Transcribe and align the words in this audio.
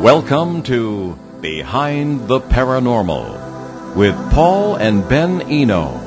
Welcome 0.00 0.62
to 0.62 1.14
Behind 1.42 2.26
the 2.26 2.40
Paranormal 2.40 3.94
with 3.94 4.14
Paul 4.32 4.76
and 4.76 5.06
Ben 5.06 5.42
Eno. 5.42 6.00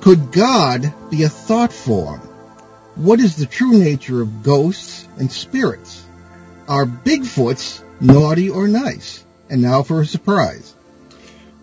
Could 0.00 0.32
God 0.32 0.94
be 1.10 1.24
a 1.24 1.28
thought 1.28 1.74
form? 1.74 2.20
What 2.94 3.20
is 3.20 3.36
the 3.36 3.44
true 3.44 3.78
nature 3.78 4.22
of 4.22 4.42
ghosts 4.42 5.06
and 5.18 5.30
spirits? 5.30 6.06
Are 6.68 6.86
Bigfoots 6.86 7.82
naughty 8.00 8.48
or 8.48 8.66
nice? 8.66 9.22
And 9.50 9.60
now 9.60 9.82
for 9.82 10.00
a 10.00 10.06
surprise. 10.06 10.74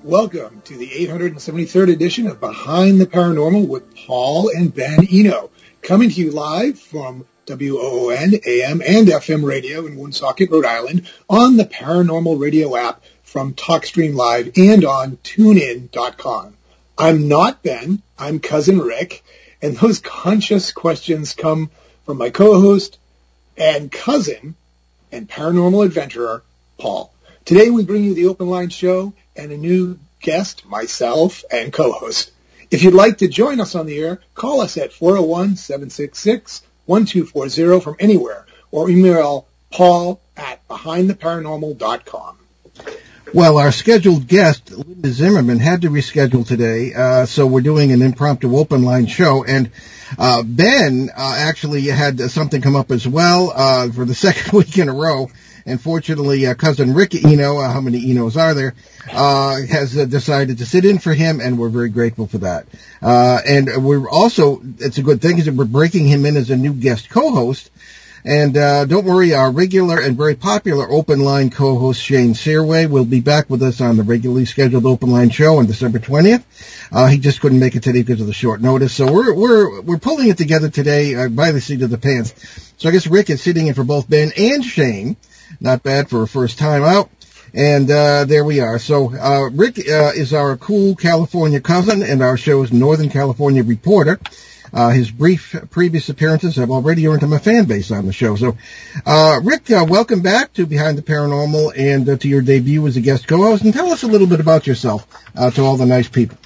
Welcome 0.04 0.62
to 0.66 0.78
the 0.78 0.88
873rd 0.88 1.92
edition 1.92 2.28
of 2.28 2.40
Behind 2.40 3.02
the 3.02 3.08
Paranormal 3.08 3.68
with 3.68 3.96
Paul 3.96 4.52
and 4.56 4.72
Ben 4.72 5.08
Eno, 5.12 5.50
coming 5.82 6.12
to 6.12 6.22
you 6.22 6.30
live 6.30 6.78
from 6.78 7.26
WOON, 7.50 8.36
AM, 8.46 8.82
and 8.82 9.08
FM 9.08 9.44
radio 9.44 9.86
in 9.86 9.96
Woonsocket, 9.96 10.52
Rhode 10.52 10.66
Island, 10.66 11.10
on 11.30 11.58
the 11.58 11.66
Paranormal 11.66 12.40
Radio 12.40 12.76
app 12.76 13.04
from 13.24 13.54
TalkStream 13.54 14.14
Live 14.16 14.52
and 14.56 14.86
on 14.86 15.18
TuneIn.com. 15.18 16.54
I'm 16.98 17.28
not 17.28 17.64
Ben, 17.64 18.02
I'm 18.18 18.40
Cousin 18.40 18.80
Rick, 18.80 19.24
and 19.62 19.78
those 19.78 20.00
conscious 20.04 20.72
questions 20.72 21.34
come 21.34 21.72
from 22.06 22.18
my 22.18 22.30
co-host 22.30 22.98
and 23.58 23.92
cousin 23.92 24.56
and 25.12 25.30
paranormal 25.30 25.86
adventurer, 25.86 26.44
Paul. 26.78 27.14
Today 27.46 27.70
we 27.70 27.84
bring 27.84 28.04
you 28.04 28.14
the 28.14 28.28
Open 28.28 28.50
Line 28.50 28.70
Show 28.70 29.14
and 29.36 29.52
a 29.52 29.58
new 29.58 29.98
guest, 30.22 30.66
myself, 30.66 31.44
and 31.52 31.74
co-host. 31.74 32.32
If 32.72 32.84
you'd 32.84 32.94
like 32.94 33.18
to 33.20 33.28
join 33.28 33.60
us 33.60 33.74
on 33.74 33.88
the 33.88 33.98
air, 33.98 34.22
call 34.36 34.62
us 34.62 34.78
at 34.78 34.92
oh 35.02 35.46
401-766-1240 36.90 37.84
from 37.84 37.96
anywhere 38.00 38.46
or 38.72 38.90
email 38.90 39.48
paul 39.72 40.20
at 40.36 40.68
behindtheparanormal.com. 40.68 42.38
Well, 43.32 43.60
our 43.60 43.72
scheduled 43.72 44.28
guest, 44.28 44.72
Linda 44.72 45.10
Zimmermann, 45.10 45.60
had 45.60 45.84
to 45.84 45.90
reschedule 45.90 46.48
today, 46.48 46.96
uh, 46.96 47.28
so 47.28 47.46
we're 47.46 47.62
doing 47.62 47.92
an 47.92 48.02
impromptu 48.02 48.58
open 48.58 48.82
line 48.82 49.06
show. 49.06 49.44
And 49.44 49.70
uh, 50.18 50.42
Ben 50.42 51.12
uh, 51.16 51.36
actually 51.38 51.84
had 51.84 52.20
something 52.32 52.60
come 52.60 52.76
up 52.76 52.90
as 52.90 53.08
well 53.08 53.54
uh, 53.56 53.92
for 53.92 54.06
the 54.06 54.16
second 54.28 54.58
week 54.58 54.76
in 54.80 54.90
a 54.90 54.94
row. 54.94 55.30
And 55.68 55.80
fortunately, 55.80 56.48
uh, 56.48 56.56
cousin 56.56 56.96
Rick 56.96 57.24
Eno, 57.24 57.60
uh, 57.60 57.72
how 57.72 57.82
many 57.82 58.00
Enos 58.00 58.36
are 58.36 58.56
there, 58.56 58.74
uh, 59.12 59.62
has 59.70 59.98
uh, 59.98 60.06
decided 60.06 60.60
to 60.60 60.66
sit 60.66 60.86
in 60.86 61.00
for 61.00 61.14
him, 61.14 61.40
and 61.40 61.58
we're 61.58 61.70
very 61.70 61.90
grateful 61.90 62.28
for 62.28 62.40
that. 62.40 62.68
Uh, 63.02 63.40
and 63.48 63.84
we're 63.84 64.10
also, 64.10 64.62
it's 64.80 64.98
a 64.98 65.04
good 65.04 65.22
thing, 65.22 65.38
is 65.38 65.46
that 65.46 65.56
we're 65.56 65.66
breaking 65.66 66.08
him 66.08 66.26
in 66.26 66.38
as 66.38 66.50
a 66.50 66.56
new 66.56 66.74
guest 66.74 67.10
co-host. 67.10 67.72
And 68.26 68.58
uh, 68.58 68.86
don't 68.86 69.06
worry, 69.06 69.34
our 69.34 69.50
regular 69.50 70.00
and 70.00 70.18
very 70.18 70.36
popular 70.36 70.86
open 70.90 71.22
line 71.22 71.50
co-host 71.50 72.02
Shane 72.02 72.34
Searway 72.34 72.90
will 72.90 73.06
be 73.06 73.22
back 73.22 73.50
with 73.50 73.64
us 73.64 73.80
on 73.80 73.96
the 73.96 74.04
regularly 74.04 74.46
scheduled 74.46 74.86
open 74.86 75.10
line 75.10 75.30
show 75.30 75.60
on 75.60 75.68
December 75.68 76.00
20th. 76.00 76.44
Uh, 76.92 77.08
he 77.08 77.18
just 77.18 77.40
couldn't 77.40 77.60
make 77.60 77.76
it 77.76 77.84
today 77.84 78.02
because 78.02 78.20
of 78.20 78.28
the 78.28 78.34
short 78.34 78.62
notice, 78.62 78.94
so 78.94 79.12
we're 79.12 79.34
we're 79.34 79.82
we're 79.82 79.98
pulling 79.98 80.28
it 80.28 80.38
together 80.38 80.70
today 80.70 81.16
uh, 81.16 81.30
by 81.30 81.52
the 81.52 81.62
seat 81.62 81.82
of 81.82 81.90
the 81.90 81.98
pants. 81.98 82.34
So 82.78 82.90
I 82.90 82.92
guess 82.92 83.08
Rick 83.08 83.30
is 83.30 83.42
sitting 83.42 83.68
in 83.68 83.74
for 83.74 83.84
both 83.84 84.10
Ben 84.10 84.32
and 84.36 84.66
Shane. 84.66 85.16
Not 85.62 85.84
bad 85.84 86.10
for 86.10 86.22
a 86.22 86.28
first 86.28 86.60
time 86.60 86.84
out. 86.84 87.10
And 87.54 87.90
uh, 87.90 88.26
there 88.26 88.44
we 88.44 88.60
are. 88.60 88.80
So 88.80 89.14
uh, 89.14 89.50
Rick 89.52 89.80
uh, 89.80 90.12
is 90.16 90.34
our 90.34 90.58
cool 90.58 90.96
California 90.96 91.60
cousin 91.60 92.04
and 92.04 92.22
our 92.22 92.38
show's 92.38 92.72
Northern 92.72 93.10
California 93.10 93.64
reporter. 93.64 94.20
Uh, 94.72 94.90
his 94.90 95.10
brief 95.10 95.56
previous 95.72 96.10
appearances 96.10 96.58
have 96.58 96.70
already 96.70 97.08
earned 97.08 97.24
him 97.24 97.34
a 97.34 97.40
fan 97.40 97.66
base 97.66 97.90
on 97.90 98.06
the 98.06 98.14
show. 98.14 98.36
So, 98.36 98.56
uh, 99.04 99.40
Rick, 99.44 99.72
uh, 99.72 99.84
welcome 99.90 100.22
back 100.22 100.54
to 100.54 100.68
Behind 100.68 100.96
the 100.96 101.02
Paranormal 101.02 101.74
and 101.76 102.22
to 102.22 102.28
your 102.28 102.42
debut 102.42 102.86
as 102.86 102.96
a 102.96 103.02
guest 103.02 103.28
co-host. 103.28 103.64
And 103.64 103.74
tell 103.74 103.92
us 103.92 104.04
a 104.04 104.08
little 104.08 104.28
bit 104.28 104.40
about 104.40 104.68
yourself 104.68 105.08
to 105.36 105.64
all 105.64 105.78
the 105.78 105.88
nice 105.88 106.08
people. 106.08 106.38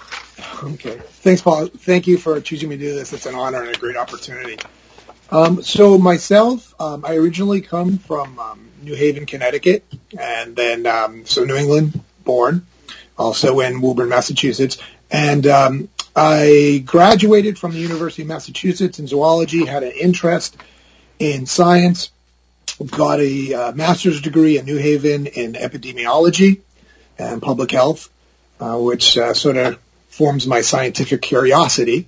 Okay. 0.63 0.97
Thanks, 0.97 1.42
Paul. 1.42 1.68
Thank 1.68 2.08
you 2.08 2.18
for 2.18 2.40
choosing 2.40 2.69
me 2.69 2.78
to 2.78 2.84
do 2.84 2.96
this. 2.96 3.12
It's 3.12 3.25
an 3.25 3.36
honor 3.36 3.62
and 3.62 3.75
a 3.75 3.80
great 3.80 3.97
opportunity. 3.97 4.58
Um, 5.33 5.63
so 5.63 5.97
myself, 5.97 6.79
um, 6.79 7.03
I 7.03 7.16
originally 7.16 7.61
come 7.61 7.97
from 7.97 8.38
um, 8.38 8.69
New 8.83 8.94
Haven, 8.94 9.25
Connecticut, 9.25 9.83
and 10.16 10.55
then 10.55 10.85
um, 10.85 11.25
so 11.25 11.44
New 11.44 11.55
England 11.55 11.99
born, 12.23 12.67
also 13.17 13.59
in 13.59 13.81
Woburn, 13.81 14.09
Massachusetts, 14.09 14.77
and 15.09 15.47
um, 15.47 15.89
I 16.16 16.83
graduated 16.85 17.57
from 17.57 17.71
the 17.71 17.79
University 17.79 18.21
of 18.21 18.27
Massachusetts 18.27 18.99
in 18.99 19.07
zoology, 19.07 19.66
had 19.66 19.81
an 19.81 19.94
interest 19.94 20.55
in 21.17 21.47
science, 21.47 22.11
got 22.85 23.19
a 23.19 23.53
uh, 23.55 23.71
master's 23.71 24.21
degree 24.21 24.59
in 24.59 24.65
New 24.65 24.77
Haven 24.77 25.25
in 25.25 25.53
epidemiology 25.53 26.61
and 27.17 27.41
public 27.41 27.71
health, 27.71 28.07
uh, 28.59 28.77
which 28.77 29.17
uh, 29.17 29.33
sort 29.33 29.57
of 29.57 29.79
forms 30.09 30.45
my 30.45 30.61
scientific 30.61 31.23
curiosity. 31.23 32.05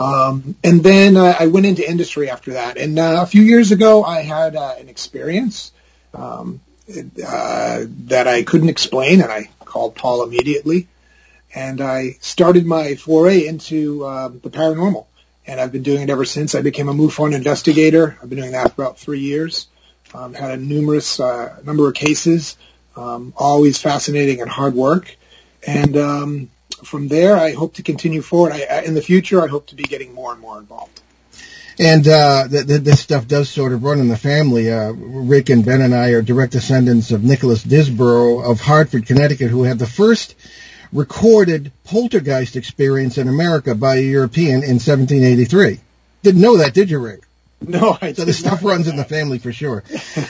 Um, 0.00 0.56
and 0.62 0.82
then 0.82 1.16
uh, 1.16 1.34
I 1.38 1.48
went 1.48 1.66
into 1.66 1.88
industry 1.88 2.30
after 2.30 2.52
that. 2.52 2.76
And 2.76 2.98
uh, 2.98 3.22
a 3.22 3.26
few 3.26 3.42
years 3.42 3.72
ago, 3.72 4.04
I 4.04 4.22
had 4.22 4.54
uh, 4.54 4.74
an 4.78 4.88
experience 4.88 5.72
um, 6.14 6.60
uh, 6.88 7.84
that 8.06 8.28
I 8.28 8.44
couldn't 8.44 8.68
explain, 8.68 9.20
and 9.20 9.30
I 9.30 9.50
called 9.64 9.96
Paul 9.96 10.22
immediately 10.22 10.86
and 11.54 11.80
I 11.80 12.16
started 12.20 12.66
my 12.66 12.94
foray 12.94 13.46
into 13.46 14.04
uh, 14.04 14.28
the 14.28 14.50
paranormal. 14.50 15.06
And 15.46 15.60
I've 15.60 15.72
been 15.72 15.82
doing 15.82 16.02
it 16.02 16.10
ever 16.10 16.26
since. 16.26 16.54
I 16.54 16.60
became 16.60 16.88
a 16.88 16.94
MUFON 16.94 17.34
investigator. 17.34 18.18
I've 18.22 18.28
been 18.28 18.38
doing 18.38 18.52
that 18.52 18.74
for 18.74 18.82
about 18.82 18.98
three 18.98 19.20
years. 19.20 19.66
Um, 20.12 20.34
had 20.34 20.50
a 20.50 20.56
numerous 20.56 21.20
uh, 21.20 21.58
number 21.64 21.88
of 21.88 21.94
cases, 21.94 22.56
um, 22.96 23.32
always 23.36 23.80
fascinating 23.80 24.42
and 24.42 24.50
hard 24.50 24.74
work. 24.74 25.16
And 25.66 25.96
um, 25.96 26.50
from 26.84 27.08
there, 27.08 27.36
I 27.36 27.52
hope 27.52 27.74
to 27.74 27.82
continue 27.82 28.22
forward. 28.22 28.52
I, 28.52 28.62
I, 28.62 28.80
in 28.82 28.94
the 28.94 29.02
future, 29.02 29.42
I 29.42 29.46
hope 29.46 29.68
to 29.68 29.74
be 29.74 29.84
getting 29.84 30.14
more 30.14 30.32
and 30.32 30.40
more 30.40 30.58
involved. 30.58 31.00
And 31.78 32.08
uh, 32.08 32.48
th- 32.48 32.66
th- 32.66 32.80
this 32.80 33.00
stuff 33.00 33.28
does 33.28 33.48
sort 33.48 33.72
of 33.72 33.84
run 33.84 34.00
in 34.00 34.08
the 34.08 34.16
family. 34.16 34.70
Uh, 34.70 34.92
Rick 34.92 35.50
and 35.50 35.64
Ben 35.64 35.80
and 35.80 35.94
I 35.94 36.10
are 36.10 36.22
direct 36.22 36.52
descendants 36.52 37.12
of 37.12 37.22
Nicholas 37.22 37.62
Disborough 37.62 38.40
of 38.40 38.60
Hartford, 38.60 39.06
Connecticut, 39.06 39.50
who 39.50 39.62
had 39.62 39.78
the 39.78 39.86
first 39.86 40.34
recorded 40.92 41.70
poltergeist 41.84 42.56
experience 42.56 43.18
in 43.18 43.28
America 43.28 43.74
by 43.74 43.96
a 43.96 44.00
European 44.00 44.62
in 44.64 44.80
1783. 44.80 45.78
Didn't 46.22 46.40
know 46.40 46.56
that, 46.56 46.74
did 46.74 46.90
you, 46.90 46.98
Rick? 46.98 47.20
No, 47.60 47.98
I 48.00 48.12
so 48.12 48.24
the 48.24 48.32
stuff 48.32 48.62
runs 48.62 48.86
in 48.86 48.96
the 48.96 49.04
family 49.04 49.38
for 49.38 49.52
sure. 49.52 49.82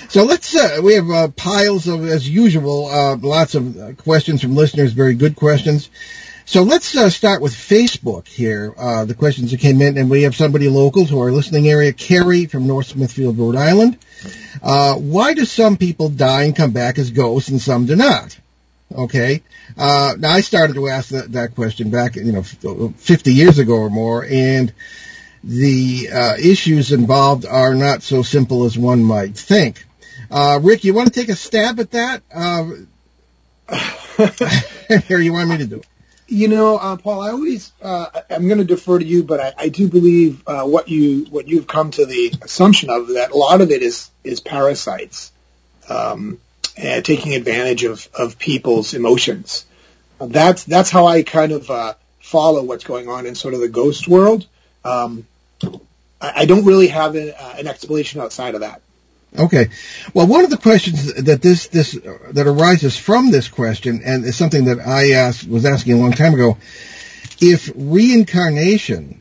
so 0.08 0.24
let's 0.24 0.56
uh, 0.56 0.80
we 0.82 0.94
have 0.94 1.10
uh, 1.10 1.28
piles 1.28 1.86
of 1.86 2.06
as 2.06 2.28
usual, 2.28 2.86
uh, 2.86 3.16
lots 3.16 3.54
of 3.54 3.98
questions 3.98 4.40
from 4.40 4.54
listeners, 4.54 4.92
very 4.92 5.14
good 5.14 5.36
questions. 5.36 5.90
So 6.48 6.62
let's 6.62 6.96
uh, 6.96 7.10
start 7.10 7.42
with 7.42 7.52
Facebook 7.52 8.26
here. 8.26 8.72
Uh, 8.74 9.04
the 9.04 9.12
questions 9.12 9.50
that 9.50 9.60
came 9.60 9.82
in, 9.82 9.98
and 9.98 10.08
we 10.08 10.22
have 10.22 10.34
somebody 10.34 10.70
local 10.70 11.04
to 11.04 11.18
our 11.20 11.30
listening 11.30 11.68
area, 11.68 11.92
Carrie 11.92 12.46
from 12.46 12.66
North 12.66 12.86
Smithfield, 12.86 13.36
Rhode 13.36 13.54
Island. 13.54 13.98
why 14.62 15.34
do 15.34 15.44
some 15.44 15.76
people 15.76 16.08
die 16.08 16.44
and 16.44 16.56
come 16.56 16.70
back 16.70 16.96
as 16.96 17.10
ghosts 17.10 17.50
and 17.50 17.60
some 17.60 17.84
do 17.84 17.96
not? 17.96 18.38
Okay. 18.90 19.42
Uh, 19.76 20.14
now 20.18 20.30
I 20.30 20.40
started 20.40 20.72
to 20.76 20.88
ask 20.88 21.10
that, 21.10 21.32
that 21.32 21.54
question 21.54 21.90
back, 21.90 22.16
you 22.16 22.32
know, 22.32 22.42
50 22.42 23.34
years 23.34 23.58
ago 23.58 23.74
or 23.74 23.90
more, 23.90 24.24
and 24.24 24.72
the 25.44 26.08
uh, 26.10 26.36
issues 26.42 26.92
involved 26.92 27.44
are 27.44 27.74
not 27.74 28.02
so 28.02 28.22
simple 28.22 28.64
as 28.64 28.78
one 28.78 29.04
might 29.04 29.36
think. 29.36 29.84
Uh, 30.30 30.60
Rick, 30.62 30.84
you 30.84 30.94
want 30.94 31.12
to 31.12 31.20
take 31.20 31.28
a 31.28 31.36
stab 31.36 31.78
at 31.78 31.90
that? 31.90 32.22
Uh, 32.34 32.70
here, 35.08 35.18
you 35.18 35.34
want 35.34 35.50
me 35.50 35.58
to 35.58 35.66
do 35.66 35.76
it? 35.76 35.86
You 36.30 36.48
know, 36.48 36.76
uh, 36.76 36.96
Paul, 36.96 37.22
I 37.22 37.30
always 37.30 37.72
uh, 37.80 38.06
I'm 38.28 38.46
going 38.46 38.58
to 38.58 38.64
defer 38.64 38.98
to 38.98 39.04
you, 39.04 39.24
but 39.24 39.40
I, 39.40 39.54
I 39.56 39.68
do 39.70 39.88
believe 39.88 40.46
uh, 40.46 40.64
what 40.64 40.88
you 40.88 41.24
what 41.30 41.48
you've 41.48 41.66
come 41.66 41.90
to 41.92 42.04
the 42.04 42.34
assumption 42.42 42.90
of 42.90 43.08
that 43.08 43.30
a 43.30 43.36
lot 43.36 43.60
of 43.62 43.70
it 43.70 43.82
is 43.82 44.10
is 44.24 44.40
parasites. 44.40 45.32
Um, 45.88 46.38
uh, 46.78 47.00
taking 47.00 47.34
advantage 47.34 47.84
of, 47.84 48.08
of 48.14 48.38
people's 48.38 48.94
emotions. 48.94 49.66
That's 50.20 50.64
that's 50.64 50.90
how 50.90 51.06
I 51.06 51.22
kind 51.22 51.52
of 51.52 51.70
uh, 51.70 51.94
follow 52.20 52.62
what's 52.62 52.84
going 52.84 53.08
on 53.08 53.26
in 53.26 53.34
sort 53.34 53.54
of 53.54 53.60
the 53.60 53.68
ghost 53.68 54.08
world. 54.08 54.46
Um, 54.84 55.26
I, 56.20 56.32
I 56.36 56.44
don't 56.44 56.64
really 56.64 56.88
have 56.88 57.14
an, 57.14 57.30
uh, 57.30 57.54
an 57.58 57.66
explanation 57.66 58.20
outside 58.20 58.54
of 58.54 58.60
that. 58.60 58.82
Okay. 59.36 59.68
Well, 60.14 60.26
one 60.26 60.44
of 60.44 60.50
the 60.50 60.56
questions 60.56 61.12
that 61.14 61.42
this 61.42 61.68
this 61.68 61.92
that 61.92 62.46
arises 62.46 62.96
from 62.96 63.30
this 63.30 63.48
question, 63.48 64.00
and 64.04 64.24
is 64.24 64.36
something 64.36 64.66
that 64.66 64.80
I 64.80 65.12
asked 65.12 65.46
was 65.46 65.64
asking 65.64 65.94
a 65.94 65.98
long 65.98 66.12
time 66.12 66.34
ago, 66.34 66.56
if 67.40 67.70
reincarnation, 67.74 69.20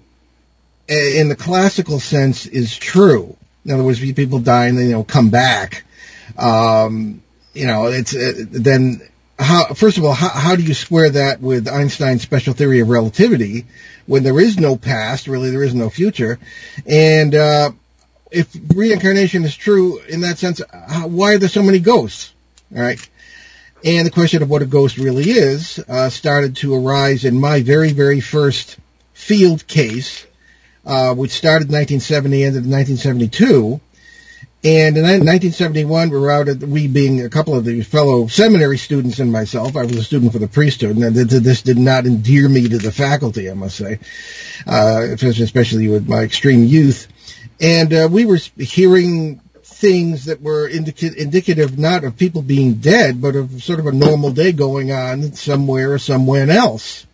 in 0.88 1.30
the 1.30 1.36
classical 1.36 2.00
sense, 2.00 2.46
is 2.46 2.78
true. 2.78 3.36
In 3.66 3.72
other 3.72 3.84
words, 3.84 4.02
if 4.02 4.16
people 4.16 4.40
die 4.40 4.68
and 4.68 4.78
they 4.78 4.86
you 4.86 4.92
know 4.92 5.04
come 5.04 5.30
back. 5.30 5.84
Um, 6.38 7.22
you 7.54 7.66
know, 7.66 7.88
it's 7.88 8.16
uh, 8.16 8.34
then 8.38 9.02
how, 9.40 9.74
first 9.74 9.98
of 9.98 10.06
all, 10.06 10.14
how, 10.14 10.30
how 10.30 10.56
do 10.56 10.64
you 10.64 10.74
square 10.74 11.10
that 11.12 11.42
with 11.42 11.68
Einstein's 11.68 12.22
special 12.22 12.54
theory 12.54 12.80
of 12.80 12.90
relativity 12.90 13.66
when 14.06 14.24
there 14.24 14.40
is 14.40 14.58
no 14.58 14.78
past, 14.78 15.28
really 15.28 15.52
there 15.52 15.64
is 15.64 15.74
no 15.74 15.90
future? 15.90 16.40
And, 16.86 17.36
uh, 17.36 17.72
if 18.32 18.56
reincarnation 18.76 19.44
is 19.44 19.56
true 19.56 20.00
in 20.00 20.22
that 20.22 20.38
sense, 20.38 20.62
why 21.06 21.34
are 21.34 21.38
there 21.38 21.50
so 21.50 21.64
many 21.64 21.80
ghosts? 21.80 22.34
All 22.76 22.82
right. 22.82 23.10
And 23.84 24.06
the 24.06 24.12
question 24.12 24.42
of 24.42 24.50
what 24.50 24.62
a 24.62 24.66
ghost 24.66 24.98
really 24.98 25.30
is 25.30 25.80
uh, 25.88 26.10
started 26.10 26.58
to 26.58 26.76
arise 26.76 27.26
in 27.26 27.40
my 27.40 27.62
very, 27.62 27.94
very 27.94 28.20
first 28.20 28.78
field 29.14 29.68
case, 29.68 30.26
uh, 30.86 31.14
which 31.14 31.32
started 31.32 31.70
in 31.70 31.76
1970, 31.76 32.44
ended 32.44 32.66
in 32.66 32.72
1972. 32.72 33.80
And 34.64 34.98
in 34.98 35.04
1971, 35.04 36.10
we 36.10 36.18
were 36.18 36.32
out 36.32 36.50
at, 36.50 36.58
we 36.58 36.88
being 36.88 37.24
a 37.24 37.30
couple 37.30 37.56
of 37.56 37.64
the 37.64 37.84
fellow 37.84 38.28
seminary 38.28 38.78
students 38.80 39.20
and 39.20 39.32
myself, 39.32 39.78
I 39.78 39.84
was 39.84 39.96
a 39.96 40.04
student 40.04 40.34
for 40.34 40.40
the 40.40 40.48
priesthood, 40.48 40.98
and 40.98 41.16
this 41.16 41.62
did 41.62 41.78
not 41.78 42.08
endear 42.08 42.50
me 42.50 42.68
to 42.68 42.78
the 42.80 42.92
faculty, 42.92 43.50
I 43.52 43.54
must 43.54 43.78
say, 43.78 44.00
uh, 44.66 45.16
especially 45.22 45.88
with 45.88 46.10
my 46.10 46.24
extreme 46.24 46.64
youth. 46.64 47.08
And 47.60 47.94
uh, 47.94 48.08
we 48.12 48.26
were 48.26 48.40
hearing 48.58 49.40
things 49.64 50.26
that 50.26 50.42
were 50.42 50.68
indica- 50.68 51.20
indicative 51.20 51.78
not 51.78 52.04
of 52.04 52.18
people 52.18 52.42
being 52.42 52.76
dead, 52.76 53.22
but 53.22 53.36
of 53.36 53.64
sort 53.64 53.80
of 53.80 53.88
a 53.88 53.92
normal 53.92 54.32
day 54.32 54.52
going 54.52 54.92
on 54.92 55.34
somewhere 55.34 55.94
or 55.94 56.00
somewhere 56.00 56.50
else. 56.50 57.06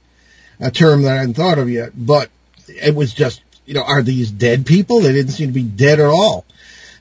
A 0.60 0.72
term 0.72 1.04
that 1.04 1.14
I 1.14 1.20
hadn't 1.20 1.34
thought 1.34 1.58
of 1.58 1.70
yet, 1.70 1.92
but 1.96 2.30
it 2.68 2.96
was 2.96 3.14
just, 3.14 3.42
you 3.66 3.74
know, 3.74 3.84
are 3.84 4.02
these 4.02 4.32
dead 4.32 4.66
people? 4.66 5.02
They 5.02 5.12
didn't 5.12 5.32
seem 5.32 5.50
to 5.50 5.54
be 5.54 5.64
dead 5.64 6.00
at 6.00 6.06
all. 6.06 6.46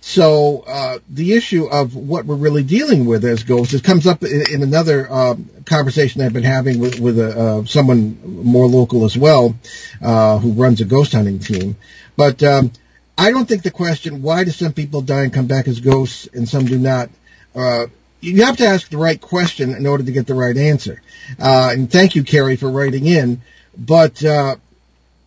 So 0.00 0.64
uh, 0.66 0.98
the 1.08 1.34
issue 1.34 1.66
of 1.66 1.94
what 1.94 2.24
we're 2.24 2.34
really 2.34 2.64
dealing 2.64 3.06
with 3.06 3.24
as 3.24 3.44
ghosts 3.44 3.72
it 3.72 3.84
comes 3.84 4.04
up 4.04 4.24
in, 4.24 4.52
in 4.52 4.62
another 4.64 5.06
uh, 5.08 5.36
conversation 5.64 6.22
I've 6.22 6.32
been 6.32 6.42
having 6.42 6.80
with, 6.80 6.98
with 6.98 7.20
a, 7.20 7.38
uh, 7.38 7.64
someone 7.66 8.18
more 8.44 8.66
local 8.66 9.04
as 9.04 9.16
well, 9.16 9.54
uh, 10.00 10.38
who 10.38 10.52
runs 10.52 10.80
a 10.80 10.86
ghost 10.86 11.12
hunting 11.12 11.38
team. 11.38 11.76
But 12.16 12.42
um, 12.42 12.72
I 13.16 13.30
don't 13.30 13.46
think 13.46 13.62
the 13.62 13.70
question, 13.70 14.22
why 14.22 14.44
do 14.44 14.50
some 14.50 14.72
people 14.72 15.02
die 15.02 15.22
and 15.22 15.32
come 15.32 15.46
back 15.46 15.68
as 15.68 15.80
ghosts 15.80 16.28
and 16.32 16.48
some 16.48 16.64
do 16.64 16.78
not, 16.78 17.10
uh, 17.54 17.86
you 18.20 18.44
have 18.44 18.56
to 18.58 18.66
ask 18.66 18.88
the 18.88 18.98
right 18.98 19.20
question 19.20 19.74
in 19.74 19.86
order 19.86 20.04
to 20.04 20.12
get 20.12 20.26
the 20.26 20.34
right 20.34 20.56
answer. 20.56 21.02
Uh, 21.38 21.70
and 21.72 21.90
thank 21.90 22.14
you, 22.14 22.24
Carrie, 22.24 22.56
for 22.56 22.70
writing 22.70 23.06
in. 23.06 23.42
But, 23.76 24.24
uh, 24.24 24.56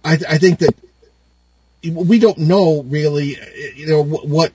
I, 0.04 0.14
I 0.30 0.38
think 0.38 0.60
that 0.60 0.76
we 1.84 2.20
don't 2.20 2.38
know 2.38 2.84
really, 2.84 3.38
you 3.76 3.88
know, 3.88 4.04
what 4.04 4.52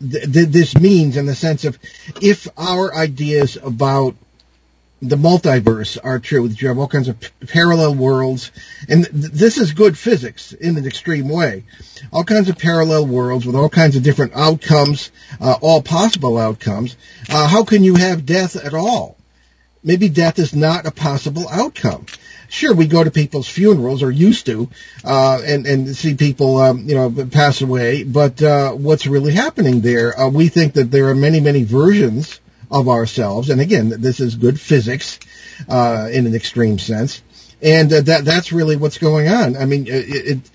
th- 0.00 0.32
th- 0.32 0.48
this 0.48 0.76
means 0.76 1.16
in 1.16 1.26
the 1.26 1.34
sense 1.34 1.64
of 1.64 1.78
if 2.20 2.46
our 2.56 2.94
ideas 2.94 3.56
about 3.56 4.14
the 5.02 5.16
multiverse 5.16 5.98
are 6.02 6.18
true. 6.18 6.46
You 6.46 6.68
have 6.68 6.78
all 6.78 6.88
kinds 6.88 7.08
of 7.08 7.20
p- 7.20 7.28
parallel 7.46 7.94
worlds, 7.94 8.50
and 8.88 9.04
th- 9.04 9.32
this 9.32 9.58
is 9.58 9.72
good 9.72 9.96
physics 9.96 10.52
in 10.52 10.78
an 10.78 10.86
extreme 10.86 11.28
way. 11.28 11.64
All 12.12 12.24
kinds 12.24 12.48
of 12.48 12.56
parallel 12.58 13.06
worlds 13.06 13.44
with 13.44 13.56
all 13.56 13.68
kinds 13.68 13.96
of 13.96 14.02
different 14.02 14.32
outcomes, 14.34 15.10
uh, 15.40 15.56
all 15.60 15.82
possible 15.82 16.38
outcomes. 16.38 16.96
Uh, 17.28 17.46
how 17.46 17.64
can 17.64 17.84
you 17.84 17.96
have 17.96 18.24
death 18.24 18.56
at 18.56 18.72
all? 18.72 19.16
Maybe 19.84 20.08
death 20.08 20.38
is 20.38 20.54
not 20.54 20.86
a 20.86 20.90
possible 20.90 21.46
outcome. 21.48 22.06
Sure, 22.48 22.74
we 22.74 22.86
go 22.86 23.04
to 23.04 23.10
people's 23.10 23.48
funerals 23.48 24.02
or 24.02 24.10
used 24.10 24.46
to, 24.46 24.68
uh, 25.04 25.42
and 25.44 25.66
and 25.66 25.94
see 25.94 26.14
people, 26.14 26.58
um, 26.58 26.88
you 26.88 26.94
know, 26.94 27.10
pass 27.26 27.60
away. 27.60 28.02
But 28.02 28.40
uh, 28.42 28.72
what's 28.72 29.06
really 29.06 29.32
happening 29.32 29.82
there? 29.82 30.18
Uh, 30.18 30.28
we 30.28 30.48
think 30.48 30.74
that 30.74 30.90
there 30.90 31.08
are 31.08 31.14
many, 31.14 31.40
many 31.40 31.64
versions 31.64 32.40
of 32.70 32.88
ourselves. 32.88 33.50
And 33.50 33.60
again, 33.60 33.88
this 33.88 34.20
is 34.20 34.34
good 34.34 34.60
physics 34.60 35.18
uh, 35.68 36.08
in 36.12 36.26
an 36.26 36.34
extreme 36.34 36.78
sense. 36.78 37.22
And 37.62 37.90
uh, 37.90 38.00
that 38.02 38.24
that's 38.24 38.52
really 38.52 38.76
what's 38.76 38.98
going 38.98 39.28
on. 39.28 39.56
I 39.56 39.64
mean, 39.64 39.86
it, 39.86 39.90
it, 39.90 40.50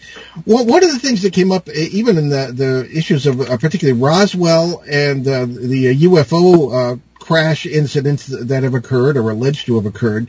one 0.45 0.83
of 0.83 0.91
the 0.91 0.99
things 0.99 1.23
that 1.23 1.33
came 1.33 1.51
up, 1.51 1.67
even 1.69 2.17
in 2.17 2.29
the, 2.29 2.51
the 2.53 2.89
issues 2.95 3.25
of 3.25 3.41
uh, 3.41 3.57
particularly 3.57 3.99
Roswell 3.99 4.83
and 4.87 5.27
uh, 5.27 5.45
the 5.45 5.95
UFO 5.95 6.93
uh, 6.93 6.97
crash 7.15 7.65
incidents 7.65 8.27
that 8.27 8.61
have 8.63 8.75
occurred 8.75 9.17
or 9.17 9.31
alleged 9.31 9.65
to 9.65 9.75
have 9.75 9.87
occurred, 9.87 10.27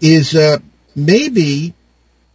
is 0.00 0.34
uh, 0.34 0.58
maybe 0.94 1.72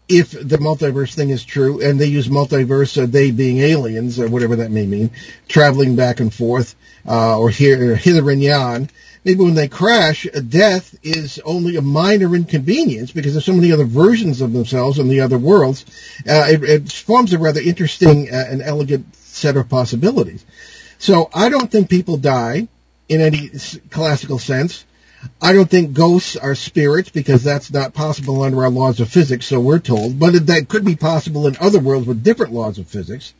if 0.10 0.32
the 0.32 0.58
multiverse 0.58 1.14
thing 1.14 1.30
is 1.30 1.46
true, 1.46 1.82
and 1.82 2.00
they 2.00 2.08
use 2.08 2.28
multiverse, 2.28 3.02
uh, 3.02 3.06
they 3.06 3.30
being 3.30 3.60
aliens 3.60 4.20
or 4.20 4.28
whatever 4.28 4.58
that 4.58 4.72
may 4.72 4.88
mean, 4.88 5.12
traveling 5.48 5.96
back 5.96 6.20
and 6.20 6.34
forth, 6.34 6.76
uh, 7.08 7.38
or 7.38 7.52
here, 7.52 7.96
hither 7.96 8.30
and 8.32 8.42
yon, 8.42 8.90
maybe 9.24 9.44
when 9.44 9.54
they 9.54 9.68
crash, 9.68 10.26
death 10.48 10.96
is 11.04 11.40
only 11.46 11.76
a 11.76 11.82
minor 11.82 12.36
inconvenience 12.36 13.12
because 13.12 13.34
there's 13.34 13.46
so 13.46 13.54
many 13.54 13.72
other 13.72 13.86
versions 13.86 14.42
of 14.42 14.52
themselves 14.52 14.98
in 14.98 15.10
the 15.10 15.22
other 15.22 15.38
worlds. 15.38 15.86
Uh, 16.28 16.48
it, 16.50 16.64
it, 16.64 16.92
forms 16.92 17.32
a 17.34 17.38
rather 17.38 17.62
interesting 17.62 18.30
uh, 18.32 18.46
and 18.50 18.64
elegant 18.64 19.16
set 19.16 19.58
of 19.58 19.70
possibilities. 19.70 20.44
So 20.98 21.30
I 21.34 21.50
don't 21.50 21.72
think 21.72 21.90
people 21.90 22.18
die 22.18 22.68
in 23.08 23.22
any 23.22 23.52
classical 23.92 24.40
sense. 24.40 24.86
I 25.42 25.54
don't 25.54 25.70
think 25.70 25.94
ghosts 25.94 26.36
are 26.36 26.56
spirits 26.56 27.10
because 27.10 27.44
that's 27.44 27.72
not 27.72 27.94
possible 27.94 28.42
under 28.44 28.64
our 28.64 28.70
laws 28.70 29.00
of 29.00 29.10
physics, 29.10 29.46
so 29.46 29.60
we're 29.60 29.80
told. 29.80 30.20
But 30.20 30.48
that 30.48 30.68
could 30.70 30.86
be 30.86 30.96
possible 30.96 31.48
in 31.48 31.58
other 31.60 31.80
worlds 31.80 32.08
with 32.08 32.24
different 32.24 32.54
laws 32.54 32.78
of 32.78 32.88
physics. 32.88 33.34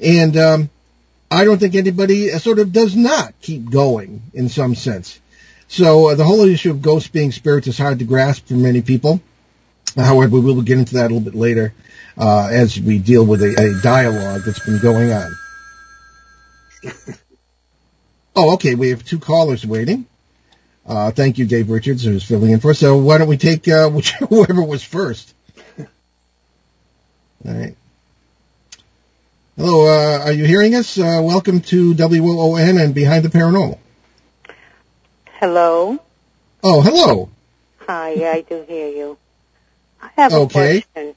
And 0.00 0.36
um, 0.36 0.70
I 1.30 1.44
don't 1.44 1.58
think 1.58 1.74
anybody 1.74 2.32
uh, 2.32 2.38
sort 2.38 2.58
of 2.58 2.72
does 2.72 2.96
not 2.96 3.34
keep 3.40 3.70
going 3.70 4.22
in 4.34 4.48
some 4.48 4.74
sense. 4.74 5.20
So 5.68 6.10
uh, 6.10 6.14
the 6.14 6.24
whole 6.24 6.40
issue 6.40 6.70
of 6.70 6.82
ghosts 6.82 7.08
being 7.08 7.32
spirits 7.32 7.68
is 7.68 7.78
hard 7.78 8.00
to 8.00 8.04
grasp 8.04 8.46
for 8.46 8.54
many 8.54 8.82
people. 8.82 9.20
However, 9.96 10.36
we 10.36 10.40
will 10.40 10.62
get 10.62 10.78
into 10.78 10.94
that 10.94 11.10
a 11.10 11.14
little 11.14 11.20
bit 11.20 11.34
later 11.34 11.72
uh, 12.16 12.48
as 12.50 12.78
we 12.78 12.98
deal 12.98 13.24
with 13.24 13.42
a, 13.42 13.54
a 13.54 13.82
dialogue 13.82 14.42
that's 14.44 14.64
been 14.64 14.80
going 14.80 15.12
on. 15.12 15.32
oh, 18.36 18.54
okay. 18.54 18.74
We 18.74 18.90
have 18.90 19.04
two 19.04 19.18
callers 19.18 19.64
waiting. 19.66 20.06
Uh, 20.86 21.10
thank 21.10 21.38
you, 21.38 21.46
Dave 21.46 21.70
Richards, 21.70 22.04
who's 22.04 22.24
filling 22.24 22.50
in 22.50 22.60
for 22.60 22.70
us. 22.70 22.78
So 22.78 22.96
why 22.98 23.18
don't 23.18 23.28
we 23.28 23.36
take 23.36 23.68
uh, 23.68 23.88
whichever, 23.90 24.26
whoever 24.26 24.62
was 24.62 24.82
first? 24.82 25.32
All 25.78 25.86
right. 27.44 27.76
Hello, 29.56 29.86
uh, 29.86 30.24
are 30.24 30.32
you 30.32 30.44
hearing 30.46 30.74
us? 30.74 30.98
Uh, 30.98 31.20
welcome 31.22 31.60
to 31.60 31.94
WOON 31.94 32.78
and 32.78 32.94
Behind 32.94 33.24
the 33.24 33.28
Paranormal. 33.28 33.78
Hello. 35.34 35.98
Oh, 36.62 36.80
hello. 36.80 37.28
Hi, 37.86 38.12
I 38.30 38.40
do 38.42 38.64
hear 38.66 38.88
you. 38.88 39.18
I 40.02 40.08
have 40.16 40.32
Okay. 40.32 40.78
a 40.78 40.82
question. 40.82 41.14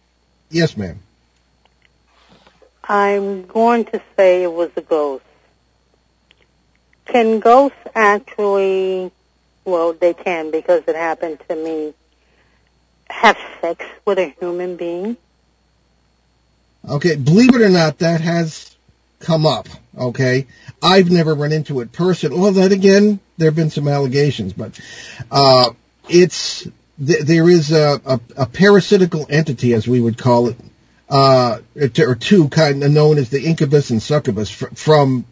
Yes, 0.50 0.76
ma'am. 0.76 1.00
I'm 2.84 3.46
going 3.46 3.86
to 3.86 4.02
say 4.18 4.44
it 4.44 4.52
was 4.52 4.72
a 4.76 4.82
ghost. 4.82 5.24
Can 7.06 7.40
ghosts 7.40 7.78
actually, 7.96 9.12
well, 9.66 9.94
they 9.94 10.14
can 10.14 10.52
because 10.52 10.84
it 10.88 10.96
happened 10.96 11.40
to 11.50 11.56
me, 11.56 11.94
have 13.10 13.38
sex 13.62 13.86
with 14.06 14.20
a 14.20 14.34
human 14.40 14.76
being? 14.76 15.18
Okay, 16.88 17.16
believe 17.16 17.56
it 17.56 17.62
or 17.62 17.70
not, 17.70 18.00
that 18.00 18.22
has 18.22 18.76
come 19.20 19.46
up. 19.46 19.68
Okay, 19.98 20.48
I've 20.82 21.10
never 21.10 21.34
run 21.34 21.52
into 21.52 21.80
it 21.80 21.92
personally. 21.92 22.40
Well, 22.40 22.52
then 22.52 22.72
again, 22.72 23.20
there 23.38 23.48
have 23.48 23.56
been 23.56 23.70
some 23.70 23.88
allegations, 23.88 24.54
but 24.54 24.80
uh, 25.32 25.72
it's 26.10 26.68
th- 27.06 27.22
there 27.22 27.50
is 27.50 27.72
a, 27.72 28.02
a, 28.06 28.20
a 28.38 28.46
parasitical 28.46 29.26
entity, 29.30 29.74
as 29.74 29.88
we 29.88 30.02
would 30.02 30.18
call 30.18 30.50
it, 30.50 30.58
uh, 31.10 31.60
or 32.00 32.16
two 32.16 32.50
kind 32.50 32.84
of 32.84 32.92
known 32.92 33.18
as 33.18 33.30
the 33.30 33.42
incubus 33.42 33.92
and 33.92 34.02
succubus 34.02 34.50
fr- 34.50 34.74
from 34.74 35.26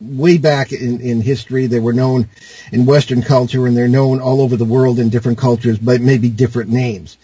way 0.00 0.38
back 0.38 0.72
in, 0.72 1.00
in 1.00 1.20
history. 1.20 1.66
They 1.66 1.80
were 1.80 1.92
known 1.92 2.28
in 2.72 2.86
Western 2.86 3.22
culture, 3.22 3.66
and 3.66 3.76
they're 3.76 3.88
known 3.88 4.20
all 4.20 4.40
over 4.40 4.56
the 4.56 4.64
world 4.64 4.98
in 4.98 5.10
different 5.10 5.38
cultures, 5.38 5.78
but 5.78 6.00
maybe 6.00 6.28
different 6.28 6.70
names. 6.70 7.18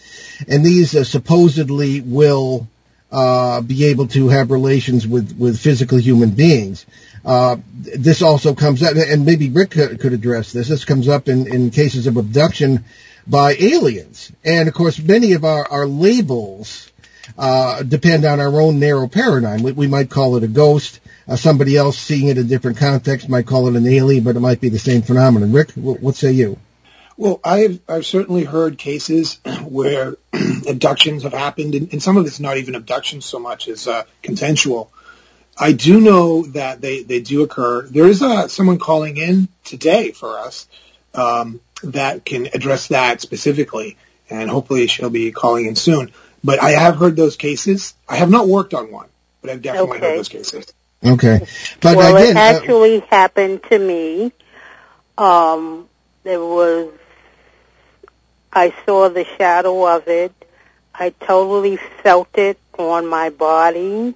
And 0.47 0.65
these 0.65 0.95
uh, 0.95 1.03
supposedly 1.03 2.01
will 2.01 2.67
uh, 3.11 3.61
be 3.61 3.85
able 3.85 4.07
to 4.09 4.27
have 4.29 4.51
relations 4.51 5.07
with, 5.07 5.37
with 5.37 5.59
physical 5.59 5.97
human 5.97 6.31
beings. 6.31 6.85
Uh, 7.25 7.57
this 7.73 8.21
also 8.21 8.53
comes 8.53 8.83
up, 8.83 8.95
and 8.95 9.25
maybe 9.25 9.49
Rick 9.49 9.71
could, 9.71 9.99
could 9.99 10.13
address 10.13 10.51
this. 10.51 10.67
This 10.67 10.85
comes 10.85 11.07
up 11.07 11.27
in, 11.27 11.51
in 11.51 11.71
cases 11.71 12.07
of 12.07 12.17
abduction 12.17 12.85
by 13.25 13.55
aliens. 13.59 14.31
And 14.43 14.67
of 14.67 14.73
course, 14.73 14.99
many 14.99 15.33
of 15.33 15.43
our, 15.43 15.67
our 15.69 15.87
labels, 15.87 16.89
uh, 17.37 17.83
depend 17.83 18.25
on 18.25 18.39
our 18.39 18.61
own 18.61 18.79
narrow 18.79 19.07
paradigm. 19.07 19.63
We, 19.63 19.71
we 19.71 19.87
might 19.87 20.09
call 20.09 20.37
it 20.37 20.43
a 20.43 20.47
ghost. 20.47 20.99
Uh, 21.27 21.35
somebody 21.35 21.75
else 21.75 21.97
seeing 21.97 22.27
it 22.27 22.37
in 22.37 22.45
a 22.45 22.47
different 22.47 22.77
context 22.77 23.27
might 23.27 23.45
call 23.45 23.67
it 23.67 23.75
an 23.75 23.85
alien, 23.87 24.23
but 24.23 24.35
it 24.35 24.39
might 24.39 24.61
be 24.61 24.69
the 24.69 24.79
same 24.79 25.01
phenomenon. 25.01 25.51
Rick, 25.51 25.71
what, 25.71 25.99
what 25.99 26.15
say 26.15 26.31
you? 26.31 26.57
Well, 27.17 27.39
I've 27.43 27.79
I've 27.89 28.05
certainly 28.05 28.43
heard 28.43 28.77
cases 28.77 29.39
where 29.65 30.15
abductions 30.67 31.23
have 31.23 31.33
happened, 31.33 31.75
and, 31.75 31.91
and 31.91 32.01
some 32.01 32.15
of 32.15 32.25
it's 32.25 32.39
not 32.39 32.57
even 32.57 32.75
abductions 32.75 33.25
so 33.25 33.39
much 33.39 33.67
as 33.67 33.87
uh, 33.87 34.03
consensual. 34.21 34.91
I 35.57 35.71
do 35.71 35.99
know 35.99 36.43
that 36.43 36.81
they, 36.81 37.01
they 37.01 37.19
do 37.19 37.41
occur. 37.41 37.81
There 37.87 38.05
is 38.05 38.21
uh, 38.21 38.47
someone 38.47 38.77
calling 38.77 39.17
in 39.17 39.47
today 39.63 40.11
for 40.11 40.37
us 40.37 40.67
um, 41.15 41.59
that 41.83 42.23
can 42.23 42.47
address 42.53 42.89
that 42.89 43.21
specifically, 43.21 43.97
and 44.29 44.49
hopefully 44.51 44.85
she'll 44.85 45.09
be 45.09 45.31
calling 45.31 45.65
in 45.65 45.75
soon. 45.75 46.13
But 46.43 46.61
I 46.61 46.71
have 46.71 46.97
heard 46.97 47.15
those 47.15 47.35
cases. 47.35 47.95
I 48.07 48.17
have 48.17 48.29
not 48.29 48.47
worked 48.47 48.75
on 48.75 48.91
one, 48.91 49.07
but 49.41 49.49
I've 49.49 49.63
definitely 49.63 49.97
Okay. 49.97 50.07
heard 50.09 50.19
those 50.19 50.29
cases. 50.29 50.67
Okay, 51.05 51.45
but 51.81 51.95
well, 51.97 52.15
again, 52.15 52.31
it 52.31 52.37
uh, 52.37 52.39
actually 52.39 52.99
happened 53.01 53.63
to 53.63 53.77
me. 53.77 54.31
Um, 55.17 55.87
there 56.23 56.39
was, 56.39 56.91
I 58.51 58.73
saw 58.85 59.09
the 59.09 59.25
shadow 59.37 59.87
of 59.95 60.07
it. 60.07 60.33
I 60.93 61.11
totally 61.11 61.77
felt 62.03 62.35
it 62.37 62.59
on 62.77 63.07
my 63.07 63.29
body. 63.29 64.15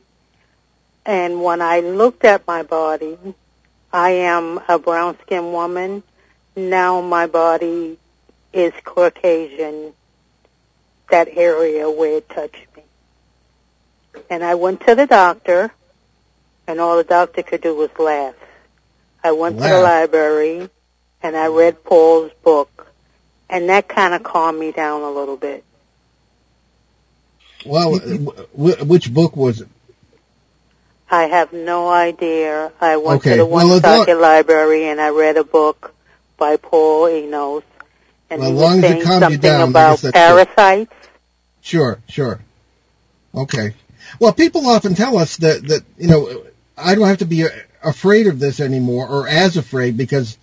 And 1.05 1.43
when 1.43 1.61
I 1.61 1.79
looked 1.79 2.25
at 2.25 2.45
my 2.47 2.63
body, 2.63 3.17
I 3.93 4.11
am 4.11 4.59
a 4.67 4.79
brown 4.79 5.17
skinned 5.21 5.53
woman. 5.53 6.03
Now 6.55 7.01
my 7.01 7.27
body 7.27 7.97
is 8.53 8.73
Caucasian, 8.83 9.93
that 11.09 11.29
area 11.29 11.89
where 11.89 12.17
it 12.17 12.29
touched 12.29 12.67
me. 12.75 12.83
And 14.29 14.43
I 14.43 14.55
went 14.55 14.81
to 14.87 14.95
the 14.95 15.07
doctor, 15.07 15.71
and 16.71 16.79
all 16.79 16.95
the 16.97 17.03
doctor 17.03 17.43
could 17.43 17.61
do 17.61 17.75
was 17.75 17.89
laugh. 17.99 18.33
I 19.23 19.33
went 19.33 19.57
to 19.57 19.63
the 19.63 19.81
library, 19.81 20.69
and 21.21 21.35
I 21.35 21.47
read 21.47 21.83
Paul's 21.83 22.31
book, 22.43 22.87
and 23.49 23.69
that 23.69 23.87
kind 23.87 24.13
of 24.13 24.23
calmed 24.23 24.57
me 24.59 24.71
down 24.71 25.01
a 25.01 25.11
little 25.11 25.37
bit. 25.37 25.63
well, 27.65 27.95
which 28.55 29.13
book 29.13 29.35
was 29.35 29.61
it? 29.61 29.67
I 31.09 31.23
have 31.23 31.51
no 31.51 31.89
idea. 31.89 32.71
I 32.79 32.95
went 32.97 33.19
Okay, 33.19 33.31
to 33.31 33.37
the 33.37 33.45
well, 33.45 33.67
Woonsocket 33.67 34.17
Library 34.17 34.87
and 34.87 34.99
I 35.01 35.09
read 35.09 35.35
a 35.35 35.43
book 35.43 35.93
by 36.37 36.55
Paul 36.55 37.09
Enos, 37.09 37.63
and 38.29 38.39
Well, 38.39 38.49
he 38.49 38.55
was 38.55 38.79
saying 38.81 38.97
you 38.99 39.05
something 39.05 39.39
down, 39.41 39.69
about 39.69 40.01
guess 40.01 40.01
that's 40.03 40.13
good. 40.13 40.47
parasites. 40.47 40.93
Sure, 41.61 41.99
sure. 42.07 42.39
Okay. 43.35 43.73
Well, 44.19 44.31
people 44.33 44.65
often 44.67 44.95
tell 44.95 45.17
us 45.17 45.37
that 45.37 45.67
that 45.67 45.83
you 45.97 46.07
know 46.07 46.43
I 46.77 46.95
don't 46.95 47.07
have 47.07 47.19
to 47.19 47.25
be 47.25 47.45
afraid 47.83 48.27
of 48.27 48.39
this 48.39 48.59
anymore 48.59 49.07
or 49.07 49.27
as 49.27 49.57
afraid 49.57 49.97
because 49.97 50.37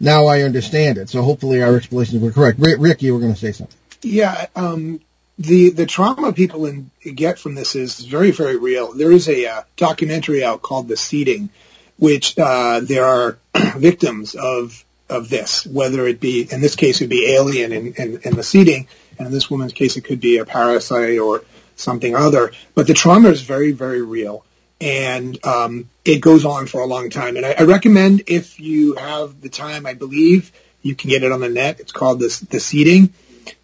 now 0.00 0.26
I 0.26 0.42
understand 0.42 0.98
it. 0.98 1.08
So 1.10 1.22
hopefully 1.22 1.62
our 1.62 1.76
explanations 1.76 2.22
were 2.22 2.32
correct. 2.32 2.58
Rick, 2.58 3.02
you 3.02 3.14
were 3.14 3.20
going 3.20 3.34
to 3.34 3.38
say 3.38 3.52
something. 3.52 3.76
Yeah, 4.02 4.46
um, 4.54 5.00
the 5.38 5.70
the 5.70 5.86
trauma 5.86 6.32
people 6.32 6.66
in, 6.66 6.90
get 7.02 7.38
from 7.38 7.54
this 7.54 7.74
is 7.74 7.98
very 8.00 8.30
very 8.30 8.56
real. 8.56 8.92
There 8.92 9.10
is 9.10 9.28
a 9.28 9.46
uh, 9.46 9.62
documentary 9.76 10.44
out 10.44 10.62
called 10.62 10.88
The 10.88 10.96
Seeding, 10.96 11.50
which 11.98 12.38
uh, 12.38 12.80
there 12.80 13.04
are 13.04 13.38
victims 13.76 14.34
of 14.34 14.84
of 15.08 15.28
this, 15.28 15.66
whether 15.66 16.06
it 16.06 16.20
be 16.20 16.46
in 16.50 16.60
this 16.60 16.76
case 16.76 17.00
it 17.00 17.04
would 17.04 17.10
be 17.10 17.32
alien 17.32 17.72
in 17.72 18.34
the 18.34 18.42
seeding, 18.42 18.88
and 19.18 19.26
in 19.26 19.32
this 19.32 19.50
woman's 19.50 19.72
case 19.72 19.96
it 19.96 20.02
could 20.02 20.20
be 20.20 20.38
a 20.38 20.44
parasite 20.44 21.18
or 21.18 21.44
something 21.76 22.14
other. 22.14 22.52
But 22.74 22.86
the 22.86 22.94
trauma 22.94 23.30
is 23.30 23.42
very 23.42 23.72
very 23.72 24.02
real. 24.02 24.44
And 24.80 25.44
um, 25.44 25.88
it 26.04 26.20
goes 26.20 26.44
on 26.44 26.66
for 26.66 26.80
a 26.80 26.86
long 26.86 27.10
time. 27.10 27.36
And 27.36 27.44
I, 27.44 27.56
I 27.58 27.62
recommend 27.62 28.24
if 28.28 28.60
you 28.60 28.94
have 28.94 29.40
the 29.40 29.48
time, 29.48 29.86
I 29.86 29.94
believe 29.94 30.52
you 30.82 30.94
can 30.94 31.10
get 31.10 31.24
it 31.24 31.32
on 31.32 31.40
the 31.40 31.48
net. 31.48 31.80
It's 31.80 31.92
called 31.92 32.20
the, 32.20 32.46
the 32.50 32.60
Seeding 32.60 33.12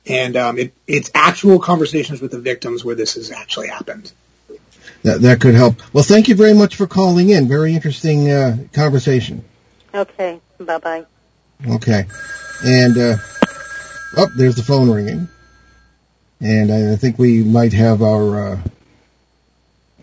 and 0.07 0.37
um, 0.37 0.59
it, 0.59 0.73
it's 0.87 1.11
actual 1.15 1.59
conversations 1.59 2.21
with 2.21 2.31
the 2.31 2.41
victims 2.41 2.85
where 2.85 2.95
this 2.95 3.15
has 3.15 3.31
actually 3.31 3.69
happened. 3.69 4.13
That 5.03 5.21
that 5.23 5.41
could 5.41 5.55
help. 5.55 5.77
Well, 5.93 6.05
thank 6.05 6.29
you 6.29 6.35
very 6.35 6.55
much 6.55 6.77
for 6.77 6.87
calling 6.87 7.29
in. 7.31 7.49
Very 7.49 7.75
interesting 7.75 8.31
uh, 8.31 8.57
conversation. 8.73 9.45
Okay, 9.95 10.41
bye 10.59 10.79
bye. 10.79 11.07
Okay. 11.69 12.05
And 12.65 12.97
uh, 12.97 13.17
oh, 14.17 14.29
there's 14.37 14.57
the 14.57 14.63
phone 14.63 14.91
ringing. 14.91 15.29
And 16.41 16.73
I 16.73 16.97
think 16.97 17.19
we 17.19 17.43
might 17.43 17.73
have 17.73 18.03
our 18.03 18.53
uh, 18.53 18.61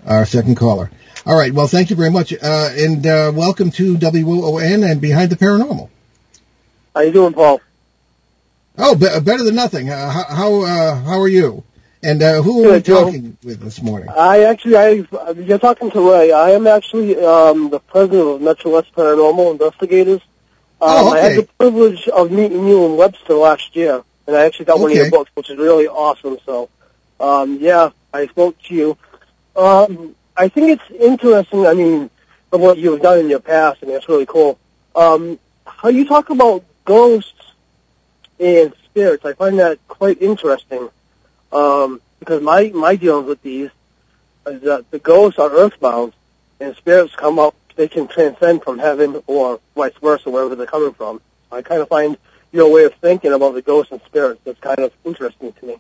our 0.06 0.26
second 0.26 0.56
caller. 0.56 0.90
All 1.26 1.38
right. 1.38 1.54
Well, 1.54 1.68
thank 1.68 1.90
you 1.90 1.96
very 1.96 2.10
much, 2.10 2.34
uh, 2.34 2.70
and 2.76 3.06
uh, 3.06 3.32
welcome 3.36 3.72
to 3.72 3.98
WOON 3.98 4.84
and 4.84 5.00
Behind 5.02 5.30
the 5.32 5.36
Paranormal. 5.36 5.90
How 6.96 7.02
you 7.02 7.12
doing, 7.12 7.34
Paul? 7.34 7.62
Oh, 8.78 8.96
be- 8.96 9.20
better 9.22 9.44
than 9.44 9.56
nothing. 9.56 9.90
Uh, 9.90 10.10
how 10.10 10.24
how, 10.24 10.62
uh, 10.64 10.96
how 11.02 11.20
are 11.22 11.28
you? 11.28 11.64
And 12.04 12.24
uh, 12.24 12.42
who 12.42 12.62
are 12.62 12.64
we 12.64 12.72
Good, 12.78 12.86
Joe. 12.86 13.04
talking 13.06 13.38
with 13.44 13.60
this 13.60 13.80
morning? 13.82 14.10
I 14.10 14.46
actually, 14.46 14.76
I 14.76 15.32
you're 15.36 15.60
talking 15.60 15.92
to 15.92 16.12
Ray. 16.12 16.32
I 16.32 16.52
am 16.52 16.66
actually 16.66 17.24
um, 17.24 17.70
the 17.70 17.80
president 17.80 18.28
of 18.28 18.42
Metro 18.42 18.72
West 18.74 18.92
Paranormal 18.96 19.52
Investigators. 19.52 20.22
Um, 20.82 20.90
Oh, 20.90 21.14
I 21.14 21.20
had 21.20 21.38
the 21.38 21.48
privilege 21.60 22.08
of 22.08 22.32
meeting 22.32 22.68
you 22.68 22.86
in 22.88 22.98
Webster 22.98 23.36
last 23.36 23.76
year, 23.76 24.04
and 24.26 24.36
I 24.36 24.46
actually 24.46 24.66
got 24.66 24.80
one 24.80 24.90
of 24.90 24.98
your 24.98 25.12
books, 25.12 25.30
which 25.36 25.52
is 25.52 25.60
really 25.60 25.88
awesome. 25.88 26.40
So, 26.44 26.70
um, 27.20 27.60
yeah, 27.62 27.92
I 28.12 28.26
spoke 28.26 28.60
to 28.64 28.74
you. 28.74 28.98
Um, 29.56 30.16
I 30.36 30.48
think 30.48 30.80
it's 30.80 31.02
interesting. 31.02 31.66
I 31.68 31.74
mean, 31.74 32.10
what 32.50 32.78
you've 32.78 33.02
done 33.02 33.20
in 33.20 33.30
your 33.30 33.40
past. 33.40 33.82
Mean, 33.82 33.92
it's 33.92 34.10
really 34.10 34.26
cool. 34.26 34.58
Um, 34.96 35.40
how 35.66 35.90
you 35.90 36.06
talk 36.06 36.30
about 36.30 36.64
ghosts 36.86 37.54
and 38.40 38.74
spirits, 38.86 39.26
I 39.26 39.34
find 39.34 39.60
that 39.60 39.80
quite 39.88 40.22
interesting. 40.22 40.90
Um, 41.52 42.02
because 42.20 42.42
my 42.42 42.72
my 42.74 42.96
dealings 42.96 43.28
with 43.28 43.42
these 43.42 43.72
is 44.46 44.62
that 44.62 44.90
the 44.92 45.00
ghosts 45.00 45.40
are 45.40 45.52
earthbound, 45.52 46.14
and 46.60 46.76
spirits 46.76 47.16
come 47.16 47.40
up. 47.40 47.56
They 47.76 47.88
can 47.88 48.08
transcend 48.08 48.64
from 48.64 48.80
heaven 48.80 49.24
or 49.28 49.60
vice 49.76 49.94
versa, 50.02 50.30
wherever 50.30 50.56
they're 50.56 50.66
coming 50.66 50.94
from. 50.94 51.22
I 51.52 51.62
kind 51.62 51.82
of 51.82 51.88
find 51.88 52.18
your 52.52 52.72
way 52.72 52.84
of 52.84 52.94
thinking 52.96 53.34
about 53.34 53.54
the 53.54 53.62
ghosts 53.62 53.92
and 53.92 54.02
spirits 54.06 54.42
that's 54.44 54.60
kind 54.60 54.80
of 54.80 54.92
interesting 55.06 55.54
to 55.54 55.66
me. 55.66 55.76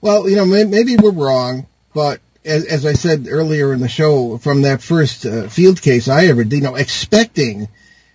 Well, 0.00 0.28
you 0.28 0.36
know, 0.36 0.44
maybe 0.44 0.96
we're 0.96 1.10
wrong, 1.10 1.66
but 1.94 2.20
as, 2.44 2.64
as 2.64 2.86
I 2.86 2.92
said 2.94 3.26
earlier 3.28 3.72
in 3.72 3.80
the 3.80 3.88
show, 3.88 4.38
from 4.38 4.62
that 4.62 4.82
first 4.82 5.26
uh, 5.26 5.48
field 5.48 5.80
case 5.80 6.08
I 6.08 6.26
ever 6.26 6.44
did, 6.44 6.56
you 6.56 6.62
know, 6.62 6.74
expecting 6.74 7.68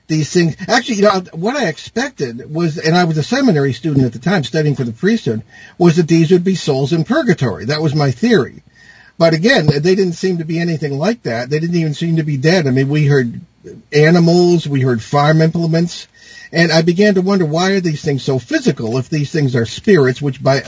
these 0.07 0.31
things. 0.31 0.55
Actually, 0.67 0.95
you 0.95 1.01
know, 1.03 1.21
what 1.33 1.55
I 1.55 1.67
expected 1.67 2.53
was, 2.53 2.77
and 2.77 2.95
I 2.95 3.05
was 3.05 3.17
a 3.17 3.23
seminary 3.23 3.73
student 3.73 4.05
at 4.05 4.13
the 4.13 4.19
time 4.19 4.43
studying 4.43 4.75
for 4.75 4.83
the 4.83 4.93
priesthood, 4.93 5.43
was 5.77 5.97
that 5.97 6.07
these 6.07 6.31
would 6.31 6.43
be 6.43 6.55
souls 6.55 6.93
in 6.93 7.03
purgatory. 7.03 7.65
That 7.65 7.81
was 7.81 7.95
my 7.95 8.11
theory. 8.11 8.63
But 9.17 9.33
again, 9.33 9.65
they 9.65 9.95
didn't 9.95 10.13
seem 10.13 10.37
to 10.37 10.45
be 10.45 10.59
anything 10.59 10.97
like 10.97 11.23
that. 11.23 11.49
They 11.49 11.59
didn't 11.59 11.75
even 11.75 11.95
seem 11.95 12.17
to 12.17 12.23
be 12.23 12.37
dead. 12.37 12.67
I 12.67 12.71
mean, 12.71 12.87
we 12.87 13.07
heard 13.07 13.41
animals, 13.91 14.67
we 14.67 14.81
heard 14.81 15.01
farm 15.01 15.41
implements, 15.41 16.07
and 16.51 16.71
I 16.71 16.83
began 16.83 17.15
to 17.15 17.21
wonder 17.21 17.45
why 17.45 17.71
are 17.71 17.79
these 17.79 18.03
things 18.03 18.23
so 18.23 18.37
physical 18.39 18.97
if 18.97 19.09
these 19.09 19.31
things 19.31 19.55
are 19.55 19.65
spirits, 19.65 20.21
which 20.21 20.41
by 20.41 20.61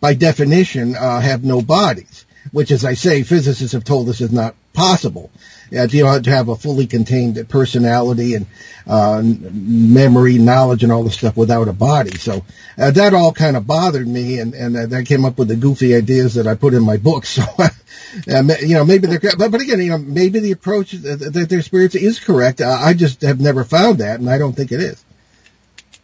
by 0.00 0.14
definition 0.14 0.94
uh, 0.94 1.20
have 1.20 1.44
no 1.44 1.60
bodies. 1.62 2.25
Which, 2.52 2.70
as 2.70 2.84
I 2.84 2.94
say, 2.94 3.22
physicists 3.22 3.72
have 3.72 3.84
told 3.84 4.08
us 4.08 4.20
is 4.20 4.32
not 4.32 4.54
possible. 4.72 5.30
Uh, 5.76 5.82
you 5.90 6.04
know, 6.04 6.20
to 6.20 6.30
have 6.30 6.48
a 6.48 6.54
fully 6.54 6.86
contained 6.86 7.48
personality 7.48 8.34
and 8.34 8.46
uh, 8.86 9.20
memory, 9.24 10.38
knowledge, 10.38 10.84
and 10.84 10.92
all 10.92 11.02
this 11.02 11.14
stuff 11.14 11.36
without 11.36 11.66
a 11.66 11.72
body. 11.72 12.16
So 12.18 12.44
uh, 12.78 12.92
that 12.92 13.14
all 13.14 13.32
kind 13.32 13.56
of 13.56 13.66
bothered 13.66 14.06
me, 14.06 14.38
and 14.38 14.54
and 14.54 14.76
uh, 14.76 14.86
that 14.86 15.06
came 15.06 15.24
up 15.24 15.38
with 15.38 15.48
the 15.48 15.56
goofy 15.56 15.94
ideas 15.94 16.34
that 16.34 16.46
I 16.46 16.54
put 16.54 16.74
in 16.74 16.82
my 16.82 16.96
book. 16.96 17.24
So, 17.36 17.42
uh, 17.58 18.42
you 18.60 18.74
know, 18.74 18.84
maybe 18.84 19.08
they're, 19.08 19.20
but, 19.36 19.50
but 19.50 19.60
again, 19.60 19.80
you 19.80 19.90
know, 19.90 19.98
maybe 19.98 20.38
the 20.38 20.52
approach 20.52 20.92
that 20.92 21.46
their 21.50 21.60
spirits 21.60 21.94
is 21.94 22.18
correct. 22.18 22.62
Uh, 22.62 22.70
I 22.70 22.94
just 22.94 23.20
have 23.20 23.40
never 23.40 23.62
found 23.64 23.98
that, 23.98 24.20
and 24.20 24.30
I 24.30 24.38
don't 24.38 24.54
think 24.54 24.72
it 24.72 24.80
is. 24.80 25.04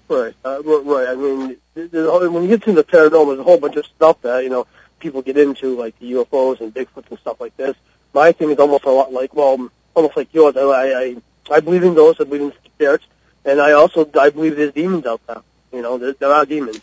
Right, 0.08 0.34
uh, 0.44 0.62
right. 0.62 1.08
I 1.08 1.14
mean, 1.14 1.56
when 1.74 2.42
you 2.42 2.48
get 2.48 2.64
to 2.64 2.72
the 2.72 2.84
paranormal, 2.84 3.28
there's 3.28 3.38
a 3.38 3.44
whole 3.44 3.58
bunch 3.58 3.76
of 3.76 3.86
stuff 3.86 4.20
that 4.22 4.42
you 4.42 4.50
know 4.50 4.66
people 5.02 5.20
get 5.20 5.36
into, 5.36 5.76
like 5.76 5.98
the 5.98 6.12
UFOs 6.12 6.60
and 6.60 6.72
Bigfoot 6.72 7.10
and 7.10 7.18
stuff 7.18 7.40
like 7.40 7.56
this. 7.56 7.76
My 8.14 8.32
thing 8.32 8.50
is 8.50 8.58
almost 8.58 8.84
a 8.84 8.90
lot 8.90 9.12
like, 9.12 9.34
well, 9.34 9.68
almost 9.94 10.16
like 10.16 10.32
yours. 10.32 10.56
I, 10.56 10.62
I, 10.62 11.16
I 11.50 11.60
believe 11.60 11.82
in 11.82 11.94
ghosts. 11.94 12.20
I 12.20 12.24
believe 12.24 12.42
in 12.42 12.52
spirits, 12.64 13.04
and 13.44 13.60
I 13.60 13.72
also 13.72 14.08
I 14.18 14.30
believe 14.30 14.56
there's 14.56 14.72
demons 14.72 15.04
out 15.04 15.20
there. 15.26 15.42
You 15.72 15.82
know, 15.82 15.98
there, 15.98 16.12
there 16.12 16.32
are 16.32 16.46
demons. 16.46 16.80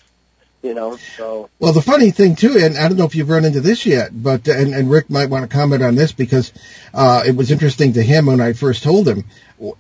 You 0.62 0.74
know, 0.74 0.98
so 1.16 1.50
Well, 1.60 1.72
the 1.72 1.82
funny 1.82 2.12
thing 2.12 2.36
too, 2.36 2.58
and 2.60 2.78
I 2.78 2.90
don't 2.90 2.98
know 2.98 3.06
if 3.06 3.16
you've 3.16 3.30
run 3.30 3.46
into 3.46 3.62
this 3.62 3.86
yet, 3.86 4.10
but 4.12 4.46
and, 4.50 4.74
and 4.74 4.92
Rick 4.92 5.10
might 5.10 5.30
want 5.30 5.50
to 5.50 5.58
comment 5.58 5.82
on 5.82 5.96
this 5.96 6.12
because 6.12 6.52
uh, 6.94 7.24
it 7.26 7.34
was 7.34 7.50
interesting 7.50 7.94
to 7.94 8.04
him 8.04 8.26
when 8.26 8.42
I 8.42 8.52
first 8.52 8.84
told 8.84 9.08
him. 9.08 9.24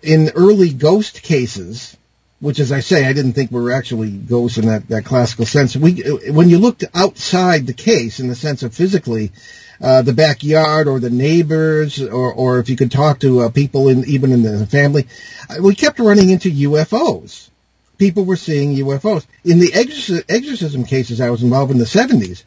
In 0.01 0.29
early 0.35 0.71
ghost 0.71 1.21
cases, 1.21 1.97
which, 2.39 2.59
as 2.59 2.71
I 2.71 2.79
say, 2.79 3.05
I 3.05 3.13
didn't 3.13 3.33
think 3.33 3.51
were 3.51 3.71
actually 3.71 4.11
ghosts 4.11 4.57
in 4.57 4.67
that, 4.67 4.87
that 4.89 5.05
classical 5.05 5.45
sense. 5.45 5.75
We, 5.75 6.01
when 6.29 6.49
you 6.49 6.57
looked 6.57 6.85
outside 6.93 7.67
the 7.67 7.73
case, 7.73 8.19
in 8.19 8.27
the 8.27 8.35
sense 8.35 8.63
of 8.63 8.73
physically, 8.73 9.31
uh, 9.81 10.01
the 10.01 10.13
backyard 10.13 10.87
or 10.87 10.99
the 10.99 11.09
neighbors, 11.09 12.01
or, 12.01 12.33
or 12.33 12.59
if 12.59 12.69
you 12.69 12.75
could 12.75 12.91
talk 12.91 13.19
to 13.19 13.41
uh, 13.41 13.49
people 13.49 13.89
in 13.89 14.05
even 14.05 14.31
in 14.31 14.43
the 14.43 14.65
family, 14.65 15.07
uh, 15.49 15.61
we 15.61 15.75
kept 15.75 15.99
running 15.99 16.29
into 16.29 16.49
UFOs 16.51 17.49
people 17.99 18.25
were 18.25 18.37
seeing 18.37 18.75
UFOs. 18.77 19.27
In 19.43 19.59
the 19.59 19.71
exorcism, 19.73 20.23
exorcism 20.27 20.85
cases 20.85 21.21
I 21.21 21.29
was 21.29 21.43
involved 21.43 21.71
in 21.71 21.77
the 21.77 21.85
70s, 21.85 22.43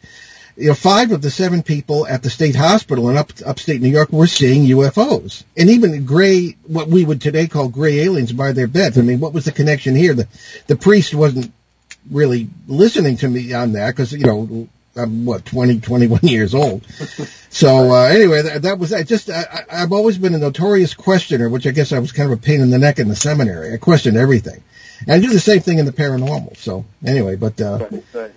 you 0.57 0.69
know, 0.69 0.75
five 0.75 1.13
of 1.13 1.23
the 1.23 1.31
seven 1.31 1.63
people 1.63 2.07
at 2.07 2.23
the 2.23 2.31
state 2.31 2.55
hospital 2.55 3.09
in 3.09 3.17
up, 3.17 3.33
upstate 3.45 3.81
New 3.81 3.89
York 3.89 4.13
were 4.13 4.27
seeing 4.27 4.65
UFOs. 4.65 5.45
And 5.57 5.71
even 5.71 6.05
gray, 6.05 6.57
what 6.67 6.89
we 6.89 7.05
would 7.05 7.21
today 7.21 7.47
call 7.47 7.69
gray 7.69 8.01
aliens 8.01 8.33
by 8.33 8.53
their 8.53 8.67
beds. 8.67 8.99
I 8.99 9.03
mean, 9.03 9.21
what 9.21 9.33
was 9.33 9.45
the 9.45 9.53
connection 9.53 9.95
here? 9.95 10.15
The, 10.15 10.29
the 10.67 10.77
priest 10.77 11.15
wasn't 11.15 11.53
really 12.11 12.49
listening 12.67 13.17
to 13.19 13.29
me 13.29 13.53
on 13.55 13.73
that 13.73 13.91
because, 13.91 14.13
you 14.13 14.27
know, 14.27 14.69
I'm 14.95 15.25
what 15.25 15.45
20, 15.45 15.81
21 15.81 16.21
years 16.23 16.55
old. 16.55 16.85
So 17.53 17.93
uh, 17.93 18.05
anyway, 18.05 18.41
that, 18.41 18.63
that 18.63 18.79
was 18.79 18.95
I 18.95 19.03
just 19.03 19.29
I, 19.29 19.45
I've 19.71 19.93
always 19.93 20.17
been 20.17 20.35
a 20.35 20.39
notorious 20.39 20.95
questioner, 20.95 21.51
which 21.51 21.67
I 21.67 21.71
guess 21.71 21.93
I 21.93 21.99
was 21.99 22.11
kind 22.11 22.33
of 22.33 22.39
a 22.39 22.41
pain 22.41 22.63
in 22.63 22.71
the 22.71 22.79
neck 22.79 22.99
in 22.99 23.09
the 23.09 23.15
seminary. 23.15 23.75
I 23.75 23.77
questioned 23.77 24.17
everything, 24.17 24.63
and 25.01 25.11
I 25.11 25.19
do 25.19 25.31
the 25.31 25.39
same 25.39 25.61
thing 25.61 25.79
in 25.79 25.85
the 25.85 25.93
paranormal. 25.93 26.57
So 26.57 26.87
anyway, 27.05 27.37
but 27.37 27.61
uh, 27.61 27.89
Right, 27.91 28.05
right. 28.15 28.33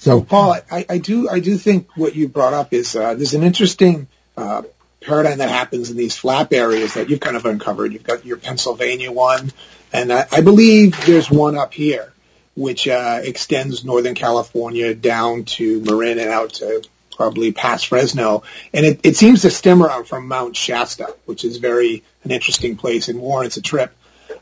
So 0.00 0.22
Paul, 0.22 0.56
I, 0.70 0.86
I 0.88 0.98
do 0.98 1.28
I 1.28 1.40
do 1.40 1.56
think 1.56 1.96
what 1.96 2.16
you 2.16 2.26
brought 2.26 2.54
up 2.54 2.72
is 2.72 2.96
uh, 2.96 3.14
there's 3.14 3.34
an 3.34 3.42
interesting 3.42 4.08
uh, 4.36 4.62
paradigm 5.00 5.38
that 5.38 5.50
happens 5.50 5.90
in 5.90 5.96
these 5.96 6.16
flap 6.16 6.52
areas 6.52 6.94
that 6.94 7.10
you've 7.10 7.20
kind 7.20 7.36
of 7.36 7.44
uncovered. 7.46 7.92
You've 7.92 8.02
got 8.02 8.24
your 8.24 8.38
Pennsylvania 8.38 9.12
one, 9.12 9.52
and 9.92 10.12
I, 10.12 10.26
I 10.32 10.40
believe 10.40 11.06
there's 11.06 11.30
one 11.30 11.56
up 11.56 11.72
here 11.72 12.12
which 12.56 12.88
uh, 12.88 13.20
extends 13.22 13.84
Northern 13.84 14.14
California 14.14 14.94
down 14.94 15.44
to 15.44 15.80
Marin 15.82 16.18
and 16.18 16.30
out 16.30 16.54
to 16.54 16.82
probably 17.16 17.52
past 17.52 17.86
Fresno, 17.88 18.42
and 18.72 18.86
it, 18.86 19.00
it 19.04 19.16
seems 19.16 19.42
to 19.42 19.50
stem 19.50 19.82
around 19.82 20.06
from 20.06 20.26
Mount 20.26 20.56
Shasta, 20.56 21.14
which 21.26 21.44
is 21.44 21.58
very 21.58 22.02
an 22.24 22.30
interesting 22.30 22.76
place 22.76 23.08
and 23.08 23.20
warrants 23.20 23.58
a 23.58 23.62
trip. 23.62 23.94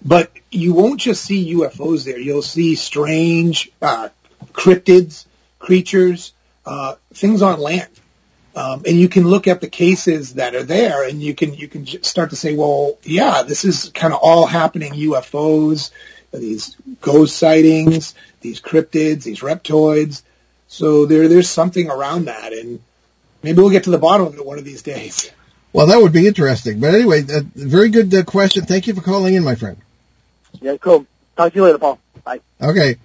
But 0.05 0.31
you 0.51 0.75
won't 0.75 1.01
just 1.01 1.25
see 1.25 1.55
UFOs 1.55 2.05
there; 2.05 2.19
you'll 2.19 2.43
see 2.43 2.77
strange 2.77 3.71
uh, 3.83 4.09
cryptids, 4.53 5.27
creatures, 5.59 6.33
uh, 6.67 6.95
things 7.15 7.43
on 7.43 7.61
land. 7.61 7.89
Um, 8.57 8.83
and 8.87 8.99
you 8.99 9.09
can 9.09 9.25
look 9.25 9.47
at 9.47 9.61
the 9.61 9.69
cases 9.69 10.35
that 10.35 10.57
are 10.57 10.65
there, 10.65 11.07
and 11.09 11.23
you 11.23 11.33
can 11.35 11.55
you 11.55 11.69
can 11.69 11.85
j- 11.85 12.01
start 12.03 12.31
to 12.31 12.37
say, 12.37 12.57
well, 12.57 12.99
yeah, 13.05 13.43
this 13.43 13.65
is 13.65 13.91
kind 13.95 14.13
of 14.13 14.19
all 14.21 14.47
happening. 14.47 14.95
UFOs, 14.95 15.93
these 16.33 16.77
ghost 17.01 17.37
sightings, 17.37 18.15
these 18.41 18.61
cryptids, 18.61 19.23
these 19.23 19.41
reptoids. 19.41 20.23
So 20.67 21.07
there 21.07 21.29
there's 21.29 21.49
something 21.49 21.89
around 21.89 22.25
that, 22.25 22.53
and 22.53 22.81
maybe 23.45 23.61
we'll 23.61 23.71
get 23.71 23.85
to 23.85 23.91
the 23.91 23.99
bottom 23.99 24.27
of 24.27 24.35
it 24.35 24.45
one 24.45 24.59
of 24.59 24.65
these 24.65 24.83
days. 24.83 25.31
well, 25.73 25.87
that 25.87 26.01
would 26.01 26.13
be 26.13 26.27
interesting. 26.27 26.81
But 26.81 26.95
anyway, 26.95 27.23
uh, 27.23 27.43
very 27.55 27.91
good 27.91 28.13
uh, 28.13 28.25
question. 28.25 28.65
Thank 28.65 28.89
you 28.89 28.95
for 28.95 29.03
calling 29.03 29.35
in, 29.35 29.45
my 29.45 29.55
friend. 29.55 29.77
Yeah, 30.61 30.79
cool. 30.79 31.07
Talk 31.37 31.53
to 31.53 31.57
you 31.57 31.65
later, 31.65 31.79
Paul. 31.79 32.01
Bye. 32.25 32.41
Okay. 32.61 32.97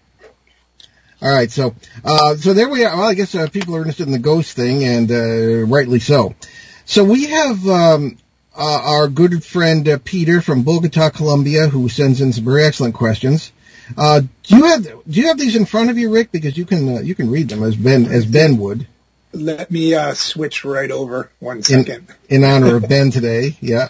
All 1.24 1.32
right, 1.32 1.50
so 1.50 1.74
uh, 2.03 2.36
so 2.36 2.53
there 2.53 2.68
we 2.68 2.84
are. 2.84 2.98
Well, 2.98 3.08
I 3.08 3.13
guess 3.13 3.34
uh, 3.34 3.48
people 3.48 3.77
are 3.77 3.80
interested 3.80 4.08
in 4.08 4.12
the 4.12 4.20
ghost 4.20 4.58
thing, 4.58 4.84
and 4.84 5.10
uh, 5.10 5.65
rightly 5.74 6.00
so. 6.00 6.36
So 6.84 7.06
we 7.06 7.27
have 7.27 7.65
um, 7.65 8.18
uh, 8.53 8.82
our 8.84 9.08
good 9.08 9.42
friend 9.42 9.88
uh, 9.88 10.00
Peter 10.03 10.42
from 10.42 10.63
Bogota, 10.63 11.12
Colombia, 11.12 11.70
who 11.70 11.88
sends 11.88 12.20
in 12.20 12.34
some 12.34 12.44
very 12.44 12.65
excellent 12.65 12.96
questions. 12.96 13.53
Uh, 13.98 14.24
do 14.44 14.58
you 14.58 14.65
have 14.65 14.84
do 14.84 15.01
you 15.08 15.27
have 15.27 15.38
these 15.38 15.56
in 15.56 15.65
front 15.65 15.89
of 15.89 15.98
you, 15.98 16.13
Rick? 16.13 16.34
Because 16.34 16.58
you 16.58 16.65
can 16.65 16.98
uh, 16.98 17.00
you 17.00 17.15
can 17.15 17.32
read 17.32 17.48
them 17.48 17.63
as 17.63 17.77
Ben 17.77 18.06
as 18.06 18.25
Ben 18.25 18.58
would 18.58 18.86
Let 19.32 19.72
me 19.72 19.96
uh, 19.96 20.13
switch 20.15 20.65
right 20.65 20.92
over 20.92 21.32
one 21.39 21.63
second. 21.63 22.08
in 22.27 22.44
honor 22.44 22.75
of 22.75 22.89
Ben 22.89 23.12
today. 23.12 23.56
Yeah. 23.62 23.88
All 23.88 23.89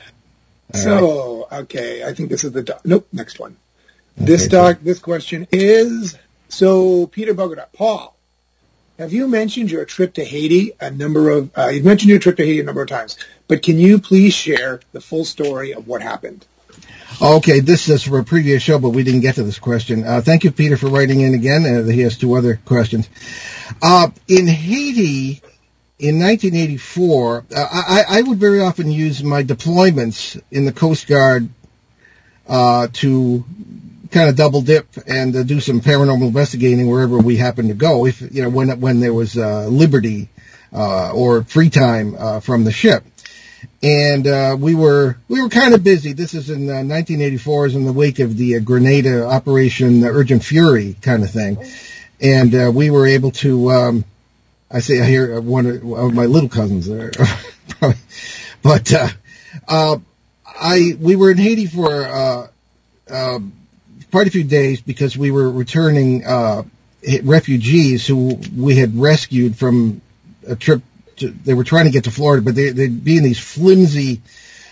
right. 0.73 0.83
So, 0.83 1.47
okay, 1.51 2.03
I 2.03 2.13
think 2.13 2.29
this 2.29 2.43
is 2.43 2.51
the 2.51 2.61
doc. 2.61 2.81
Nope, 2.85 3.07
next 3.11 3.39
one. 3.39 3.57
This 4.17 4.43
Okay, 4.43 4.51
doc, 4.51 4.77
this 4.83 4.99
question 4.99 5.47
is 5.51 6.15
so 6.53 7.07
Peter 7.07 7.33
Bogota, 7.33 7.65
Paul. 7.73 8.15
Have 8.99 9.11
you 9.11 9.27
mentioned 9.27 9.71
your 9.71 9.85
trip 9.85 10.13
to 10.13 10.23
Haiti 10.23 10.73
a 10.79 10.91
number 10.91 11.29
of? 11.29 11.57
Uh, 11.57 11.69
you've 11.69 11.83
mentioned 11.83 12.11
your 12.11 12.19
trip 12.19 12.37
to 12.37 12.45
Haiti 12.45 12.59
a 12.59 12.63
number 12.63 12.83
of 12.83 12.89
times, 12.89 13.17
but 13.47 13.63
can 13.63 13.79
you 13.79 13.99
please 13.99 14.33
share 14.33 14.79
the 14.91 15.01
full 15.01 15.25
story 15.25 15.73
of 15.73 15.87
what 15.87 16.03
happened? 16.03 16.45
Okay, 17.21 17.59
this 17.59 17.89
is 17.89 18.03
for 18.03 18.19
a 18.19 18.23
previous 18.23 18.61
show, 18.61 18.79
but 18.79 18.89
we 18.89 19.03
didn't 19.03 19.21
get 19.21 19.35
to 19.35 19.43
this 19.43 19.59
question. 19.59 20.03
Uh, 20.03 20.21
thank 20.21 20.43
you, 20.43 20.51
Peter, 20.51 20.77
for 20.77 20.87
writing 20.87 21.21
in 21.21 21.33
again. 21.33 21.65
Uh, 21.65 21.83
he 21.85 22.01
has 22.01 22.17
two 22.17 22.35
other 22.35 22.59
questions. 22.65 23.09
Uh, 23.81 24.09
in 24.27 24.47
Haiti, 24.47 25.41
in 25.99 26.19
1984, 26.19 27.45
uh, 27.55 27.67
I, 27.71 28.03
I 28.09 28.21
would 28.21 28.39
very 28.39 28.61
often 28.61 28.91
use 28.91 29.23
my 29.23 29.43
deployments 29.43 30.41
in 30.51 30.65
the 30.65 30.71
Coast 30.71 31.07
Guard 31.07 31.49
uh, 32.47 32.87
to 32.93 33.43
kind 34.13 34.29
of 34.29 34.35
double 34.35 34.61
dip 34.61 34.87
and 35.07 35.35
uh, 35.35 35.43
do 35.43 35.59
some 35.59 35.81
paranormal 35.81 36.27
investigating 36.27 36.87
wherever 36.87 37.17
we 37.17 37.35
happened 37.35 37.69
to 37.69 37.75
go. 37.75 38.05
If 38.05 38.21
you 38.21 38.43
know 38.43 38.49
when 38.49 38.79
when 38.79 38.99
there 38.99 39.13
was 39.13 39.37
uh, 39.37 39.67
liberty 39.67 40.29
uh, 40.71 41.11
or 41.13 41.43
free 41.43 41.69
time 41.69 42.15
uh, 42.17 42.39
from 42.39 42.63
the 42.63 42.71
ship 42.71 43.03
and 43.81 44.27
uh, 44.27 44.55
we 44.59 44.75
were 44.75 45.17
we 45.27 45.41
were 45.41 45.49
kind 45.49 45.73
of 45.73 45.83
busy. 45.83 46.13
This 46.13 46.33
is 46.33 46.49
in 46.49 46.69
uh, 46.69 46.83
1984, 46.83 47.65
is 47.67 47.75
in 47.75 47.85
the 47.85 47.93
wake 47.93 48.19
of 48.19 48.37
the 48.37 48.57
uh, 48.57 48.59
Grenada 48.59 49.25
Operation 49.25 50.01
the 50.01 50.07
Urgent 50.07 50.43
Fury 50.43 50.95
kind 51.01 51.23
of 51.23 51.31
thing, 51.31 51.57
and 52.21 52.53
uh, 52.55 52.71
we 52.73 52.89
were 52.89 53.05
able 53.07 53.31
to. 53.31 53.71
Um, 53.71 54.05
I 54.71 54.79
say 54.79 54.99
I 54.99 55.05
hear 55.05 55.39
one 55.39 55.67
of, 55.67 56.13
my 56.13 56.25
little 56.25 56.49
cousins 56.49 56.87
there, 56.87 57.11
but 58.63 58.93
uh, 58.93 59.07
uh, 59.67 59.97
I 60.45 60.97
we 60.99 61.15
were 61.15 61.31
in 61.31 61.37
Haiti 61.37 61.67
for 61.67 61.91
uh, 61.91 62.47
uh, 63.09 63.39
quite 64.13 64.27
a 64.27 64.29
few 64.29 64.43
days 64.43 64.79
because 64.79 65.17
we 65.17 65.31
were 65.31 65.49
returning 65.49 66.23
uh, 66.23 66.61
refugees 67.23 68.05
who 68.05 68.39
we 68.55 68.75
had 68.75 68.95
rescued 68.95 69.55
from 69.55 70.03
a 70.47 70.55
trip 70.55 70.83
to, 71.15 71.31
they 71.31 71.55
were 71.55 71.63
trying 71.63 71.85
to 71.85 71.91
get 71.91 72.03
to 72.03 72.11
Florida, 72.11 72.43
but 72.43 72.53
they, 72.53 72.69
they'd 72.69 73.03
be 73.03 73.17
in 73.17 73.23
these 73.23 73.39
flimsy 73.39 74.21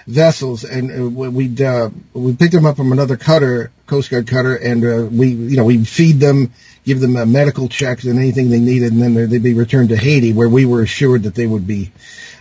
vessels, 0.05 0.63
and 0.63 0.91
uh, 0.91 1.09
we'd 1.31 1.59
uh, 1.59 1.89
we 2.13 2.35
picked 2.35 2.53
them 2.53 2.67
up 2.67 2.77
from 2.77 2.91
another 2.91 3.17
cutter, 3.17 3.71
Coast 3.87 4.11
Guard 4.11 4.27
cutter, 4.27 4.55
and 4.55 4.85
uh, 4.85 5.07
we 5.11 5.29
you 5.29 5.57
know 5.57 5.65
we'd 5.65 5.87
feed 5.87 6.19
them, 6.19 6.53
give 6.85 6.99
them 6.99 7.15
uh, 7.15 7.25
medical 7.25 7.67
checks 7.67 8.03
and 8.03 8.19
anything 8.19 8.51
they 8.51 8.59
needed, 8.59 8.93
and 8.93 9.01
then 9.01 9.27
they'd 9.27 9.41
be 9.41 9.55
returned 9.55 9.89
to 9.89 9.97
Haiti, 9.97 10.33
where 10.33 10.49
we 10.49 10.67
were 10.67 10.83
assured 10.83 11.23
that 11.23 11.33
they 11.33 11.47
would 11.47 11.65
be 11.65 11.91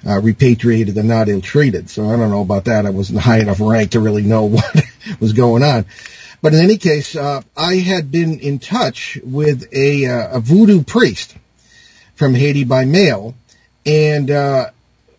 uh, 0.06 0.20
repatriated 0.20 0.98
and 0.98 1.08
not 1.08 1.30
ill-treated. 1.30 1.88
So 1.88 2.10
I 2.10 2.18
don't 2.18 2.30
know 2.30 2.42
about 2.42 2.66
that. 2.66 2.84
I 2.84 2.90
wasn't 2.90 3.20
high 3.20 3.38
enough 3.38 3.58
rank 3.58 3.92
to 3.92 4.00
really 4.00 4.22
know 4.22 4.44
what 4.50 4.82
was 5.18 5.32
going 5.32 5.62
on. 5.62 5.86
But 6.42 6.54
in 6.54 6.60
any 6.60 6.78
case, 6.78 7.16
uh, 7.16 7.42
I 7.56 7.76
had 7.76 8.10
been 8.10 8.40
in 8.40 8.58
touch 8.58 9.18
with 9.22 9.68
a, 9.72 10.06
uh, 10.06 10.38
a 10.38 10.40
voodoo 10.40 10.82
priest 10.82 11.36
from 12.14 12.34
Haiti 12.34 12.64
by 12.64 12.86
mail, 12.86 13.34
and 13.84 14.30
uh, 14.30 14.70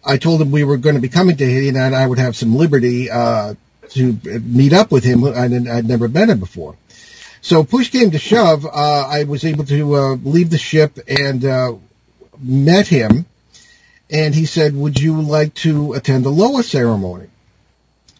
I 0.04 0.18
told 0.18 0.42
him 0.42 0.52
we 0.52 0.64
were 0.64 0.78
going 0.78 0.96
to 0.96 1.02
be 1.02 1.10
coming 1.10 1.38
to 1.38 1.46
Haiti, 1.46 1.70
and 1.70 1.78
I 1.78 2.06
would 2.06 2.18
have 2.18 2.36
some 2.36 2.56
liberty 2.56 3.10
uh, 3.10 3.54
to 3.90 4.18
meet 4.24 4.74
up 4.74 4.92
with 4.92 5.04
him. 5.04 5.24
I'd, 5.24 5.68
I'd 5.68 5.88
never 5.88 6.08
met 6.08 6.30
him 6.30 6.40
before. 6.40 6.76
So 7.42 7.64
push 7.64 7.90
came 7.90 8.12
to 8.12 8.20
shove, 8.20 8.66
uh, 8.66 8.70
I 8.70 9.24
was 9.24 9.46
able 9.46 9.66
to 9.66 9.96
uh, 9.96 10.16
leave 10.16 10.50
the 10.50 10.60
ship 10.60 11.00
and 11.08 11.44
uh, 11.44 11.74
met 12.40 12.88
him, 12.88 13.26
and 14.10 14.34
he 14.34 14.46
said, 14.46 14.76
"Would 14.76 15.00
you 15.00 15.22
like 15.22 15.54
to 15.56 15.94
attend 15.94 16.24
the 16.24 16.30
Loa 16.30 16.62
ceremony?" 16.62 17.28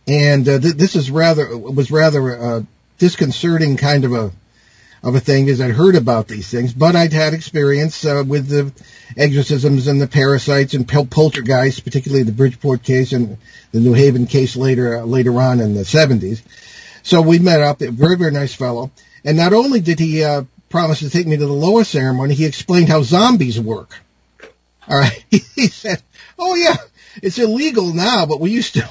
And 0.08 0.50
uh, 0.50 0.60
th- 0.60 0.74
this 0.74 0.96
is 0.96 1.12
rather 1.12 1.56
was 1.56 1.92
rather 1.92 2.66
disconcerting 3.02 3.78
kind 3.78 4.06
of 4.06 4.14
a 4.14 4.32
of 5.02 5.16
a 5.16 5.20
thing 5.20 5.46
because 5.46 5.60
I'd 5.60 5.72
heard 5.72 5.96
about 5.96 6.28
these 6.28 6.48
things, 6.48 6.72
but 6.72 6.96
I'd 6.96 7.12
had 7.12 7.34
experience 7.34 8.06
uh, 8.06 8.24
with 8.26 8.48
the 8.48 8.72
exorcisms 9.18 9.88
and 9.88 10.00
the 10.00 10.06
parasites 10.06 10.76
and 10.76 10.88
pol- 10.88 11.08
poltergeists, 11.08 11.80
particularly 11.80 12.22
the 12.22 12.32
Bridgeport 12.32 12.84
case 12.84 13.12
and 13.12 13.40
the 13.72 13.80
New 13.80 13.94
Haven 13.94 14.28
case 14.28 14.56
later 14.56 15.00
uh, 15.00 15.04
later 15.04 15.42
on 15.42 15.60
in 15.60 15.74
the 15.74 15.82
70s. 15.82 16.44
So 17.02 17.24
we 17.24 17.40
met 17.40 17.62
up. 17.62 17.80
Very 17.80 18.18
very 18.18 18.32
nice 18.32 18.54
fellow. 18.54 18.92
And 19.26 19.36
not 19.36 19.54
only 19.54 19.80
did 19.80 19.98
he 19.98 20.24
uh, 20.24 20.44
promise 20.70 21.00
to 21.00 21.10
take 21.10 21.26
me 21.26 21.38
to 21.38 21.48
the 21.48 21.52
Loa 21.52 21.84
ceremony, 21.84 22.36
he 22.36 22.46
explained 22.46 22.88
how 22.88 23.02
zombies 23.02 23.60
work. 23.60 23.96
All 24.88 25.00
right, 25.00 25.26
he 25.32 25.68
said, 25.68 26.04
"Oh 26.38 26.54
yeah, 26.54 26.78
it's 27.24 27.40
illegal 27.40 27.96
now, 27.96 28.28
but 28.28 28.40
we 28.40 28.52
used 28.52 28.76
to." 28.76 28.88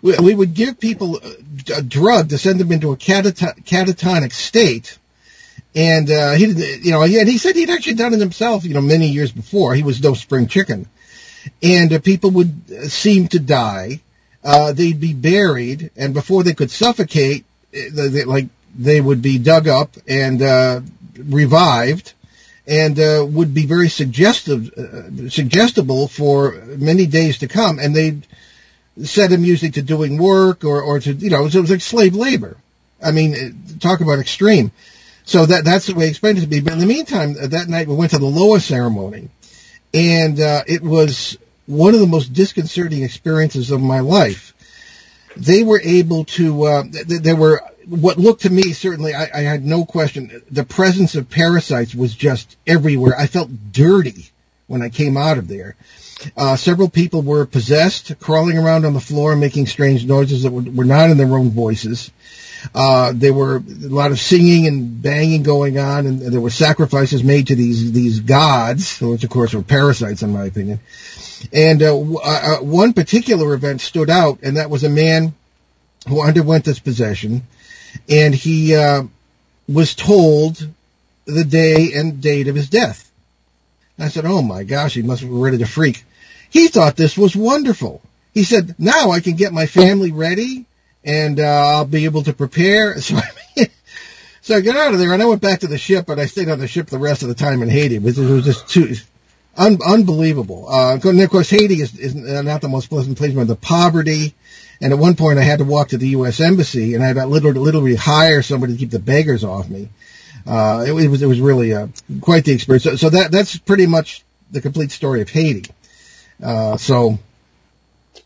We, 0.00 0.16
we 0.18 0.34
would 0.34 0.54
give 0.54 0.80
people 0.80 1.18
a, 1.18 1.78
a 1.78 1.82
drug 1.82 2.30
to 2.30 2.38
send 2.38 2.60
them 2.60 2.72
into 2.72 2.92
a 2.92 2.96
cataton- 2.96 3.64
catatonic 3.64 4.32
state, 4.32 4.98
and 5.74 6.10
uh, 6.10 6.32
he, 6.32 6.46
you 6.46 6.90
know, 6.90 7.02
and 7.02 7.28
he 7.28 7.38
said 7.38 7.56
he'd 7.56 7.70
actually 7.70 7.94
done 7.94 8.14
it 8.14 8.20
himself, 8.20 8.64
you 8.64 8.74
know, 8.74 8.80
many 8.80 9.08
years 9.08 9.32
before. 9.32 9.74
He 9.74 9.82
was 9.82 10.02
no 10.02 10.14
spring 10.14 10.46
chicken, 10.46 10.86
and 11.62 11.92
uh, 11.92 11.98
people 11.98 12.30
would 12.30 12.62
uh, 12.70 12.88
seem 12.88 13.28
to 13.28 13.38
die. 13.38 14.00
Uh, 14.44 14.72
they'd 14.72 15.00
be 15.00 15.14
buried, 15.14 15.90
and 15.96 16.14
before 16.14 16.42
they 16.42 16.54
could 16.54 16.70
suffocate, 16.70 17.44
they, 17.70 17.88
they, 17.88 18.24
like 18.24 18.46
they 18.76 19.00
would 19.00 19.22
be 19.22 19.38
dug 19.38 19.68
up 19.68 19.96
and 20.08 20.42
uh, 20.42 20.80
revived, 21.16 22.12
and 22.66 22.98
uh, 22.98 23.24
would 23.28 23.54
be 23.54 23.66
very 23.66 23.88
suggestive, 23.88 24.72
uh, 24.76 25.28
suggestible 25.28 26.08
for 26.08 26.52
many 26.76 27.06
days 27.06 27.38
to 27.38 27.48
come, 27.48 27.78
and 27.78 27.94
they'd 27.94 28.26
set 29.02 29.30
them 29.30 29.44
usually 29.44 29.70
to 29.72 29.82
doing 29.82 30.18
work 30.18 30.64
or, 30.64 30.82
or 30.82 31.00
to, 31.00 31.12
you 31.12 31.30
know, 31.30 31.46
it 31.46 31.54
was 31.54 31.70
like 31.70 31.80
slave 31.80 32.14
labor. 32.14 32.56
I 33.02 33.10
mean, 33.10 33.34
eh, 33.34 33.50
talk 33.80 34.00
about 34.00 34.18
extreme. 34.18 34.70
So 35.24 35.46
that 35.46 35.64
that's 35.64 35.86
the 35.86 35.94
way 35.94 36.04
he 36.04 36.10
explained 36.10 36.38
it 36.38 36.42
to 36.42 36.46
me. 36.48 36.60
But 36.60 36.74
in 36.74 36.78
the 36.78 36.86
meantime, 36.86 37.36
uh, 37.40 37.46
that 37.48 37.68
night 37.68 37.86
we 37.86 37.94
went 37.94 38.10
to 38.10 38.18
the 38.18 38.26
Loa 38.26 38.60
ceremony, 38.60 39.28
and 39.94 40.40
uh, 40.40 40.64
it 40.66 40.82
was 40.82 41.38
one 41.66 41.94
of 41.94 42.00
the 42.00 42.06
most 42.06 42.32
disconcerting 42.32 43.02
experiences 43.02 43.70
of 43.70 43.80
my 43.80 44.00
life. 44.00 44.52
They 45.36 45.62
were 45.62 45.80
able 45.80 46.24
to. 46.24 46.64
Uh, 46.64 46.82
th- 46.82 47.22
there 47.22 47.36
were 47.36 47.62
what 47.86 48.18
looked 48.18 48.42
to 48.42 48.50
me 48.50 48.72
certainly. 48.72 49.14
I, 49.14 49.28
I 49.32 49.40
had 49.42 49.64
no 49.64 49.84
question. 49.84 50.42
The 50.50 50.64
presence 50.64 51.14
of 51.14 51.30
parasites 51.30 51.94
was 51.94 52.14
just 52.14 52.56
everywhere. 52.66 53.14
I 53.16 53.26
felt 53.26 53.48
dirty 53.72 54.30
when 54.66 54.82
I 54.82 54.88
came 54.88 55.16
out 55.16 55.38
of 55.38 55.48
there. 55.48 55.76
Uh, 56.36 56.56
several 56.56 56.88
people 56.88 57.22
were 57.22 57.46
possessed, 57.46 58.18
crawling 58.20 58.58
around 58.58 58.84
on 58.84 58.94
the 58.94 59.00
floor, 59.00 59.34
making 59.36 59.66
strange 59.66 60.04
noises 60.04 60.42
that 60.42 60.52
were, 60.52 60.62
were 60.62 60.84
not 60.84 61.10
in 61.10 61.16
their 61.16 61.34
own 61.34 61.50
voices. 61.50 62.10
Uh, 62.74 63.12
there 63.14 63.32
were 63.32 63.56
a 63.56 63.88
lot 63.88 64.12
of 64.12 64.20
singing 64.20 64.66
and 64.66 65.02
banging 65.02 65.42
going 65.42 65.78
on, 65.78 66.06
and 66.06 66.20
there 66.20 66.40
were 66.40 66.50
sacrifices 66.50 67.24
made 67.24 67.48
to 67.48 67.56
these 67.56 67.92
these 67.92 68.20
gods, 68.20 69.00
which 69.00 69.24
of 69.24 69.30
course 69.30 69.52
were 69.52 69.62
parasites, 69.62 70.22
in 70.22 70.32
my 70.32 70.44
opinion. 70.44 70.78
And 71.52 71.82
uh, 71.82 71.86
w- 71.86 72.18
uh, 72.18 72.58
uh, 72.60 72.64
one 72.64 72.92
particular 72.92 73.54
event 73.54 73.80
stood 73.80 74.08
out, 74.08 74.40
and 74.42 74.56
that 74.56 74.70
was 74.70 74.84
a 74.84 74.88
man 74.88 75.34
who 76.08 76.22
underwent 76.22 76.64
this 76.64 76.78
possession, 76.78 77.42
and 78.08 78.34
he 78.34 78.76
uh, 78.76 79.02
was 79.68 79.94
told 79.94 80.66
the 81.24 81.44
day 81.44 81.92
and 81.94 82.20
date 82.20 82.48
of 82.48 82.54
his 82.54 82.68
death. 82.68 83.10
I 83.98 84.08
said, 84.08 84.24
"Oh 84.24 84.42
my 84.42 84.62
gosh, 84.62 84.94
he 84.94 85.02
must 85.02 85.22
have 85.22 85.30
be 85.30 85.36
ready 85.36 85.58
to 85.58 85.66
freak." 85.66 86.04
He 86.52 86.68
thought 86.68 86.96
this 86.96 87.18
was 87.18 87.34
wonderful. 87.34 88.00
He 88.32 88.44
said, 88.44 88.76
"Now 88.78 89.10
I 89.10 89.20
can 89.20 89.34
get 89.34 89.52
my 89.52 89.66
family 89.66 90.12
ready." 90.12 90.66
and 91.04 91.40
uh, 91.40 91.42
I'll 91.42 91.84
be 91.84 92.04
able 92.04 92.22
to 92.24 92.32
prepare. 92.32 92.96
So, 94.44 94.56
so 94.56 94.56
I 94.56 94.60
got 94.60 94.76
out 94.76 94.92
of 94.92 94.98
there 94.98 95.12
and 95.12 95.22
I 95.22 95.26
went 95.26 95.40
back 95.40 95.60
to 95.60 95.68
the 95.68 95.78
ship, 95.78 96.04
but 96.06 96.18
I 96.18 96.26
stayed 96.26 96.48
on 96.48 96.58
the 96.58 96.66
ship 96.66 96.88
the 96.88 96.98
rest 96.98 97.22
of 97.22 97.28
the 97.28 97.34
time 97.36 97.62
in 97.62 97.68
Haiti. 97.68 97.94
It 97.94 98.02
was, 98.02 98.18
it 98.18 98.28
was 98.28 98.44
just 98.44 98.68
too 98.68 98.96
un, 99.56 99.78
unbelievable. 99.86 100.68
Uh, 100.68 100.98
and 101.04 101.20
of 101.20 101.30
course, 101.30 101.48
Haiti 101.48 101.80
is, 101.80 101.96
is 101.96 102.16
not 102.16 102.60
the 102.60 102.68
most 102.68 102.88
pleasant 102.88 103.18
place, 103.18 103.34
but 103.34 103.46
the 103.46 103.54
poverty. 103.54 104.34
And 104.80 104.92
at 104.92 104.98
one 104.98 105.14
point, 105.14 105.38
I 105.38 105.42
had 105.42 105.60
to 105.60 105.64
walk 105.64 105.90
to 105.90 105.96
the 105.96 106.08
U.S. 106.08 106.40
embassy, 106.40 106.94
and 106.94 107.04
I 107.04 107.06
had 107.06 107.16
to 107.16 107.26
literally, 107.26 107.60
literally 107.60 107.94
hire 107.94 108.42
somebody 108.42 108.72
to 108.72 108.78
keep 108.80 108.90
the 108.90 108.98
beggars 108.98 109.44
off 109.44 109.68
me. 109.68 109.88
Uh, 110.44 110.84
it, 110.88 110.92
it 110.92 111.08
was 111.08 111.22
it 111.22 111.26
was 111.26 111.40
really 111.40 111.72
uh, 111.72 111.86
quite 112.20 112.44
the 112.44 112.52
experience. 112.52 112.82
So, 112.82 112.96
so 112.96 113.10
that 113.10 113.30
that's 113.30 113.56
pretty 113.58 113.86
much 113.86 114.24
the 114.50 114.60
complete 114.60 114.90
story 114.90 115.22
of 115.22 115.30
Haiti. 115.30 115.70
Uh, 116.42 116.76
so, 116.76 117.18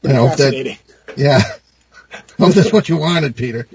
you 0.02 0.09
know, 0.09 0.35
that, 0.35 0.79
yeah. 1.16 1.40
Oh, 2.38 2.50
that's 2.50 2.72
what 2.72 2.88
you 2.88 2.98
wanted, 2.98 3.35
Peter. 3.35 3.66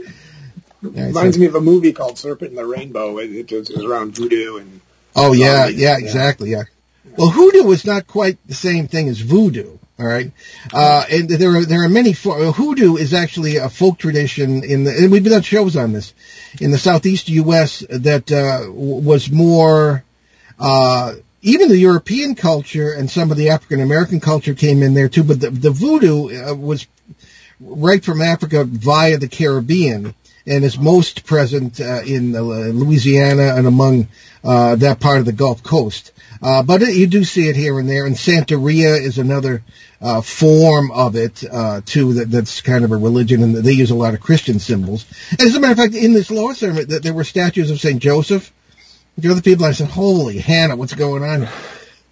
Yeah, 0.84 1.08
Reminds 1.08 1.38
me 1.38 1.46
of 1.46 1.56
a 1.56 1.62
movie 1.62 1.94
called 1.94 2.18
Serpent 2.18 2.52
in 2.52 2.56
the 2.56 2.66
Rainbow. 2.66 3.18
It, 3.18 3.52
it, 3.52 3.52
was, 3.52 3.70
around 3.72 4.16
voodoo 4.16 4.58
and. 4.58 4.82
Oh 5.16 5.34
yeah, 5.34 5.68
yeah, 5.68 5.98
exactly, 5.98 6.52
yeah. 6.52 6.64
Well, 7.18 7.30
hoodoo 7.30 7.70
is 7.72 7.86
not 7.86 8.08
quite 8.08 8.38
the 8.48 8.54
same 8.54 8.88
thing 8.88 9.10
as 9.10 9.20
voodoo. 9.20 9.78
All 10.00 10.06
right, 10.06 10.32
uh, 10.74 11.06
and 11.12 11.30
there 11.30 11.58
are 11.58 11.66
there 11.66 11.84
are 11.84 11.90
many. 11.90 12.14
Fo- 12.14 12.52
hoodoo 12.52 12.96
is 12.98 13.14
actually 13.14 13.58
a 13.58 13.70
folk 13.70 14.00
tradition 14.00 14.64
in 14.64 14.84
the, 14.86 14.92
and 14.92 15.12
we've 15.12 15.24
done 15.24 15.44
shows 15.44 15.76
on 15.76 15.92
this 15.92 16.14
in 16.60 16.72
the 16.72 16.78
southeast 16.78 17.30
U.S. 17.30 17.84
that 17.90 18.32
uh, 18.32 18.72
was 18.72 19.30
more. 19.30 20.04
Uh, 20.58 21.16
even 21.42 21.70
the 21.70 21.78
European 21.78 22.36
culture 22.36 22.94
and 22.94 23.10
some 23.10 23.32
of 23.32 23.38
the 23.38 23.50
African 23.50 23.82
American 23.82 24.20
culture 24.20 24.54
came 24.54 24.84
in 24.84 24.94
there 24.94 25.10
too, 25.10 25.24
but 25.24 25.40
the, 25.40 25.50
the 25.50 25.72
voodoo 25.72 26.52
uh, 26.52 26.54
was 26.54 26.88
right 27.60 28.04
from 28.04 28.22
Africa 28.22 28.64
via 28.64 29.18
the 29.18 29.28
Caribbean 29.28 30.14
and 30.46 30.64
is 30.64 30.78
most 30.78 31.26
present 31.26 31.80
uh, 31.80 32.02
in 32.02 32.36
uh, 32.36 32.42
Louisiana 32.42 33.56
and 33.56 33.68
among 33.68 34.08
uh, 34.44 34.76
that 34.76 35.00
part 35.00 35.20
of 35.20 35.26
the 35.26 35.32
Gulf 35.32 35.64
Coast. 35.64 36.12
Uh, 36.42 36.64
but 36.64 36.82
it, 36.82 36.96
you 36.96 37.06
do 37.06 37.24
see 37.24 37.48
it 37.48 37.56
here 37.56 37.80
and 37.80 37.88
there, 37.88 38.08
and 38.08 38.16
Santeria 38.16 39.00
is 39.00 39.20
another 39.20 39.62
uh, 40.02 40.22
form 40.22 40.90
of 40.92 41.16
it 41.16 41.44
uh, 41.52 41.82
too. 41.86 42.14
That, 42.14 42.32
that's 42.32 42.62
kind 42.62 42.84
of 42.84 42.92
a 42.92 42.98
religion, 42.98 43.44
and 43.44 43.56
they 43.56 43.74
use 43.74 43.92
a 43.92 43.96
lot 43.96 44.16
of 44.16 44.22
Christian 44.22 44.58
symbols. 44.58 45.06
As 45.40 45.56
a 45.56 45.60
matter 45.60 45.74
of 45.74 45.78
fact, 45.78 45.94
in 45.94 46.14
this 46.14 46.32
Loa 46.32 46.56
ceremony, 46.56 46.86
there 46.86 47.14
were 47.14 47.24
statues 47.24 47.70
of 47.70 47.80
Saint 47.80 48.02
Joseph. 48.02 48.52
The 49.18 49.32
other 49.32 49.42
people, 49.42 49.66
I 49.66 49.72
said, 49.72 49.90
"Holy 49.90 50.40
Hannah, 50.40 50.76
what's 50.76 50.94
going 50.94 51.24
on?" 51.24 51.48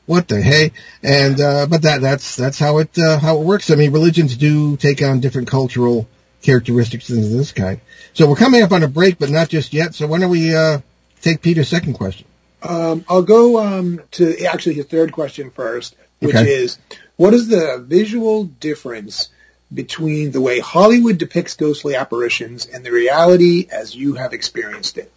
what 0.09 0.27
the 0.27 0.41
hey? 0.41 0.71
And 1.03 1.39
uh, 1.39 1.67
but 1.67 1.83
that 1.83 2.01
that's 2.01 2.35
that's 2.35 2.57
how 2.57 2.79
it 2.79 2.97
uh, 2.97 3.19
how 3.19 3.39
it 3.39 3.45
works. 3.45 3.69
I 3.69 3.75
mean, 3.75 3.91
religions 3.91 4.35
do 4.35 4.75
take 4.75 5.03
on 5.03 5.19
different 5.19 5.47
cultural 5.47 6.07
characteristics 6.41 7.09
than 7.09 7.21
this 7.21 7.51
kind. 7.51 7.79
So 8.13 8.27
we're 8.27 8.35
coming 8.35 8.63
up 8.63 8.71
on 8.71 8.81
a 8.81 8.87
break, 8.87 9.19
but 9.19 9.29
not 9.29 9.49
just 9.49 9.71
yet. 9.71 9.93
So 9.93 10.07
why 10.07 10.19
don't 10.19 10.31
we 10.31 10.55
uh, 10.55 10.79
take 11.21 11.43
Peter's 11.43 11.67
second 11.67 11.93
question? 11.93 12.25
Um, 12.63 13.05
I'll 13.07 13.21
go 13.21 13.59
um, 13.59 14.01
to 14.11 14.45
actually 14.45 14.75
his 14.75 14.87
third 14.87 15.11
question 15.11 15.51
first, 15.51 15.95
which 16.19 16.35
okay. 16.35 16.51
is 16.51 16.79
what 17.15 17.35
is 17.35 17.47
the 17.47 17.77
visual 17.85 18.45
difference 18.45 19.29
between 19.71 20.31
the 20.31 20.41
way 20.41 20.59
Hollywood 20.59 21.19
depicts 21.19 21.55
ghostly 21.55 21.95
apparitions 21.95 22.65
and 22.65 22.83
the 22.83 22.91
reality 22.91 23.67
as 23.71 23.95
you 23.95 24.15
have 24.15 24.33
experienced 24.33 24.97
it? 24.97 25.11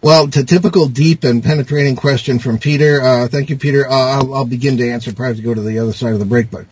Well, 0.00 0.28
the 0.28 0.44
typical 0.44 0.86
deep 0.86 1.24
and 1.24 1.42
penetrating 1.42 1.96
question 1.96 2.38
from 2.38 2.58
Peter. 2.58 3.02
Uh, 3.02 3.28
thank 3.28 3.50
you, 3.50 3.56
Peter. 3.56 3.88
Uh, 3.88 3.92
I'll, 3.92 4.34
I'll, 4.34 4.44
begin 4.44 4.76
to 4.76 4.88
answer 4.88 5.12
prior 5.12 5.34
to 5.34 5.42
go 5.42 5.52
to 5.52 5.60
the 5.60 5.80
other 5.80 5.92
side 5.92 6.12
of 6.12 6.20
the 6.20 6.24
break, 6.24 6.52
but 6.52 6.66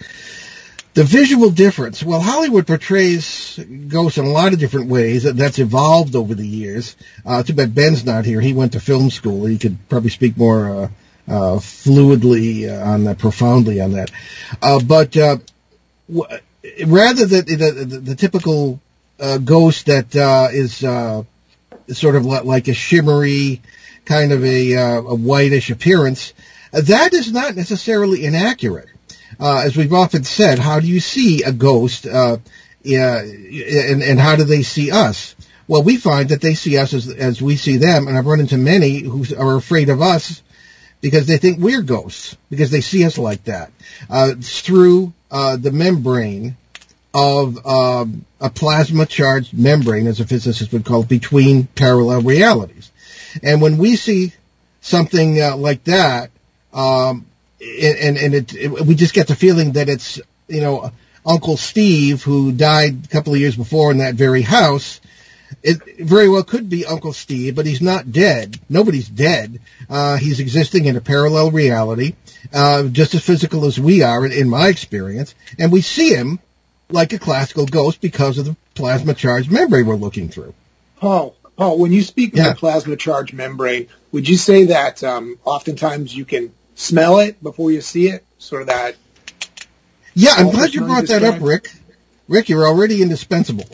the 0.94 1.02
visual 1.02 1.50
difference. 1.50 2.04
Well, 2.04 2.20
Hollywood 2.20 2.68
portrays 2.68 3.58
ghosts 3.88 4.18
in 4.18 4.26
a 4.26 4.30
lot 4.30 4.52
of 4.52 4.60
different 4.60 4.88
ways. 4.88 5.24
That's 5.24 5.58
evolved 5.58 6.14
over 6.14 6.36
the 6.36 6.46
years. 6.46 6.96
Uh, 7.24 7.42
too 7.42 7.54
bad 7.54 7.74
Ben's 7.74 8.04
not 8.04 8.24
here. 8.24 8.40
He 8.40 8.52
went 8.52 8.72
to 8.72 8.80
film 8.80 9.10
school. 9.10 9.44
He 9.44 9.58
could 9.58 9.76
probably 9.88 10.10
speak 10.10 10.36
more 10.36 10.68
uh, 10.68 10.88
uh, 11.28 11.56
fluidly 11.58 12.70
uh, 12.70 12.88
on 12.88 13.04
that, 13.04 13.18
profoundly 13.18 13.80
on 13.80 13.92
that. 13.92 14.12
but 14.60 15.10
w- 15.10 16.38
rather 16.86 17.26
than 17.26 17.44
the, 17.44 17.84
the, 17.86 17.98
the 17.98 18.14
typical 18.14 18.80
ghost 19.44 19.86
that 19.86 20.14
is 20.54 20.84
sort 21.92 22.16
of 22.16 22.24
like 22.24 22.68
a 22.68 22.74
shimmery, 22.74 23.62
kind 24.04 24.32
of 24.32 24.44
a, 24.44 24.76
uh, 24.76 25.02
a 25.02 25.14
whitish 25.14 25.70
appearance. 25.70 26.32
That 26.72 27.14
is 27.14 27.32
not 27.32 27.56
necessarily 27.56 28.24
inaccurate. 28.24 28.88
Uh, 29.38 29.62
as 29.64 29.76
we've 29.76 29.92
often 29.92 30.24
said, 30.24 30.58
how 30.58 30.80
do 30.80 30.86
you 30.86 31.00
see 31.00 31.42
a 31.42 31.52
ghost, 31.52 32.06
uh, 32.06 32.38
and, 32.84 34.02
and 34.02 34.20
how 34.20 34.36
do 34.36 34.44
they 34.44 34.62
see 34.62 34.90
us? 34.90 35.34
Well, 35.68 35.82
we 35.82 35.96
find 35.96 36.28
that 36.28 36.40
they 36.40 36.54
see 36.54 36.78
us 36.78 36.94
as, 36.94 37.08
as 37.08 37.42
we 37.42 37.56
see 37.56 37.76
them, 37.76 38.06
and 38.06 38.16
I've 38.16 38.26
run 38.26 38.40
into 38.40 38.56
many 38.56 39.00
who 39.00 39.24
are 39.36 39.56
afraid 39.56 39.88
of 39.88 40.00
us 40.00 40.42
because 41.00 41.26
they 41.26 41.38
think 41.38 41.58
we're 41.58 41.82
ghosts, 41.82 42.36
because 42.50 42.70
they 42.70 42.80
see 42.80 43.04
us 43.04 43.18
like 43.18 43.44
that. 43.44 43.72
Uh, 44.08 44.34
through, 44.40 45.12
uh, 45.30 45.56
the 45.56 45.72
membrane 45.72 46.56
of 47.16 47.66
um, 47.66 48.26
a 48.42 48.50
plasma 48.50 49.06
charged 49.06 49.54
membrane, 49.54 50.06
as 50.06 50.20
a 50.20 50.26
physicist 50.26 50.70
would 50.72 50.84
call 50.84 51.00
it, 51.00 51.08
between 51.08 51.64
parallel 51.64 52.20
realities. 52.20 52.92
And 53.42 53.62
when 53.62 53.78
we 53.78 53.96
see 53.96 54.34
something 54.82 55.40
uh, 55.40 55.56
like 55.56 55.82
that, 55.84 56.30
um, 56.74 57.24
and, 57.58 58.18
and 58.18 58.34
it, 58.34 58.54
it, 58.54 58.68
we 58.68 58.94
just 58.94 59.14
get 59.14 59.28
the 59.28 59.34
feeling 59.34 59.72
that 59.72 59.88
it's, 59.88 60.20
you 60.46 60.60
know, 60.60 60.92
Uncle 61.24 61.56
Steve 61.56 62.22
who 62.22 62.52
died 62.52 63.06
a 63.06 63.08
couple 63.08 63.32
of 63.32 63.40
years 63.40 63.56
before 63.56 63.92
in 63.92 63.98
that 63.98 64.14
very 64.14 64.42
house. 64.42 65.00
It 65.62 65.98
very 65.98 66.28
well 66.28 66.44
could 66.44 66.68
be 66.68 66.84
Uncle 66.84 67.14
Steve, 67.14 67.56
but 67.56 67.64
he's 67.64 67.80
not 67.80 68.12
dead. 68.12 68.60
Nobody's 68.68 69.08
dead. 69.08 69.60
Uh, 69.88 70.18
he's 70.18 70.40
existing 70.40 70.84
in 70.84 70.96
a 70.96 71.00
parallel 71.00 71.50
reality, 71.50 72.14
uh, 72.52 72.82
just 72.88 73.14
as 73.14 73.24
physical 73.24 73.64
as 73.64 73.80
we 73.80 74.02
are, 74.02 74.26
in, 74.26 74.32
in 74.32 74.50
my 74.50 74.68
experience. 74.68 75.34
And 75.58 75.72
we 75.72 75.80
see 75.80 76.10
him 76.10 76.40
like 76.88 77.12
a 77.12 77.18
classical 77.18 77.66
ghost 77.66 78.00
because 78.00 78.38
of 78.38 78.44
the 78.44 78.56
plasma 78.74 79.14
charged 79.14 79.50
membrane 79.50 79.86
we're 79.86 79.96
looking 79.96 80.28
through. 80.28 80.54
Paul, 81.00 81.36
Paul, 81.56 81.78
when 81.78 81.92
you 81.92 82.02
speak 82.02 82.36
of 82.36 82.44
the 82.44 82.54
plasma 82.54 82.96
charged 82.96 83.34
membrane, 83.34 83.88
would 84.12 84.28
you 84.28 84.36
say 84.36 84.66
that 84.66 85.02
um, 85.02 85.38
oftentimes 85.44 86.14
you 86.14 86.24
can 86.24 86.52
smell 86.74 87.18
it 87.18 87.42
before 87.42 87.70
you 87.70 87.80
see 87.80 88.08
it, 88.08 88.24
sort 88.38 88.62
of 88.62 88.68
that? 88.68 88.96
Yeah, 90.14 90.32
I'm 90.36 90.50
glad 90.50 90.74
you 90.74 90.80
brought 90.82 91.08
that 91.08 91.22
up, 91.22 91.42
Rick. 91.42 91.70
Rick, 92.28 92.48
you're 92.48 92.66
already 92.66 93.02
indispensable. 93.02 93.68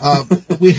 Uh, 0.00 0.24
we 0.60 0.76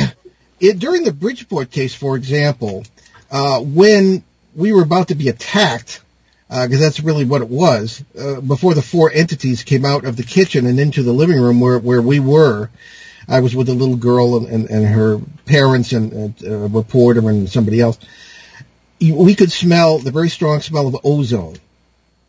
it, 0.60 0.80
during 0.80 1.04
the 1.04 1.14
Bridgeport 1.14 1.72
case, 1.72 1.94
for 1.94 2.18
example, 2.18 2.84
uh, 3.32 3.62
when 3.62 4.24
we 4.56 4.74
were 4.74 4.84
about 4.84 5.08
to 5.10 5.16
be 5.16 5.30
attacked 5.30 6.02
because 6.50 6.78
uh, 6.78 6.80
that's 6.80 7.00
really 7.00 7.26
what 7.26 7.42
it 7.42 7.50
was. 7.50 8.04
Uh, 8.20 8.42
before 8.42 8.74
the 8.74 8.82
four 8.82 9.12
entities 9.12 9.64
came 9.64 9.86
out 9.86 10.06
of 10.06 10.18
the 10.18 10.24
kitchen 10.24 10.66
and 10.66 10.80
into 10.80 11.04
the 11.04 11.14
living 11.14 11.40
room 11.40 11.60
where 11.60 11.78
where 11.78 12.02
we 12.02 12.20
were, 12.20 12.70
I 13.28 13.42
was 13.42 13.56
with 13.56 13.70
a 13.70 13.74
little 13.74 13.96
girl 13.96 14.38
and, 14.38 14.48
and, 14.48 14.70
and 14.70 14.86
her 14.88 15.20
parents 15.46 15.94
and, 15.94 16.12
and 16.12 16.44
a 16.44 16.58
reporter 16.68 17.30
and 17.30 17.48
somebody 17.48 17.80
else. 17.80 18.00
We 19.00 19.36
could 19.36 19.52
smell 19.52 20.00
the 20.00 20.12
very 20.12 20.30
strong 20.30 20.62
smell 20.62 20.88
of 20.88 20.98
ozone. 21.04 21.58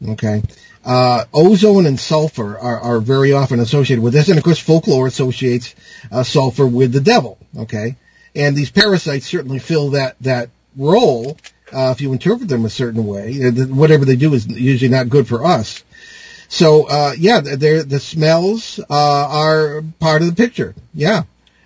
Okay. 0.06 0.42
Uh, 0.84 1.24
ozone 1.32 1.86
and 1.86 1.98
sulfur 1.98 2.58
are, 2.58 2.80
are 2.80 3.00
very 3.00 3.32
often 3.32 3.60
associated 3.60 4.02
with 4.02 4.12
this, 4.12 4.28
and 4.28 4.38
of 4.38 4.44
course 4.44 4.58
folklore 4.58 5.06
associates 5.06 5.74
uh, 6.10 6.22
sulfur 6.22 6.66
with 6.66 6.92
the 6.92 7.00
devil. 7.00 7.38
Okay, 7.58 7.96
and 8.34 8.56
these 8.56 8.70
parasites 8.70 9.26
certainly 9.26 9.58
fill 9.58 9.90
that 9.90 10.16
that 10.22 10.48
role 10.76 11.36
uh, 11.72 11.92
if 11.94 12.00
you 12.00 12.12
interpret 12.12 12.48
them 12.48 12.64
a 12.64 12.70
certain 12.70 13.06
way. 13.06 13.50
Whatever 13.50 14.04
they 14.04 14.16
do 14.16 14.34
is 14.34 14.46
usually 14.46 14.90
not 14.90 15.08
good 15.08 15.28
for 15.28 15.44
us. 15.44 15.82
So, 16.48 16.88
uh, 16.88 17.12
yeah, 17.16 17.40
the 17.40 18.00
smells, 18.00 18.80
uh, 18.80 18.84
are 18.90 19.82
part 20.00 20.22
of 20.22 20.28
the 20.28 20.34
picture. 20.34 20.74
Yeah. 20.92 21.22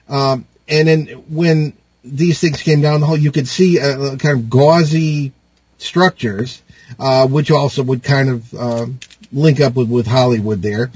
Um, 0.08 0.46
and 0.68 0.88
then 0.88 1.06
when 1.28 1.72
these 2.04 2.38
things 2.38 2.62
came 2.62 2.82
down 2.82 3.00
the 3.00 3.06
hall, 3.06 3.16
you 3.16 3.32
could 3.32 3.48
see 3.48 3.80
uh, 3.80 4.16
kind 4.16 4.38
of 4.38 4.50
gauzy 4.50 5.32
structures 5.78 6.62
uh, 6.98 7.26
which 7.26 7.50
also 7.50 7.82
would 7.82 8.02
kind 8.02 8.28
of 8.28 8.54
uh, 8.54 8.86
link 9.32 9.60
up 9.60 9.74
with, 9.74 9.88
with 9.88 10.06
Hollywood 10.06 10.62
there. 10.62 10.90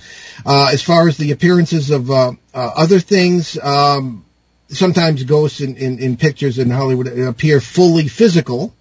Uh, 0.45 0.71
as 0.73 0.83
far 0.83 1.09
as 1.09 1.17
the 1.17 1.33
appearances 1.33 1.91
of 1.91 2.11
uh, 2.11 2.33
uh, 2.55 2.71
other 2.77 3.01
things, 3.01 3.59
um, 3.59 4.25
sometimes 4.69 5.25
ghosts 5.25 5.61
in, 5.61 5.77
in, 5.77 5.99
in, 5.99 6.17
pictures 6.17 6.59
in 6.59 6.71
Hollywood 6.71 7.07
appear 7.19 7.61
fully 7.61 8.09
physical. 8.09 8.75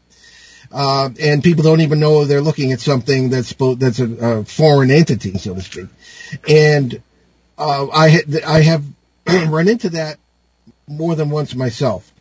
Uh, 0.71 1.09
and 1.19 1.43
people 1.43 1.63
don't 1.63 1.81
even 1.81 1.99
know 1.99 2.25
they're 2.25 2.41
looking 2.41 2.73
at 2.73 2.79
something 2.79 3.29
that's 3.29 3.53
that's 3.77 3.99
a, 3.99 4.39
a 4.39 4.43
foreign 4.43 4.91
entity, 4.91 5.37
so 5.37 5.53
to 5.53 5.61
speak. 5.61 5.87
And 6.47 7.01
I 7.57 8.21
I 8.45 8.61
have 8.61 8.83
run 9.27 9.67
into 9.67 9.89
that 9.91 10.17
more 10.87 11.15
than 11.15 11.29
once 11.29 11.55
myself. 11.55 12.11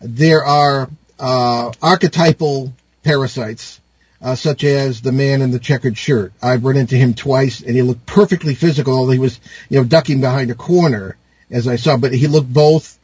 There 0.00 0.44
are 0.44 0.90
archetypal 1.18 2.72
parasites 3.02 3.80
uh, 4.22 4.34
such 4.36 4.64
as 4.64 5.00
the 5.00 5.12
man 5.12 5.42
in 5.42 5.50
the 5.50 5.58
checkered 5.58 5.98
shirt. 5.98 6.32
I've 6.42 6.64
run 6.64 6.76
into 6.76 6.96
him 6.96 7.14
twice, 7.14 7.60
and 7.60 7.74
he 7.74 7.82
looked 7.82 8.06
perfectly 8.06 8.54
physical. 8.54 9.10
He 9.10 9.18
was, 9.18 9.40
you 9.68 9.78
know, 9.78 9.84
ducking 9.84 10.20
behind 10.20 10.50
a 10.50 10.54
corner, 10.54 11.16
as 11.50 11.66
I 11.66 11.76
saw. 11.76 11.96
But 11.96 12.14
he 12.14 12.28
looked 12.28 12.52
both. 12.52 12.98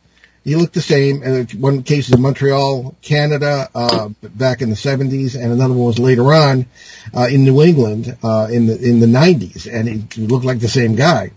He 0.44 0.56
looked 0.56 0.74
the 0.74 0.80
same. 0.80 1.22
Uh, 1.24 1.44
one 1.58 1.82
case 1.82 2.08
is 2.08 2.14
in 2.14 2.22
Montreal, 2.22 2.96
Canada, 3.02 3.68
uh, 3.74 4.08
back 4.22 4.62
in 4.62 4.70
the 4.70 4.76
70s, 4.76 5.34
and 5.34 5.52
another 5.52 5.74
one 5.74 5.86
was 5.86 5.98
later 5.98 6.32
on 6.32 6.66
uh, 7.14 7.28
in 7.30 7.44
New 7.44 7.62
England 7.62 8.16
uh, 8.22 8.48
in 8.50 8.66
the 8.66 8.78
in 8.80 9.00
the 9.00 9.06
90s, 9.06 9.72
and 9.72 10.12
he 10.12 10.26
looked 10.26 10.44
like 10.44 10.60
the 10.60 10.68
same 10.68 10.94
guy. 10.94 11.32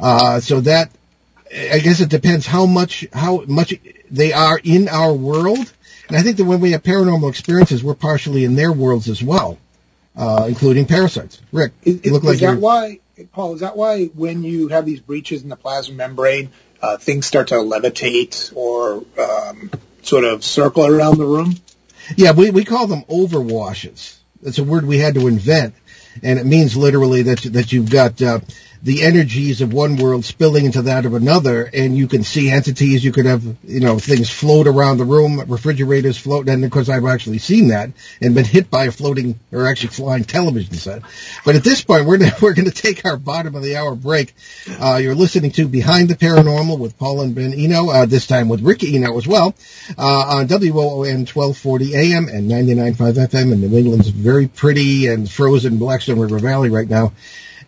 Uh, 0.00 0.40
so 0.40 0.60
that, 0.60 0.90
I 1.52 1.78
guess, 1.78 2.00
it 2.00 2.08
depends 2.08 2.46
how 2.46 2.66
much 2.66 3.06
how 3.12 3.42
much 3.46 3.74
they 4.10 4.32
are 4.32 4.58
in 4.62 4.88
our 4.88 5.12
world 5.12 5.72
and 6.08 6.16
I 6.16 6.22
think 6.22 6.36
that 6.36 6.44
when 6.44 6.60
we 6.60 6.72
have 6.72 6.82
paranormal 6.82 7.28
experiences, 7.28 7.82
we're 7.82 7.94
partially 7.94 8.44
in 8.44 8.54
their 8.54 8.72
worlds 8.72 9.08
as 9.08 9.22
well, 9.22 9.58
uh, 10.16 10.46
including 10.48 10.86
parasites. 10.86 11.40
Rick, 11.52 11.72
is, 11.82 12.00
you 12.04 12.12
look 12.12 12.22
is 12.24 12.28
like 12.28 12.38
that 12.40 12.60
why, 12.60 13.00
Paul? 13.32 13.54
Is 13.54 13.60
that 13.60 13.76
why 13.76 14.06
when 14.06 14.44
you 14.44 14.68
have 14.68 14.86
these 14.86 15.00
breaches 15.00 15.42
in 15.42 15.48
the 15.48 15.56
plasma 15.56 15.96
membrane, 15.96 16.50
uh, 16.82 16.96
things 16.96 17.26
start 17.26 17.48
to 17.48 17.54
levitate 17.54 18.54
or 18.54 19.04
um, 19.20 19.70
sort 20.02 20.24
of 20.24 20.44
circle 20.44 20.86
around 20.86 21.18
the 21.18 21.24
room? 21.24 21.54
Yeah, 22.16 22.32
we 22.32 22.50
we 22.50 22.64
call 22.64 22.86
them 22.86 23.02
overwashes. 23.04 24.16
That's 24.42 24.58
a 24.58 24.64
word 24.64 24.86
we 24.86 24.98
had 24.98 25.14
to 25.14 25.26
invent, 25.26 25.74
and 26.22 26.38
it 26.38 26.46
means 26.46 26.76
literally 26.76 27.22
that 27.22 27.40
that 27.52 27.72
you've 27.72 27.90
got 27.90 28.20
uh, 28.22 28.40
the 28.82 29.02
energies 29.02 29.62
of 29.62 29.72
one 29.72 29.96
world 29.96 30.24
spilling 30.24 30.64
into 30.64 30.82
that 30.82 31.06
of 31.06 31.14
another, 31.14 31.64
and 31.64 31.96
you 31.96 32.06
can 32.06 32.22
see 32.22 32.50
entities. 32.50 33.04
You 33.04 33.12
could 33.12 33.26
have, 33.26 33.42
you 33.64 33.80
know, 33.80 33.98
things 33.98 34.30
float 34.30 34.66
around 34.66 34.98
the 34.98 35.04
room, 35.04 35.42
refrigerators 35.48 36.16
float, 36.16 36.48
and 36.48 36.64
of 36.64 36.70
course 36.70 36.88
I've 36.88 37.04
actually 37.04 37.38
seen 37.38 37.68
that 37.68 37.90
and 38.20 38.34
been 38.34 38.44
hit 38.44 38.70
by 38.70 38.84
a 38.84 38.92
floating 38.92 39.40
or 39.52 39.66
actually 39.66 39.88
flying 39.88 40.24
television 40.24 40.74
set. 40.74 41.02
But 41.44 41.56
at 41.56 41.64
this 41.64 41.82
point, 41.82 42.06
we're 42.06 42.18
we're 42.42 42.54
going 42.54 42.70
to 42.70 42.82
take 42.82 43.04
our 43.04 43.16
bottom 43.16 43.54
of 43.54 43.62
the 43.62 43.76
hour 43.76 43.94
break. 43.94 44.34
Uh, 44.80 45.00
you're 45.02 45.14
listening 45.14 45.50
to 45.52 45.68
Behind 45.68 46.08
the 46.08 46.14
Paranormal 46.14 46.78
with 46.78 46.98
Paul 46.98 47.22
and 47.22 47.34
Ben 47.34 47.54
Eno, 47.54 47.90
uh, 47.90 48.06
this 48.06 48.26
time 48.26 48.48
with 48.48 48.62
Rick 48.62 48.84
Eno 48.84 49.16
as 49.18 49.26
well, 49.26 49.54
uh, 49.98 50.36
on 50.36 50.46
WOON 50.48 51.26
1240 51.26 51.94
AM 51.96 52.28
and 52.28 52.50
99.5 52.50 52.94
FM 53.28 53.52
in 53.52 53.60
New 53.60 53.76
England's 53.76 54.08
very 54.08 54.46
pretty 54.46 55.08
and 55.08 55.30
frozen 55.30 55.78
Blackstone 56.06 56.22
River 56.22 56.38
Valley 56.38 56.70
right 56.70 56.88
now. 56.88 57.12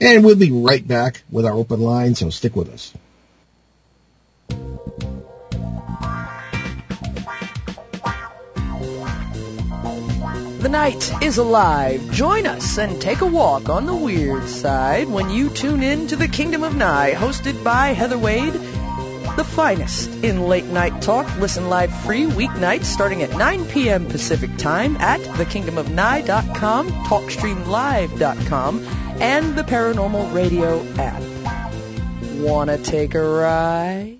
And 0.00 0.24
we'll 0.24 0.36
be 0.36 0.52
right 0.52 0.86
back 0.86 1.22
with 1.30 1.44
our 1.44 1.52
open 1.52 1.80
line, 1.80 2.14
so 2.14 2.30
stick 2.30 2.54
with 2.54 2.68
us. 2.68 2.94
The 10.60 10.68
night 10.68 11.22
is 11.22 11.38
alive. 11.38 12.12
Join 12.12 12.46
us 12.46 12.78
and 12.78 13.00
take 13.00 13.22
a 13.22 13.26
walk 13.26 13.68
on 13.68 13.86
the 13.86 13.94
weird 13.94 14.48
side 14.48 15.08
when 15.08 15.30
you 15.30 15.50
tune 15.50 15.82
in 15.82 16.06
to 16.08 16.16
the 16.16 16.28
Kingdom 16.28 16.62
of 16.62 16.76
Nye, 16.76 17.14
hosted 17.14 17.64
by 17.64 17.88
Heather 17.88 18.18
Wade. 18.18 18.54
The 19.38 19.44
finest 19.44 20.24
in 20.24 20.48
late 20.48 20.64
night 20.64 21.00
talk. 21.00 21.38
Listen 21.38 21.68
live 21.68 21.94
free 22.02 22.24
weeknights 22.26 22.86
starting 22.86 23.22
at 23.22 23.30
9 23.30 23.66
p.m. 23.66 24.06
Pacific 24.06 24.56
time 24.56 24.96
at 24.96 25.20
thekingdomofnye.com, 25.20 26.88
talkstreamlive.com, 26.88 28.84
and 29.20 29.54
the 29.54 29.62
Paranormal 29.62 30.34
Radio 30.34 30.84
app. 30.96 31.22
Wanna 32.40 32.78
take 32.78 33.14
a 33.14 33.22
ride? 33.22 34.18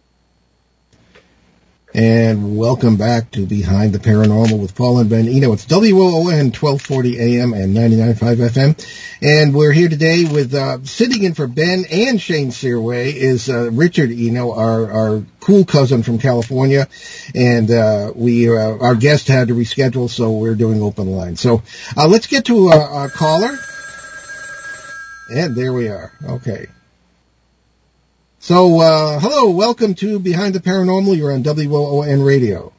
And 1.99 2.57
welcome 2.57 2.97
back 2.97 3.33
to 3.33 3.45
Behind 3.45 3.93
the 3.93 3.99
Paranormal 3.99 4.61
with 4.61 4.77
Paul 4.77 5.01
and 5.01 5.11
Ben 5.11 5.27
Eno. 5.27 5.53
It's 5.53 5.67
WOON 5.69 6.53
1240 6.53 7.19
AM 7.19 7.53
and 7.53 7.77
99.5 7.77 8.37
FM. 8.37 8.87
And 9.21 9.53
we're 9.53 9.73
here 9.73 9.89
today 9.89 10.25
with, 10.25 10.55
uh, 10.55 10.85
sitting 10.85 11.25
in 11.25 11.35
for 11.35 11.49
Ben 11.49 11.87
and 11.91 12.21
Shane 12.21 12.51
Searway 12.51 13.13
is, 13.15 13.51
uh, 13.51 13.73
Richard 13.73 14.13
Eno, 14.13 14.53
our, 14.53 14.93
our 14.93 15.25
cool 15.41 15.65
cousin 15.65 16.05
from 16.05 16.21
California. 16.21 16.87
And, 17.35 17.69
uh, 17.69 18.13
we, 18.15 18.49
uh, 18.49 18.77
our 18.79 18.95
guest 18.95 19.27
had 19.27 19.49
to 19.49 19.55
reschedule, 19.55 20.09
so 20.09 20.31
we're 20.31 20.55
doing 20.55 20.81
open 20.81 21.11
line. 21.11 21.35
So, 21.35 21.65
uh, 21.97 22.07
let's 22.07 22.29
get 22.29 22.45
to 22.45 22.69
a, 22.69 23.07
a 23.07 23.11
caller. 23.11 23.59
And 25.31 25.57
there 25.57 25.73
we 25.73 25.89
are. 25.89 26.13
Okay. 26.25 26.69
So, 28.49 28.81
uh, 28.81 29.21
hello, 29.21 29.51
welcome 29.51 29.95
to 29.97 30.19
Behind 30.19 30.55
the 30.55 30.61
Paranormal. 30.61 31.15
You're 31.19 31.35
on 31.35 31.43
WOON 31.43 32.23
Radio. 32.23 32.73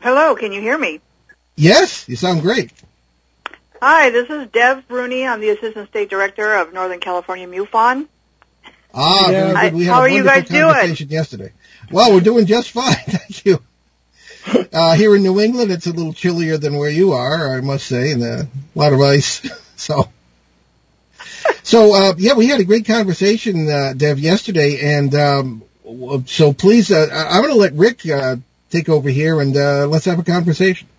Hello, 0.00 0.34
can 0.34 0.50
you 0.50 0.60
hear 0.60 0.76
me? 0.76 1.00
Yes, 1.54 2.08
you 2.08 2.16
sound 2.16 2.42
great. 2.42 2.72
Hi, 3.80 4.10
this 4.10 4.28
is 4.28 4.48
Dev 4.48 4.88
Bruni. 4.88 5.24
I'm 5.24 5.40
the 5.40 5.50
Assistant 5.50 5.88
State 5.90 6.10
Director 6.10 6.54
of 6.54 6.72
Northern 6.72 6.98
California 6.98 7.46
MUFON. 7.46 8.08
Ah, 8.92 9.28
very 9.28 9.70
good. 9.70 9.74
We 9.74 9.84
had 9.84 9.92
How 9.92 9.98
a 10.00 10.02
are 10.02 10.08
you 10.08 10.24
guys 10.24 10.48
conversation 10.48 11.06
doing? 11.06 11.18
yesterday. 11.18 11.52
Well, 11.92 12.12
we're 12.12 12.20
doing 12.22 12.46
just 12.46 12.72
fine, 12.72 12.96
thank 13.06 13.44
you. 13.44 13.62
Uh, 14.72 14.94
here 14.94 15.14
in 15.14 15.22
New 15.22 15.40
England, 15.40 15.70
it's 15.70 15.86
a 15.86 15.92
little 15.92 16.12
chillier 16.12 16.58
than 16.58 16.76
where 16.76 16.90
you 16.90 17.12
are, 17.12 17.56
I 17.56 17.60
must 17.60 17.86
say, 17.86 18.10
and 18.10 18.22
a 18.24 18.48
lot 18.74 18.92
of 18.92 19.00
ice. 19.00 19.48
So, 19.76 20.08
so, 21.62 21.94
uh, 21.94 22.14
yeah, 22.18 22.34
we 22.34 22.46
had 22.48 22.60
a 22.60 22.64
great 22.64 22.86
conversation, 22.86 23.68
uh, 23.70 23.92
Dev, 23.96 24.18
yesterday, 24.18 24.96
and 24.96 25.14
um, 25.14 25.62
so 26.26 26.52
please, 26.52 26.90
uh, 26.90 27.08
I'm 27.12 27.42
going 27.42 27.54
to 27.54 27.60
let 27.60 27.72
Rick 27.74 28.08
uh, 28.08 28.36
take 28.70 28.88
over 28.88 29.08
here, 29.08 29.40
and 29.40 29.56
uh, 29.56 29.86
let's 29.86 30.04
have 30.06 30.18
a 30.18 30.24
conversation. 30.24 30.88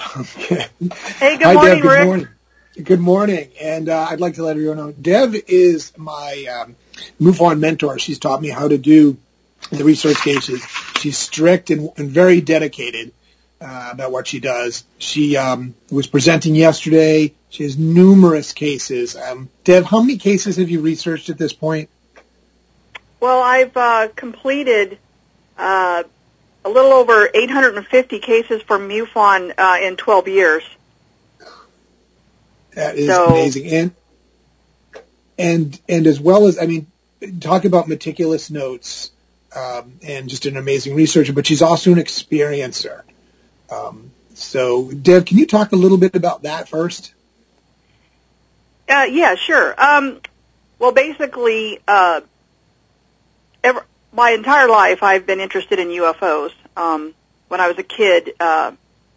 Hey, 0.00 1.36
good 1.36 1.46
Hi, 1.46 1.54
morning, 1.54 1.74
Dev, 1.74 1.82
good 1.82 1.88
Rick. 1.88 2.06
Morning. 2.06 2.28
Good 2.82 3.00
morning, 3.00 3.50
and 3.60 3.88
uh, 3.88 4.06
I'd 4.10 4.20
like 4.20 4.36
to 4.36 4.44
let 4.44 4.52
everyone 4.52 4.78
know 4.78 4.92
Dev 4.92 5.34
is 5.34 5.92
my 5.98 6.46
um, 6.62 6.76
MUFON 7.20 7.58
mentor. 7.58 7.98
She's 7.98 8.18
taught 8.18 8.40
me 8.40 8.48
how 8.48 8.68
to 8.68 8.78
do 8.78 9.18
the 9.70 9.84
research 9.84 10.16
cases. 10.18 10.64
She's 10.98 11.18
strict 11.18 11.70
and, 11.70 11.90
and 11.96 12.10
very 12.10 12.40
dedicated 12.40 13.12
uh, 13.60 13.90
about 13.92 14.12
what 14.12 14.28
she 14.28 14.40
does. 14.40 14.84
She 14.98 15.36
um, 15.36 15.74
was 15.90 16.06
presenting 16.06 16.54
yesterday. 16.54 17.34
She 17.50 17.64
has 17.64 17.76
numerous 17.76 18.52
cases. 18.52 19.16
Um, 19.16 19.50
Dev, 19.64 19.84
how 19.84 20.00
many 20.00 20.18
cases 20.18 20.56
have 20.56 20.70
you 20.70 20.80
researched 20.80 21.30
at 21.30 21.38
this 21.38 21.52
point? 21.52 21.90
Well, 23.18 23.42
I've 23.42 23.76
uh, 23.76 24.08
completed 24.14 24.98
uh, 25.58 26.04
a 26.64 26.68
little 26.68 26.92
over 26.92 27.28
850 27.34 28.20
cases 28.20 28.62
for 28.62 28.78
MUFON 28.78 29.52
uh, 29.58 29.78
in 29.82 29.96
12 29.96 30.28
years. 30.28 30.62
That 32.74 32.96
is 32.96 33.08
so, 33.08 33.26
amazing, 33.26 33.66
and 33.66 33.90
and 35.36 35.80
and 35.88 36.06
as 36.06 36.20
well 36.20 36.46
as 36.46 36.56
I 36.56 36.66
mean, 36.66 36.86
talk 37.40 37.64
about 37.64 37.88
meticulous 37.88 38.48
notes 38.48 39.10
um, 39.54 39.94
and 40.04 40.28
just 40.28 40.46
an 40.46 40.56
amazing 40.56 40.94
researcher. 40.94 41.32
But 41.32 41.46
she's 41.46 41.62
also 41.62 41.92
an 41.92 41.98
experiencer. 41.98 43.02
Um, 43.70 44.12
so, 44.34 44.88
Dev, 44.90 45.24
can 45.24 45.36
you 45.38 45.46
talk 45.46 45.72
a 45.72 45.76
little 45.76 45.98
bit 45.98 46.14
about 46.14 46.44
that 46.44 46.68
first? 46.68 47.12
Uh, 48.90 49.04
yeah, 49.04 49.36
sure. 49.36 49.80
Um, 49.80 50.20
well, 50.80 50.90
basically, 50.90 51.78
uh, 51.86 52.22
ever, 53.62 53.86
my 54.12 54.30
entire 54.30 54.68
life 54.68 55.04
I've 55.04 55.26
been 55.26 55.38
interested 55.38 55.78
in 55.78 55.88
UFOs. 55.88 56.52
Um, 56.76 57.14
when 57.46 57.60
I 57.60 57.68
was 57.68 57.78
a 57.78 57.84
kid, 57.84 58.32
uh, 58.40 58.72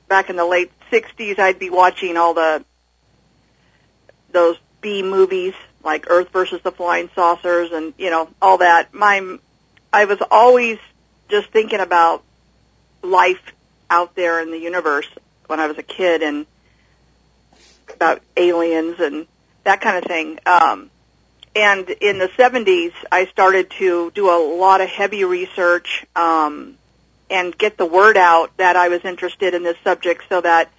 back 0.08 0.30
in 0.30 0.36
the 0.36 0.46
late 0.46 0.72
'60s, 0.92 1.40
I'd 1.40 1.58
be 1.58 1.72
watching 1.72 2.18
all 2.18 2.36
the 2.36 2.64
those 4.32 4.58
B 4.82 5.02
movies 5.02 5.54
like 5.84 6.06
Earth 6.08 6.30
versus 6.30 6.62
the 6.62 6.72
Flying 6.72 7.10
Saucers, 7.16 7.72
and 7.72 7.94
you 7.98 8.12
know 8.12 8.30
all 8.42 8.60
that. 8.60 8.94
My 8.94 9.38
I 9.92 10.06
was 10.06 10.20
always 10.30 10.78
just 11.30 11.50
thinking 11.50 11.80
about 11.80 12.24
life 13.02 13.42
out 13.90 14.16
there 14.16 14.40
in 14.40 14.52
the 14.52 14.60
universe 14.60 15.08
when 15.48 15.60
I 15.60 15.68
was 15.68 15.80
a 15.80 15.84
kid 15.84 16.22
and 16.22 16.46
about 17.90 18.22
aliens 18.38 19.00
and 19.00 19.28
that 19.64 19.82
kind 19.82 19.98
of 19.98 20.04
thing. 20.04 20.40
Um, 20.46 20.90
and 21.56 21.90
in 21.90 22.18
the 22.18 22.28
70s, 22.30 22.94
I 23.12 23.26
started 23.26 23.70
to 23.72 24.12
do 24.12 24.30
a 24.30 24.38
lot 24.58 24.82
of 24.82 24.90
heavy 24.90 25.24
research 25.24 26.06
um, 26.16 26.76
and 27.30 27.56
get 27.58 27.78
the 27.78 27.86
word 27.86 28.18
out 28.18 28.56
that 28.58 28.76
I 28.76 28.90
was 28.90 29.06
interested 29.06 29.54
in 29.54 29.64
this 29.64 29.78
subject 29.84 30.24
so 30.30 30.42
that 30.42 30.72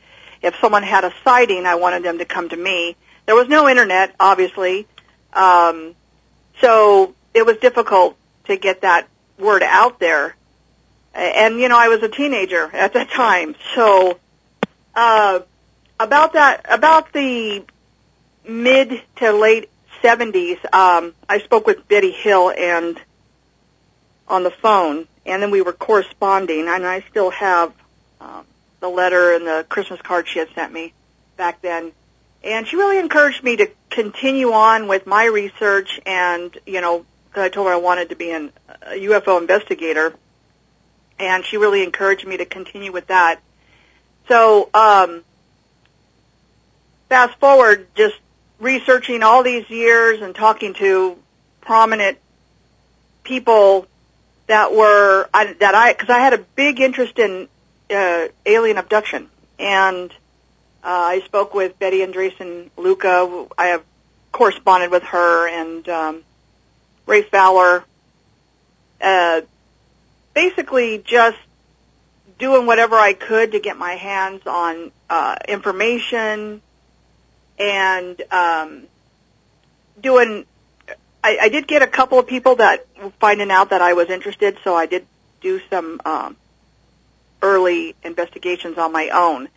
if 0.42 0.56
someone 0.60 0.82
had 0.82 1.04
a 1.04 1.12
sighting, 1.22 1.64
I 1.64 1.76
wanted 1.76 2.02
them 2.02 2.18
to 2.18 2.24
come 2.24 2.48
to 2.48 2.56
me. 2.56 2.96
There 3.26 3.34
was 3.34 3.48
no 3.48 3.68
internet, 3.68 4.14
obviously, 4.20 4.86
um, 5.32 5.94
so 6.60 7.14
it 7.32 7.46
was 7.46 7.56
difficult 7.58 8.16
to 8.46 8.56
get 8.56 8.82
that 8.82 9.08
word 9.38 9.62
out 9.62 9.98
there. 9.98 10.36
And 11.14 11.60
you 11.60 11.68
know, 11.68 11.78
I 11.78 11.88
was 11.88 12.02
a 12.02 12.08
teenager 12.08 12.68
at 12.74 12.92
that 12.92 13.10
time, 13.10 13.54
so 13.74 14.18
uh, 14.94 15.40
about 15.98 16.34
that, 16.34 16.66
about 16.68 17.12
the 17.12 17.64
mid 18.46 19.02
to 19.16 19.32
late 19.32 19.70
70s, 20.02 20.58
um, 20.74 21.14
I 21.28 21.38
spoke 21.38 21.66
with 21.66 21.88
Betty 21.88 22.10
Hill 22.10 22.50
and 22.50 23.00
on 24.28 24.42
the 24.42 24.50
phone, 24.50 25.06
and 25.26 25.42
then 25.42 25.50
we 25.50 25.62
were 25.62 25.72
corresponding, 25.72 26.68
and 26.68 26.86
I 26.86 27.00
still 27.10 27.30
have 27.30 27.72
um, 28.20 28.44
the 28.80 28.88
letter 28.88 29.34
and 29.34 29.46
the 29.46 29.64
Christmas 29.68 30.00
card 30.02 30.28
she 30.28 30.38
had 30.38 30.48
sent 30.54 30.72
me 30.72 30.92
back 31.36 31.62
then. 31.62 31.92
And 32.42 32.66
she 32.66 32.76
really 32.76 32.98
encouraged 32.98 33.42
me 33.42 33.56
to 33.56 33.70
continue 33.90 34.52
on 34.52 34.88
with 34.88 35.06
my 35.06 35.24
research, 35.24 36.00
and 36.04 36.56
you 36.66 36.80
know, 36.80 37.06
I 37.34 37.48
told 37.48 37.66
her 37.68 37.72
I 37.72 37.78
wanted 37.78 38.10
to 38.10 38.16
be 38.16 38.30
an, 38.30 38.52
a 38.82 38.92
UFO 39.06 39.40
investigator, 39.40 40.14
and 41.18 41.44
she 41.44 41.56
really 41.56 41.82
encouraged 41.82 42.26
me 42.26 42.36
to 42.36 42.44
continue 42.44 42.92
with 42.92 43.06
that. 43.06 43.40
So, 44.28 44.68
um, 44.74 45.22
fast 47.08 47.38
forward, 47.38 47.86
just 47.94 48.16
researching 48.58 49.22
all 49.22 49.42
these 49.42 49.68
years 49.70 50.20
and 50.20 50.34
talking 50.34 50.74
to 50.74 51.18
prominent 51.60 52.18
people 53.22 53.86
that 54.46 54.72
were 54.72 55.28
I, 55.32 55.54
that 55.54 55.74
I 55.74 55.92
because 55.92 56.10
I 56.10 56.18
had 56.18 56.34
a 56.34 56.38
big 56.38 56.80
interest 56.80 57.18
in 57.18 57.48
uh, 57.90 58.28
alien 58.46 58.78
abduction, 58.78 59.28
and 59.58 60.10
uh, 60.82 60.86
I 60.86 61.20
spoke 61.24 61.54
with 61.54 61.78
Betty 61.78 61.98
Andreasson 61.98 62.70
Luca. 62.76 63.46
I 63.56 63.66
have 63.66 63.82
corresponded 64.32 64.90
with 64.90 65.04
her 65.04 65.48
and 65.48 65.88
um, 65.88 66.22
Ray 67.06 67.22
Fowler. 67.22 67.84
Uh, 69.00 69.42
basically, 70.34 70.98
just 70.98 71.38
doing 72.38 72.66
whatever 72.66 72.96
I 72.96 73.12
could 73.12 73.52
to 73.52 73.60
get 73.60 73.78
my 73.78 73.92
hands 73.92 74.46
on 74.46 74.90
uh, 75.08 75.36
information 75.48 76.60
and 77.58 78.20
um, 78.30 78.82
doing. 80.00 80.46
I, 81.22 81.38
I 81.42 81.48
did 81.48 81.66
get 81.66 81.82
a 81.82 81.86
couple 81.86 82.18
of 82.18 82.26
people 82.26 82.56
that 82.56 82.86
finding 83.18 83.50
out 83.50 83.70
that 83.70 83.80
I 83.80 83.94
was 83.94 84.10
interested, 84.10 84.58
so 84.62 84.74
I 84.74 84.86
did 84.86 85.06
do 85.40 85.60
some 85.70 86.00
um, 86.04 86.36
early 87.40 87.94
investigations 88.02 88.76
on 88.78 88.92
my 88.92 89.08
own. 89.08 89.48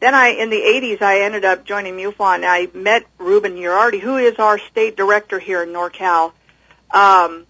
Then 0.00 0.14
I, 0.14 0.28
in 0.28 0.50
the 0.50 0.56
80s, 0.56 1.02
I 1.02 1.22
ended 1.22 1.44
up 1.44 1.64
joining 1.64 1.96
MUFON. 1.96 2.44
I 2.44 2.68
met 2.72 3.04
Ruben 3.18 3.56
Uriarte, 3.56 4.00
who 4.00 4.16
is 4.16 4.38
our 4.38 4.58
state 4.58 4.96
director 4.96 5.38
here 5.38 5.62
in 5.62 5.70
NorCal. 5.70 6.32
Um, 6.92 7.46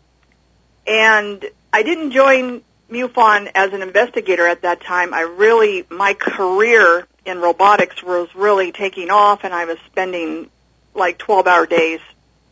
and 0.87 1.45
I 1.73 1.83
didn't 1.83 2.13
join 2.13 2.63
MUFON 2.91 3.51
as 3.55 3.73
an 3.73 3.83
investigator 3.83 4.47
at 4.47 4.63
that 4.63 4.81
time. 4.81 5.13
I 5.13 5.21
really, 5.21 5.85
my 5.91 6.15
career 6.15 7.07
in 7.29 7.41
robotics 7.41 8.03
was 8.03 8.35
really 8.35 8.73
taking 8.73 9.11
off 9.11 9.45
and 9.45 9.55
I 9.55 9.67
was 9.67 9.79
spending 9.87 10.51
like 10.95 11.19
12 11.19 11.47
hour 11.47 11.67
days, 11.67 12.01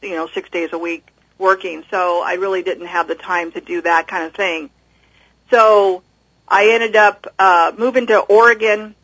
you 0.02 0.10
know, 0.14 0.28
six 0.28 0.50
days 0.50 0.72
a 0.72 0.78
week 0.78 1.06
working. 1.38 1.82
So 1.90 2.22
I 2.22 2.34
really 2.34 2.62
didn't 2.62 2.86
have 2.86 3.08
the 3.08 3.14
time 3.14 3.52
to 3.52 3.60
do 3.60 3.80
that 3.82 4.06
kind 4.06 4.24
of 4.24 4.34
thing. 4.34 4.70
So 5.50 6.02
I 6.46 6.70
ended 6.70 6.94
up, 6.94 7.26
uh, 7.38 7.72
moving 7.76 8.06
to 8.08 8.18
Oregon 8.20 8.94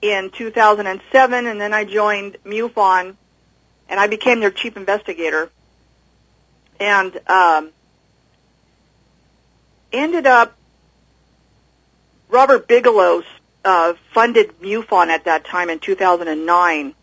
in 0.00 0.30
2007 0.30 1.46
and 1.46 1.60
then 1.60 1.74
I 1.74 1.84
joined 1.84 2.38
MUFON 2.44 3.14
and 3.88 4.00
I 4.00 4.06
became 4.06 4.40
their 4.40 4.50
chief 4.50 4.76
investigator 4.76 5.50
and, 6.80 7.20
um, 7.28 7.70
ended 9.92 10.26
up 10.26 10.56
Robert 12.30 12.66
Bigelow 12.66 13.22
uh, 13.64 13.94
funded 14.12 14.60
MUFON 14.60 15.08
at 15.08 15.24
that 15.24 15.44
time 15.44 15.70
in 15.70 15.78
2009 15.78 16.94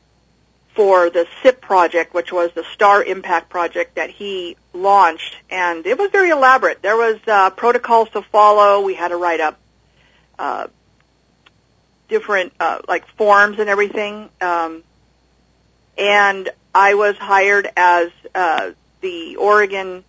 for 0.74 1.10
the 1.10 1.28
SIP 1.42 1.62
project, 1.62 2.14
which 2.14 2.32
was 2.32 2.52
the 2.54 2.64
Star 2.74 3.04
Impact 3.04 3.50
project 3.50 3.96
that 3.96 4.10
he 4.10 4.56
launched, 4.74 5.36
and 5.50 5.86
it 5.86 5.98
was 5.98 6.12
very 6.12 6.30
elaborate. 6.30 6.82
There 6.82 6.96
was 6.96 7.20
uh, 7.28 7.50
protocols 7.50 8.10
to 8.12 8.22
follow. 8.22 8.82
We 8.82 8.94
had 8.94 9.10
to 9.10 9.18
write 9.18 9.42
up 9.42 9.60
uh, 10.38 10.68
different 12.08 12.54
uh, 12.60 12.80
like 12.88 13.06
forms 13.16 13.60
and 13.60 13.70
everything. 13.70 14.30
Um, 14.42 14.84
and 15.98 16.50
I 16.74 16.94
was 16.94 17.18
hired 17.18 17.70
as 17.76 18.12
uh, 18.34 18.72
the 19.02 19.36
Oregon 19.36 20.04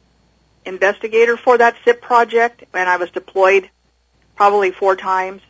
investigator 0.65 1.37
for 1.37 1.59
that 1.59 1.77
SIP 1.85 2.01
project, 2.01 2.65
and 2.75 2.89
I 2.89 2.97
was 2.97 3.11
deployed 3.11 3.69
probably 4.37 4.71
four 4.71 4.95
times. 4.97 5.43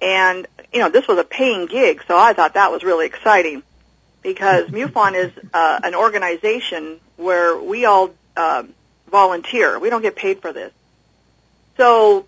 And, 0.00 0.46
you 0.72 0.80
know, 0.80 0.88
this 0.88 1.06
was 1.06 1.18
a 1.18 1.24
paying 1.24 1.66
gig, 1.66 2.02
so 2.06 2.16
I 2.16 2.32
thought 2.32 2.54
that 2.54 2.70
was 2.70 2.82
really 2.82 3.06
exciting 3.06 3.62
because 4.22 4.66
MUFON 4.70 5.14
is 5.14 5.32
uh, 5.52 5.80
an 5.82 5.94
organization 5.94 7.00
where 7.16 7.60
we 7.60 7.84
all 7.84 8.10
um, 8.36 8.74
volunteer. 9.10 9.78
We 9.78 9.90
don't 9.90 10.02
get 10.02 10.16
paid 10.16 10.40
for 10.40 10.52
this. 10.52 10.72
So, 11.76 12.26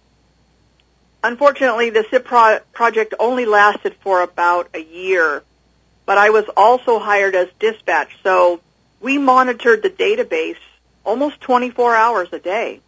unfortunately, 1.22 1.90
the 1.90 2.04
SIP 2.10 2.24
pro- 2.24 2.60
project 2.72 3.14
only 3.18 3.46
lasted 3.46 3.94
for 4.02 4.22
about 4.22 4.68
a 4.74 4.82
year, 4.82 5.42
but 6.06 6.18
I 6.18 6.30
was 6.30 6.44
also 6.56 6.98
hired 6.98 7.34
as 7.34 7.48
dispatch. 7.58 8.16
So, 8.22 8.60
we 9.00 9.18
monitored 9.18 9.82
the 9.82 9.90
database 9.90 10.56
almost 11.04 11.40
24 11.40 11.96
hours 11.96 12.28
a 12.32 12.38
day 12.38 12.80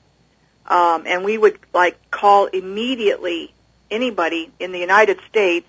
um, 0.66 1.04
and 1.06 1.24
we 1.24 1.36
would 1.36 1.58
like 1.72 2.10
call 2.10 2.46
immediately 2.46 3.52
anybody 3.94 4.50
in 4.58 4.72
the 4.72 4.78
United 4.78 5.20
States 5.28 5.66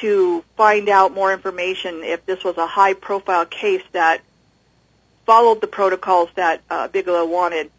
to 0.00 0.44
find 0.56 0.88
out 0.88 1.12
more 1.12 1.32
information 1.32 2.02
if 2.02 2.24
this 2.24 2.42
was 2.44 2.56
a 2.56 2.66
high 2.66 2.94
profile 2.94 3.44
case 3.44 3.82
that 3.92 4.20
followed 5.26 5.60
the 5.60 5.66
protocols 5.66 6.30
that 6.36 6.62
uh, 6.70 6.88
Bigelow 6.88 7.26
wanted. 7.26 7.70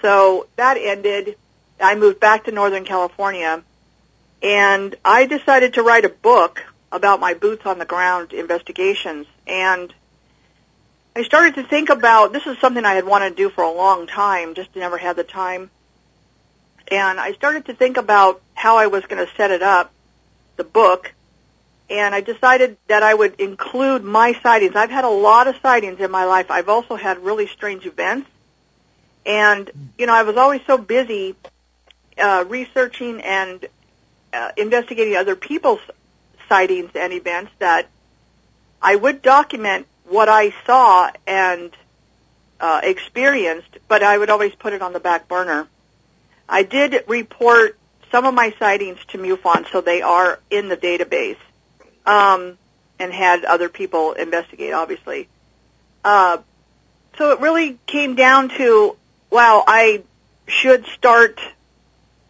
So 0.00 0.48
that 0.56 0.76
ended. 0.76 1.36
I 1.80 1.94
moved 1.94 2.18
back 2.18 2.44
to 2.44 2.52
Northern 2.52 2.84
California 2.84 3.62
and 4.42 4.94
I 5.04 5.26
decided 5.26 5.74
to 5.74 5.82
write 5.82 6.04
a 6.04 6.08
book 6.08 6.64
about 6.90 7.20
my 7.20 7.34
boots 7.34 7.64
on 7.64 7.78
the 7.78 7.84
ground 7.84 8.32
investigations 8.32 9.26
and 9.46 9.92
I 11.14 11.22
started 11.24 11.56
to 11.56 11.62
think 11.62 11.90
about 11.90 12.32
this 12.32 12.46
is 12.46 12.58
something 12.58 12.84
I 12.84 12.94
had 12.94 13.04
wanted 13.04 13.30
to 13.30 13.36
do 13.36 13.50
for 13.50 13.62
a 13.62 13.70
long 13.70 14.06
time, 14.06 14.54
just 14.54 14.74
never 14.74 14.96
had 14.96 15.16
the 15.16 15.24
time. 15.24 15.70
And 16.92 17.18
I 17.18 17.32
started 17.32 17.64
to 17.66 17.74
think 17.74 17.96
about 17.96 18.42
how 18.52 18.76
I 18.76 18.88
was 18.88 19.06
going 19.06 19.26
to 19.26 19.32
set 19.34 19.50
it 19.50 19.62
up, 19.62 19.90
the 20.56 20.64
book, 20.64 21.10
and 21.88 22.14
I 22.14 22.20
decided 22.20 22.76
that 22.86 23.02
I 23.02 23.14
would 23.14 23.40
include 23.40 24.04
my 24.04 24.34
sightings. 24.42 24.76
I've 24.76 24.90
had 24.90 25.04
a 25.04 25.08
lot 25.08 25.48
of 25.48 25.56
sightings 25.62 26.00
in 26.00 26.10
my 26.10 26.26
life. 26.26 26.50
I've 26.50 26.68
also 26.68 26.96
had 26.96 27.24
really 27.24 27.46
strange 27.46 27.86
events. 27.86 28.28
And, 29.24 29.70
you 29.96 30.04
know, 30.04 30.12
I 30.12 30.24
was 30.24 30.36
always 30.36 30.60
so 30.66 30.76
busy 30.76 31.34
uh, 32.18 32.44
researching 32.46 33.22
and 33.22 33.64
uh, 34.34 34.52
investigating 34.58 35.16
other 35.16 35.34
people's 35.34 35.80
sightings 36.46 36.90
and 36.94 37.14
events 37.14 37.52
that 37.58 37.88
I 38.82 38.96
would 38.96 39.22
document 39.22 39.86
what 40.04 40.28
I 40.28 40.52
saw 40.66 41.10
and 41.26 41.70
uh, 42.60 42.82
experienced, 42.82 43.78
but 43.88 44.02
I 44.02 44.18
would 44.18 44.28
always 44.28 44.54
put 44.54 44.74
it 44.74 44.82
on 44.82 44.92
the 44.92 45.00
back 45.00 45.26
burner. 45.26 45.68
I 46.52 46.64
did 46.64 47.04
report 47.08 47.78
some 48.10 48.26
of 48.26 48.34
my 48.34 48.54
sightings 48.58 48.98
to 49.08 49.18
MUFON, 49.18 49.66
so 49.72 49.80
they 49.80 50.02
are 50.02 50.38
in 50.50 50.68
the 50.68 50.76
database, 50.76 51.38
um, 52.04 52.58
and 52.98 53.10
had 53.10 53.46
other 53.46 53.70
people 53.70 54.12
investigate, 54.12 54.74
obviously. 54.74 55.28
Uh, 56.04 56.38
so 57.16 57.32
it 57.32 57.40
really 57.40 57.78
came 57.86 58.16
down 58.16 58.50
to, 58.50 58.96
wow, 59.30 59.64
I 59.66 60.02
should 60.46 60.84
start 60.86 61.40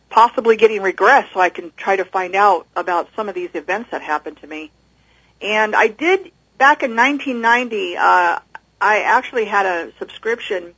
possibly 0.09 0.57
getting 0.57 0.83
regress 0.83 1.29
so 1.35 1.41
I 1.41 1.51
can 1.51 1.73
try 1.77 1.97
to 1.97 2.05
find 2.05 2.37
out 2.37 2.69
about 2.77 3.09
some 3.17 3.29
of 3.29 3.35
these 3.35 3.51
events 3.55 3.91
that 3.91 4.03
happened 4.03 4.37
to 4.39 4.47
me. 4.47 4.71
And 5.41 5.75
I 5.75 5.89
did 5.89 6.31
back 6.59 6.85
in 6.85 6.95
1990, 6.95 7.97
uh, 7.97 8.39
I 8.81 9.01
actually 9.01 9.47
had 9.47 9.67
a 9.67 9.93
subscription 9.99 10.75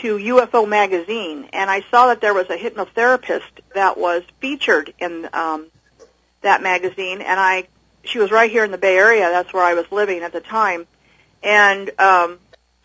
to 0.00 0.16
UFO 0.16 0.68
magazine, 0.68 1.48
and 1.52 1.70
I 1.70 1.82
saw 1.90 2.08
that 2.08 2.20
there 2.20 2.34
was 2.34 2.48
a 2.50 2.56
hypnotherapist 2.56 3.42
that 3.74 3.98
was 3.98 4.22
featured 4.40 4.92
in 4.98 5.28
um, 5.32 5.66
that 6.42 6.62
magazine, 6.62 7.20
and 7.20 7.40
I 7.40 7.68
she 8.04 8.18
was 8.18 8.30
right 8.30 8.50
here 8.50 8.64
in 8.64 8.70
the 8.70 8.78
Bay 8.78 8.96
Area. 8.96 9.28
That's 9.30 9.52
where 9.52 9.64
I 9.64 9.74
was 9.74 9.90
living 9.90 10.22
at 10.22 10.32
the 10.32 10.40
time, 10.40 10.86
and 11.42 11.88
um, 11.98 12.38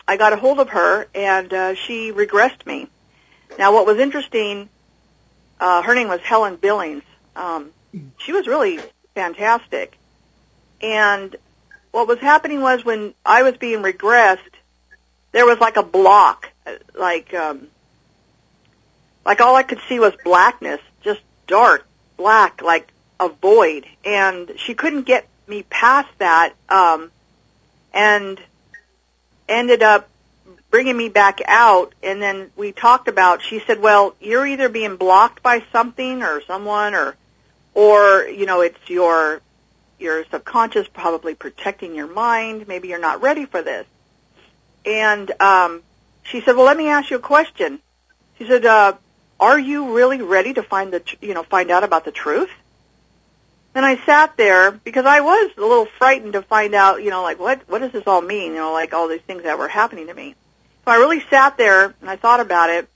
I 0.06 0.16
got 0.16 0.32
a 0.32 0.36
hold 0.36 0.58
of 0.58 0.70
her, 0.70 1.06
and 1.14 1.52
uh, 1.52 1.74
she 1.74 2.12
regressed 2.12 2.66
me. 2.66 2.88
Now, 3.58 3.72
what 3.72 3.86
was 3.86 3.98
interesting, 3.98 4.68
uh, 5.60 5.82
her 5.82 5.94
name 5.94 6.08
was 6.08 6.20
Helen 6.20 6.56
Billings. 6.56 7.02
Um, 7.36 7.70
she 8.18 8.32
was 8.32 8.46
really 8.46 8.80
fantastic. 9.14 9.96
And 10.80 11.36
what 11.92 12.08
was 12.08 12.18
happening 12.18 12.60
was 12.60 12.84
when 12.84 13.14
I 13.24 13.42
was 13.42 13.56
being 13.56 13.82
regressed, 13.82 14.38
there 15.32 15.46
was 15.46 15.58
like 15.58 15.76
a 15.76 15.82
block, 15.82 16.50
like 16.94 17.32
um, 17.34 17.68
like 19.24 19.40
all 19.40 19.54
I 19.54 19.62
could 19.62 19.80
see 19.88 19.98
was 19.98 20.14
blackness, 20.24 20.80
just 21.02 21.20
dark, 21.46 21.86
black, 22.16 22.62
like 22.62 22.92
a 23.20 23.28
void, 23.28 23.86
and 24.04 24.52
she 24.56 24.74
couldn't 24.74 25.02
get 25.02 25.26
me 25.46 25.62
past 25.64 26.08
that, 26.18 26.54
um, 26.68 27.10
and 27.92 28.40
ended 29.48 29.82
up 29.82 30.08
bringing 30.70 30.96
me 30.96 31.08
back 31.08 31.40
out. 31.46 31.94
And 32.02 32.20
then 32.20 32.50
we 32.56 32.72
talked 32.72 33.08
about. 33.08 33.42
She 33.42 33.60
said, 33.60 33.80
"Well, 33.80 34.14
you're 34.20 34.46
either 34.46 34.68
being 34.68 34.96
blocked 34.96 35.42
by 35.42 35.64
something 35.72 36.22
or 36.22 36.42
someone, 36.42 36.94
or, 36.94 37.16
or 37.74 38.24
you 38.24 38.46
know, 38.46 38.60
it's 38.60 38.88
your 38.88 39.40
your 39.98 40.24
subconscious 40.26 40.88
probably 40.88 41.34
protecting 41.34 41.94
your 41.94 42.08
mind. 42.08 42.66
Maybe 42.66 42.88
you're 42.88 42.98
not 42.98 43.22
ready 43.22 43.46
for 43.46 43.62
this." 43.62 43.86
And 44.84 45.30
um, 45.40 45.82
she 46.22 46.40
said, 46.40 46.56
"Well, 46.56 46.66
let 46.66 46.76
me 46.76 46.88
ask 46.88 47.10
you 47.10 47.16
a 47.16 47.20
question." 47.20 47.80
She 48.38 48.46
said, 48.46 48.64
uh, 48.64 48.94
"Are 49.40 49.58
you 49.58 49.94
really 49.94 50.22
ready 50.22 50.54
to 50.54 50.62
find 50.62 50.92
the 50.92 51.00
tr- 51.00 51.16
you 51.20 51.34
know 51.34 51.42
find 51.42 51.70
out 51.70 51.84
about 51.84 52.04
the 52.04 52.12
truth?" 52.12 52.50
And 53.74 53.86
I 53.86 53.96
sat 54.04 54.36
there 54.36 54.70
because 54.70 55.06
I 55.06 55.20
was 55.20 55.50
a 55.56 55.60
little 55.60 55.86
frightened 55.86 56.34
to 56.34 56.42
find 56.42 56.74
out, 56.74 57.02
you 57.02 57.10
know, 57.10 57.22
like 57.22 57.38
what 57.38 57.62
what 57.68 57.80
does 57.80 57.92
this 57.92 58.06
all 58.06 58.20
mean? 58.20 58.52
You 58.52 58.58
know, 58.58 58.72
like 58.72 58.92
all 58.92 59.08
these 59.08 59.22
things 59.22 59.44
that 59.44 59.58
were 59.58 59.68
happening 59.68 60.08
to 60.08 60.14
me. 60.14 60.34
So 60.84 60.90
I 60.90 60.96
really 60.96 61.22
sat 61.30 61.56
there 61.56 61.94
and 62.00 62.10
I 62.10 62.16
thought 62.16 62.40
about 62.40 62.70
it 62.70 62.88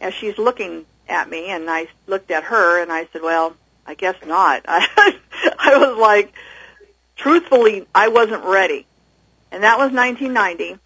as 0.00 0.14
she's 0.14 0.38
looking 0.38 0.84
at 1.08 1.28
me, 1.28 1.48
and 1.48 1.68
I 1.70 1.88
looked 2.06 2.30
at 2.30 2.44
her 2.44 2.82
and 2.82 2.92
I 2.92 3.08
said, 3.12 3.22
"Well, 3.22 3.56
I 3.86 3.94
guess 3.94 4.16
not." 4.24 4.62
I, 4.68 5.18
I 5.58 5.78
was 5.78 5.98
like, 5.98 6.32
truthfully, 7.16 7.86
I 7.94 8.08
wasn't 8.08 8.44
ready, 8.44 8.86
and 9.50 9.62
that 9.62 9.78
was 9.78 9.92
1990. 9.92 10.78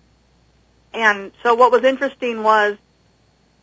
And 0.92 1.32
so 1.42 1.54
what 1.54 1.72
was 1.72 1.84
interesting 1.84 2.42
was 2.42 2.76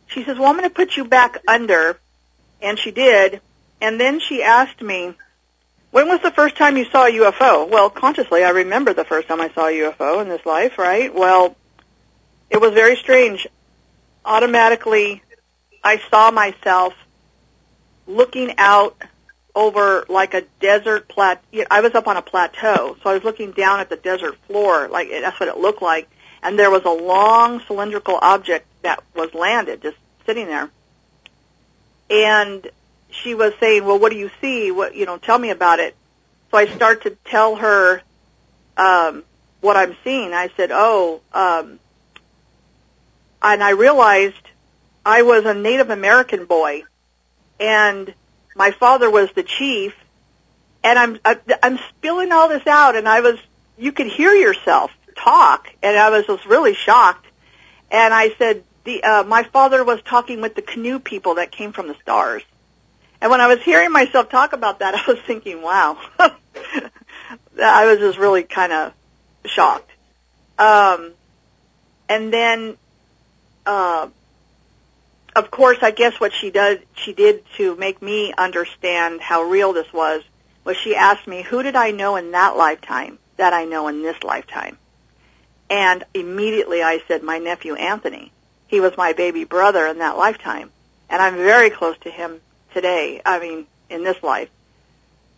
she 0.08 0.24
says, 0.24 0.38
well, 0.38 0.48
I'm 0.48 0.56
going 0.56 0.68
to 0.68 0.74
put 0.74 0.96
you 0.96 1.04
back 1.04 1.38
under. 1.46 1.98
And 2.60 2.78
she 2.78 2.90
did. 2.90 3.40
And 3.80 4.00
then 4.00 4.20
she 4.20 4.42
asked 4.42 4.82
me, 4.82 5.14
when 5.90 6.08
was 6.08 6.20
the 6.20 6.30
first 6.30 6.56
time 6.56 6.76
you 6.76 6.84
saw 6.86 7.06
a 7.06 7.10
UFO? 7.10 7.68
Well, 7.68 7.88
consciously, 7.90 8.44
I 8.44 8.50
remember 8.50 8.92
the 8.92 9.04
first 9.04 9.28
time 9.28 9.40
I 9.40 9.50
saw 9.50 9.68
a 9.68 9.72
UFO 9.72 10.20
in 10.20 10.28
this 10.28 10.44
life, 10.44 10.78
right? 10.78 11.14
Well, 11.14 11.56
it 12.50 12.60
was 12.60 12.72
very 12.72 12.96
strange. 12.96 13.46
Automatically, 14.24 15.22
I 15.82 16.00
saw 16.10 16.30
myself 16.30 16.94
looking 18.06 18.54
out 18.58 18.96
over 19.54 20.04
like 20.08 20.34
a 20.34 20.42
desert 20.60 21.08
plat. 21.08 21.42
I 21.70 21.80
was 21.80 21.94
up 21.94 22.06
on 22.06 22.16
a 22.16 22.22
plateau, 22.22 22.96
so 23.02 23.10
I 23.10 23.14
was 23.14 23.24
looking 23.24 23.52
down 23.52 23.80
at 23.80 23.88
the 23.88 23.96
desert 23.96 24.36
floor. 24.46 24.88
Like 24.88 25.10
that's 25.10 25.38
what 25.40 25.48
it 25.48 25.56
looked 25.56 25.82
like 25.82 26.08
and 26.42 26.58
there 26.58 26.70
was 26.70 26.84
a 26.84 26.90
long 26.90 27.60
cylindrical 27.66 28.18
object 28.20 28.66
that 28.82 29.02
was 29.14 29.32
landed, 29.34 29.82
just 29.82 29.96
sitting 30.26 30.46
there. 30.46 30.70
And 32.10 32.70
she 33.10 33.34
was 33.34 33.52
saying, 33.60 33.84
"Well, 33.84 33.98
what 33.98 34.12
do 34.12 34.18
you 34.18 34.30
see? 34.40 34.70
What 34.70 34.94
you 34.94 35.06
know? 35.06 35.18
Tell 35.18 35.38
me 35.38 35.50
about 35.50 35.80
it." 35.80 35.96
So 36.50 36.58
I 36.58 36.66
start 36.66 37.02
to 37.02 37.10
tell 37.24 37.56
her 37.56 38.02
um, 38.76 39.24
what 39.60 39.76
I'm 39.76 39.96
seeing. 40.04 40.32
I 40.32 40.48
said, 40.56 40.70
"Oh," 40.72 41.20
um, 41.32 41.78
and 43.42 43.62
I 43.62 43.70
realized 43.70 44.36
I 45.04 45.22
was 45.22 45.44
a 45.44 45.54
Native 45.54 45.90
American 45.90 46.46
boy, 46.46 46.84
and 47.58 48.12
my 48.54 48.70
father 48.70 49.10
was 49.10 49.30
the 49.32 49.42
chief. 49.42 49.94
And 50.84 50.98
I'm 50.98 51.18
I, 51.24 51.38
I'm 51.62 51.78
spilling 51.90 52.32
all 52.32 52.48
this 52.48 52.66
out, 52.66 52.94
and 52.94 53.08
I 53.08 53.20
was 53.20 53.38
you 53.76 53.92
could 53.92 54.06
hear 54.06 54.32
yourself 54.32 54.90
talk, 55.22 55.68
and 55.82 55.96
I 55.96 56.10
was 56.10 56.26
just 56.26 56.46
really 56.46 56.74
shocked. 56.74 57.26
And 57.90 58.12
I 58.12 58.30
said, 58.38 58.64
the, 58.84 59.02
uh, 59.02 59.24
my 59.24 59.42
father 59.42 59.84
was 59.84 60.00
talking 60.02 60.40
with 60.40 60.54
the 60.54 60.62
canoe 60.62 60.98
people 60.98 61.36
that 61.36 61.50
came 61.50 61.72
from 61.72 61.88
the 61.88 61.96
stars. 62.02 62.42
And 63.20 63.30
when 63.30 63.40
I 63.40 63.48
was 63.48 63.62
hearing 63.62 63.92
myself 63.92 64.30
talk 64.30 64.52
about 64.52 64.78
that, 64.78 64.94
I 65.08 65.10
was 65.10 65.18
thinking, 65.26 65.62
wow. 65.62 65.98
I 67.62 67.86
was 67.86 67.98
just 67.98 68.18
really 68.18 68.44
kind 68.44 68.72
of 68.72 68.92
shocked. 69.44 69.90
Um, 70.58 71.12
and 72.08 72.32
then, 72.32 72.76
uh, 73.66 74.08
of 75.36 75.50
course, 75.50 75.78
I 75.82 75.90
guess 75.90 76.18
what 76.18 76.32
she 76.32 76.50
does, 76.50 76.78
she 76.94 77.12
did 77.12 77.44
to 77.56 77.76
make 77.76 78.00
me 78.00 78.32
understand 78.36 79.20
how 79.20 79.42
real 79.42 79.72
this 79.72 79.92
was, 79.92 80.22
was 80.64 80.76
she 80.76 80.94
asked 80.94 81.26
me, 81.26 81.42
who 81.42 81.62
did 81.62 81.76
I 81.76 81.90
know 81.92 82.16
in 82.16 82.32
that 82.32 82.56
lifetime 82.56 83.18
that 83.36 83.52
I 83.52 83.64
know 83.64 83.88
in 83.88 84.02
this 84.02 84.22
lifetime? 84.22 84.78
And 85.70 86.04
immediately 86.14 86.82
I 86.82 87.00
said, 87.08 87.22
my 87.22 87.38
nephew 87.38 87.74
Anthony. 87.74 88.32
He 88.68 88.80
was 88.80 88.96
my 88.96 89.12
baby 89.12 89.44
brother 89.44 89.86
in 89.86 89.98
that 89.98 90.16
lifetime. 90.16 90.70
And 91.10 91.22
I'm 91.22 91.36
very 91.36 91.70
close 91.70 91.96
to 91.98 92.10
him 92.10 92.40
today, 92.74 93.20
I 93.24 93.38
mean, 93.38 93.66
in 93.88 94.04
this 94.04 94.22
life. 94.22 94.50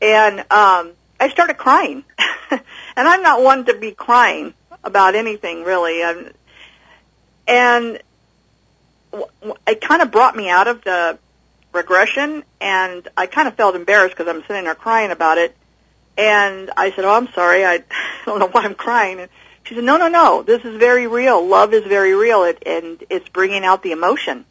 And 0.03 0.41
um, 0.41 0.93
I 1.18 1.28
started 1.31 1.59
crying. 1.59 2.05
and 2.51 2.61
I'm 2.97 3.22
not 3.22 3.43
one 3.43 3.66
to 3.66 3.78
be 3.78 3.93
crying 3.93 4.55
about 4.83 5.14
anything, 5.14 5.64
really. 5.64 6.03
I'm, 6.03 6.33
and 7.47 8.01
it 9.66 9.81
kind 9.81 10.03
of 10.03 10.11
brought 10.11 10.37
me 10.37 10.49
out 10.49 10.68
of 10.68 10.83
the 10.83 11.18
regression, 11.72 12.45
and 12.61 13.07
I 13.16 13.26
kind 13.26 13.49
of 13.49 13.55
felt 13.55 13.76
embarrassed 13.76 14.16
because 14.16 14.33
I'm 14.33 14.43
sitting 14.47 14.64
there 14.64 14.74
crying 14.74 15.11
about 15.11 15.39
it. 15.39 15.57
And 16.16 16.70
I 16.76 16.91
said, 16.93 17.05
"Oh, 17.05 17.14
I'm 17.14 17.33
sorry. 17.33 17.64
I 17.64 17.83
don't 18.26 18.39
know 18.39 18.49
why 18.49 18.62
I'm 18.62 18.74
crying." 18.74 19.20
And 19.20 19.31
she 19.70 19.76
said, 19.76 19.84
no, 19.84 19.98
no, 19.98 20.08
no, 20.08 20.42
this 20.42 20.64
is 20.64 20.74
very 20.80 21.06
real. 21.06 21.46
Love 21.46 21.72
is 21.72 21.84
very 21.84 22.12
real, 22.12 22.42
it, 22.42 22.60
and 22.66 23.04
it's 23.08 23.28
bringing 23.28 23.64
out 23.64 23.84
the 23.84 23.92
emotion. 23.92 24.44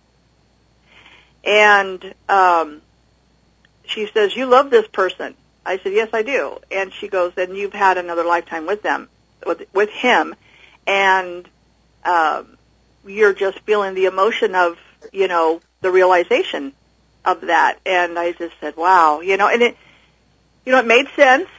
And 1.44 2.14
um, 2.30 2.82
she 3.84 4.08
says, 4.14 4.34
you 4.34 4.46
love 4.46 4.70
this 4.70 4.88
person. 4.88 5.36
I 5.66 5.78
said, 5.80 5.92
yes, 5.92 6.08
I 6.14 6.22
do. 6.22 6.60
And 6.72 6.94
she 6.94 7.10
goes, 7.10 7.34
then 7.36 7.54
you've 7.54 7.74
had 7.74 7.98
another 7.98 8.24
lifetime 8.24 8.66
with 8.66 8.82
them, 8.82 9.10
with, 9.46 9.68
with 9.74 9.90
him, 9.90 10.36
and 10.88 11.46
um, 12.06 12.58
you're 13.06 13.34
just 13.34 13.60
feeling 13.60 13.96
the 13.96 14.06
emotion 14.06 14.56
of, 14.56 14.78
you 15.12 15.28
know, 15.28 15.60
the 15.82 15.92
realization 15.92 16.72
of 17.26 17.42
that. 17.42 17.78
And 17.86 18.18
I 18.18 18.32
just 18.32 18.56
said, 18.62 18.78
wow, 18.78 19.20
you 19.20 19.36
know, 19.36 19.50
and 19.50 19.62
it, 19.64 19.78
you 20.66 20.72
know, 20.72 20.80
it 20.80 20.88
made 20.88 21.10
sense, 21.18 21.50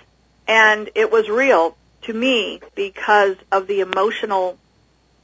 and 0.49 0.89
it 0.95 1.13
was 1.13 1.29
real 1.29 1.77
to 2.11 2.19
me 2.19 2.61
because 2.75 3.37
of 3.53 3.69
the 3.69 3.81
emotional 3.81 4.59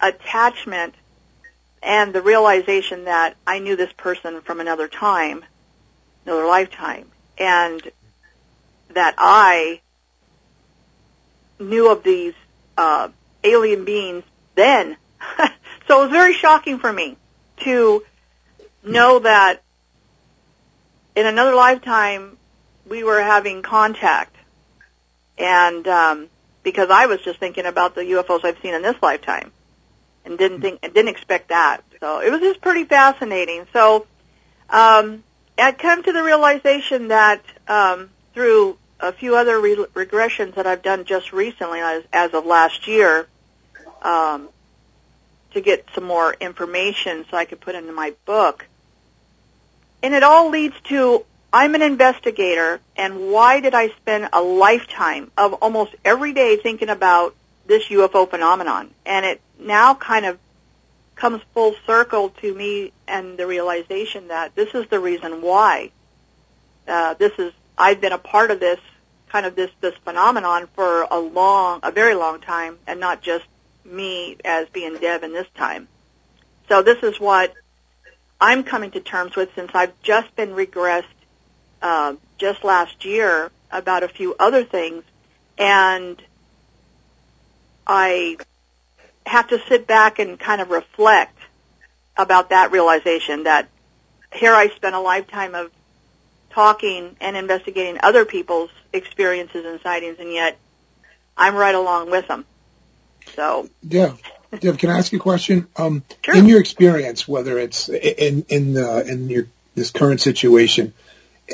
attachment 0.01 0.95
and 1.83 2.13
the 2.13 2.23
realization 2.23 3.05
that 3.05 3.35
I 3.45 3.59
knew 3.59 3.75
this 3.75 3.93
person 3.93 4.41
from 4.43 4.61
another 4.61 4.87
time, 4.87 5.45
another 6.25 6.47
lifetime, 6.47 7.07
and 7.39 7.83
that 8.95 9.15
I 9.19 9.81
knew 11.59 11.91
of 11.91 12.05
these 12.05 12.35
uh, 12.79 13.09
alien 13.43 13.85
beings 13.85 14.23
then. 14.55 14.97
so 15.89 16.01
it 16.01 16.03
was 16.05 16.11
very 16.11 16.35
shocking 16.35 16.79
for 16.79 16.93
me 16.93 17.17
to 17.59 18.05
know 18.85 19.19
that 19.21 19.61
in 21.17 21.27
another 21.27 21.55
lifetime 21.55 22.37
we 22.89 23.03
were 23.03 23.21
having 23.21 23.63
contact, 23.63 24.37
and 25.37 25.87
um, 25.89 26.29
because 26.67 26.91
I 26.91 27.07
was 27.07 27.21
just 27.21 27.39
thinking 27.39 27.65
about 27.65 27.95
the 27.95 28.01
UFOs 28.01 28.45
I've 28.45 28.59
seen 28.61 28.75
in 28.75 28.83
this 28.83 28.97
lifetime 29.01 29.53
and 30.25 30.37
didn't 30.37 30.63
think 30.63 30.81
and 30.83 30.93
didn't 30.93 31.11
expect 31.11 31.51
that. 31.51 31.83
So 32.01 32.19
it 32.21 32.33
was 32.33 32.41
just 32.41 32.61
pretty 32.61 32.83
fascinating. 32.83 33.69
So 33.73 34.05
um, 34.69 35.23
I'd 35.57 35.79
come 35.79 36.03
to 36.03 36.13
the 36.13 36.25
realization 36.25 37.07
that 37.09 37.41
um, 37.69 38.11
through 38.35 38.79
a 38.99 39.13
few 39.13 39.37
other 39.37 39.61
re- 39.61 39.87
regressions 39.95 40.57
that 40.57 40.67
I've 40.67 40.83
done 40.83 41.05
just 41.05 41.33
recently, 41.33 41.79
as, 41.79 42.03
as 42.13 42.35
of 42.35 42.45
last 42.47 42.89
year, 42.89 43.29
um, 44.03 44.49
to 45.53 45.61
get 45.61 45.87
some 45.95 46.03
more 46.03 46.35
information 46.41 47.27
so 47.31 47.37
I 47.37 47.45
could 47.45 47.61
put 47.61 47.77
into 47.77 47.93
my 47.93 48.13
book. 48.25 48.67
And 50.03 50.15
it 50.15 50.25
all 50.25 50.51
leads 50.51 50.75
to 50.89 51.25
I'm 51.53 51.75
an 51.75 51.83
investigator, 51.83 52.81
and 52.97 53.33
why 53.33 53.61
did 53.61 53.75
I 53.75 53.89
spend 53.89 54.29
a 54.33 54.43
lifetime 54.43 55.31
of 55.37 55.55
almost 55.55 55.95
every 56.05 56.33
day 56.33 56.57
thinking 56.57 56.89
about 56.89 57.35
this 57.67 57.89
UFO 57.89 58.29
phenomenon? 58.29 58.91
And 59.05 59.25
it 59.25 59.41
now 59.59 59.95
kind 59.95 60.27
of 60.27 60.39
comes 61.15 61.41
full 61.55 61.75
circle 61.87 62.31
to 62.41 62.55
me 62.55 62.93
and 63.09 63.39
the 63.39 63.47
realization 63.47 64.29
that 64.29 64.55
this 64.55 64.75
is 64.75 64.87
the 64.89 65.01
reason 65.01 65.41
why. 65.41 65.91
Uh, 66.87 67.15
this 67.15 67.33
is 67.39 67.53
I've 67.79 68.01
been 68.01 68.13
a 68.13 68.19
part 68.19 68.51
of 68.51 68.61
this 68.61 68.81
kind 69.29 69.47
of 69.47 69.57
this 69.57 69.71
this 69.81 69.95
phenomenon 70.05 70.69
for 70.75 71.03
a 71.11 71.19
long, 71.19 71.81
a 71.83 71.91
very 71.91 72.15
long 72.15 72.41
time, 72.41 72.79
and 72.87 73.01
not 73.01 73.23
just 73.23 73.45
me 73.85 74.37
as 74.45 74.69
being 74.69 74.97
Deb 74.99 75.23
in 75.23 75.33
this 75.33 75.49
time. 75.57 75.89
So 76.69 76.83
this 76.83 77.03
is 77.03 77.19
what 77.21 77.55
I'm 78.41 78.65
coming 78.65 78.91
to 78.93 79.01
terms 79.01 79.37
with 79.37 79.55
since 79.55 79.71
I've 79.75 79.93
just 80.03 80.35
been 80.37 80.51
regressed 80.51 81.05
uh, 81.87 82.15
just 82.39 82.65
last 82.65 83.05
year 83.05 83.51
about 83.71 84.03
a 84.03 84.09
few 84.09 84.35
other 84.41 84.65
things, 84.65 85.05
and 85.57 86.21
I 87.87 88.39
have 89.25 89.49
to 89.49 89.61
sit 89.69 89.87
back 89.87 90.19
and 90.19 90.39
kind 90.39 90.61
of 90.61 90.71
reflect 90.71 91.39
about 92.17 92.51
that 92.51 92.73
realization 92.73 93.45
that 93.45 93.69
here 94.33 94.53
I 94.53 94.69
spent 94.69 94.97
a 94.97 95.01
lifetime 95.01 95.55
of 95.55 95.71
talking 96.51 97.15
and 97.21 97.37
investigating 97.37 98.01
other 98.03 98.25
people's 98.25 98.71
experiences 98.93 99.65
and 99.65 99.81
sightings, 99.81 100.19
and 100.19 100.33
yet 100.33 100.59
I'm 101.37 101.55
right 101.55 101.75
along 101.75 102.11
with 102.11 102.27
them. 102.27 102.45
So, 103.37 103.69
Dev, 103.87 104.21
Dev, 104.59 104.79
can 104.79 104.91
I 104.91 104.99
ask 104.99 105.13
you 105.13 105.19
a 105.19 105.23
question? 105.23 105.69
Um, 105.77 106.03
Sure. 106.25 106.37
In 106.37 106.47
your 106.47 106.59
experience, 106.59 107.29
whether 107.29 107.57
it's 107.61 107.89
in 107.89 108.45
in 108.49 108.73
the 108.73 109.07
in 109.07 109.29
your 109.31 109.47
this 109.77 109.91
current 109.93 110.21
situation, 110.21 110.93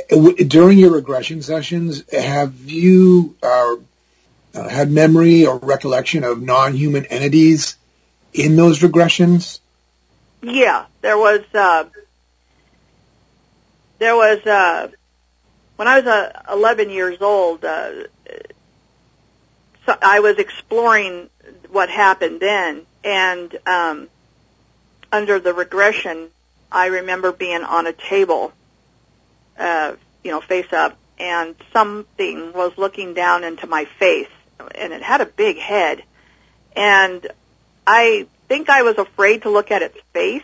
during 0.09 0.78
your 0.78 0.93
regression 0.93 1.43
sessions, 1.43 2.03
have 2.12 2.55
you 2.70 3.36
uh, 3.43 3.76
had 4.55 4.90
memory 4.90 5.47
or 5.47 5.59
recollection 5.59 6.24
of 6.24 6.40
non-human 6.40 7.07
entities 7.07 7.76
in 8.32 8.57
those 8.57 8.80
regressions? 8.80 9.61
yeah, 10.43 10.86
there 11.01 11.16
was 11.16 11.43
uh, 11.55 11.84
there 13.99 14.16
was 14.16 14.45
uh, 14.45 14.88
when 15.76 15.88
I 15.88 16.01
was 16.01 16.07
uh, 16.07 16.43
11 16.53 16.90
years 16.90 17.22
old. 17.22 17.64
Uh, 17.64 17.93
so 19.86 19.97
I 20.01 20.20
was 20.20 20.38
exploring 20.38 21.28
what 21.70 21.88
happened 21.88 22.40
then, 22.40 22.82
and 23.03 23.57
um, 23.66 24.09
under 25.11 25.40
the 25.40 25.53
regression, 25.53 26.28
I 26.70 26.86
remember 26.86 27.32
being 27.32 27.62
on 27.62 27.86
a 27.86 27.93
table, 27.93 28.53
uh, 29.59 29.94
you 30.22 30.30
know, 30.30 30.40
face 30.40 30.72
up, 30.72 30.96
and 31.18 31.55
something 31.72 32.53
was 32.53 32.72
looking 32.76 33.14
down 33.14 33.44
into 33.44 33.66
my 33.66 33.84
face, 33.84 34.28
and 34.74 34.92
it 34.92 35.03
had 35.03 35.20
a 35.20 35.26
big 35.26 35.59
head, 35.59 36.03
and 36.74 37.26
I 37.86 38.26
think 38.48 38.68
I 38.68 38.82
was 38.82 38.98
afraid 38.98 39.42
to 39.42 39.50
look 39.50 39.70
at 39.70 39.82
its 39.82 39.98
face 40.12 40.42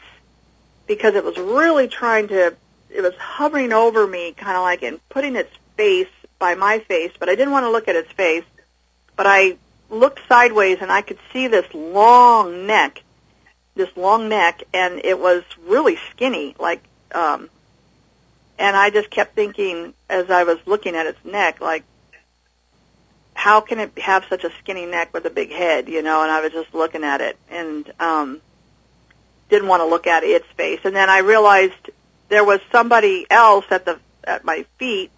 because 0.87 1.15
it 1.15 1.25
was 1.25 1.37
really 1.37 1.89
trying 1.89 2.29
to, 2.29 2.55
it 2.91 3.01
was 3.01 3.15
hovering 3.19 3.73
over 3.73 4.07
me, 4.07 4.33
kind 4.33 4.57
of 4.57 4.63
like 4.63 4.83
and 4.83 5.01
putting 5.09 5.37
its 5.37 5.51
face 5.77 6.09
by 6.39 6.55
my 6.55 6.79
face, 6.81 7.13
but 7.19 7.29
I 7.29 7.35
didn't 7.35 7.53
want 7.53 7.65
to 7.65 7.71
look 7.71 7.89
at 7.89 7.97
its 7.97 8.11
face. 8.13 8.45
But 9.17 9.27
I 9.27 9.57
looked 9.91 10.21
sideways 10.29 10.79
and 10.81 10.91
I 10.91 11.03
could 11.03 11.19
see 11.33 11.49
this 11.49 11.67
long 11.75 12.67
neck, 12.67 13.03
this 13.75 13.95
long 13.97 14.29
neck, 14.29 14.63
and 14.73 15.01
it 15.05 15.19
was 15.19 15.43
really 15.67 15.99
skinny, 16.11 16.55
like, 16.59 16.83
um, 17.13 17.51
and 18.59 18.77
I 18.77 18.91
just 18.91 19.11
kept 19.11 19.35
thinking 19.35 19.95
as 20.11 20.31
I 20.31 20.45
was 20.45 20.59
looking 20.67 20.97
at 20.97 21.07
its 21.07 21.25
neck, 21.25 21.61
like, 21.61 21.85
how 23.35 23.61
can 23.61 23.79
it 23.79 23.97
have 23.99 24.25
such 24.29 24.43
a 24.43 24.51
skinny 24.59 24.85
neck 24.85 25.15
with 25.15 25.25
a 25.25 25.31
big 25.31 25.53
head, 25.53 25.89
you 25.89 26.03
know? 26.03 26.23
And 26.23 26.31
I 26.31 26.41
was 26.41 26.53
just 26.53 26.75
looking 26.75 27.05
at 27.05 27.21
it 27.21 27.39
and 27.51 27.91
um, 28.01 28.41
didn't 29.49 29.69
want 29.69 29.81
to 29.81 29.87
look 29.87 30.09
at 30.09 30.25
its 30.25 30.47
face. 30.57 30.81
And 30.85 30.95
then 30.95 31.09
I 31.09 31.19
realized 31.19 31.91
there 32.29 32.45
was 32.45 32.61
somebody 32.73 33.27
else 33.31 33.65
at 33.71 33.85
the 33.85 34.01
at 34.25 34.45
my 34.45 34.67
feet, 34.79 35.11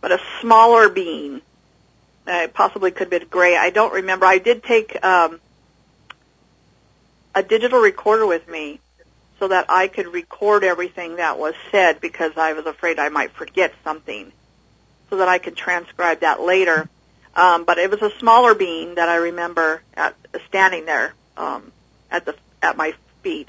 but 0.00 0.12
a 0.12 0.18
smaller 0.40 0.88
being. 0.88 1.42
It 2.26 2.52
possibly 2.54 2.90
could 2.90 3.10
be 3.10 3.18
gray. 3.20 3.56
I 3.56 3.70
don't 3.70 3.92
remember. 3.92 4.26
I 4.26 4.38
did 4.38 4.62
take 4.62 5.02
um, 5.04 5.40
a 7.34 7.42
digital 7.42 7.80
recorder 7.80 8.26
with 8.26 8.48
me 8.48 8.80
so 9.38 9.48
that 9.48 9.66
I 9.68 9.88
could 9.88 10.08
record 10.08 10.64
everything 10.64 11.16
that 11.16 11.38
was 11.38 11.54
said 11.70 12.00
because 12.00 12.32
I 12.36 12.52
was 12.54 12.66
afraid 12.66 12.98
I 12.98 13.08
might 13.08 13.32
forget 13.32 13.72
something, 13.84 14.32
so 15.10 15.16
that 15.18 15.28
I 15.28 15.38
could 15.38 15.56
transcribe 15.56 16.20
that 16.20 16.40
later. 16.40 16.88
Um, 17.34 17.64
but 17.64 17.78
it 17.78 17.90
was 17.90 18.02
a 18.02 18.10
smaller 18.18 18.54
being 18.54 18.96
that 18.96 19.08
I 19.08 19.16
remember 19.16 19.82
at, 19.94 20.16
standing 20.48 20.86
there 20.86 21.14
um, 21.36 21.70
at 22.10 22.24
the 22.24 22.34
at 22.62 22.76
my 22.76 22.94
feet, 23.22 23.48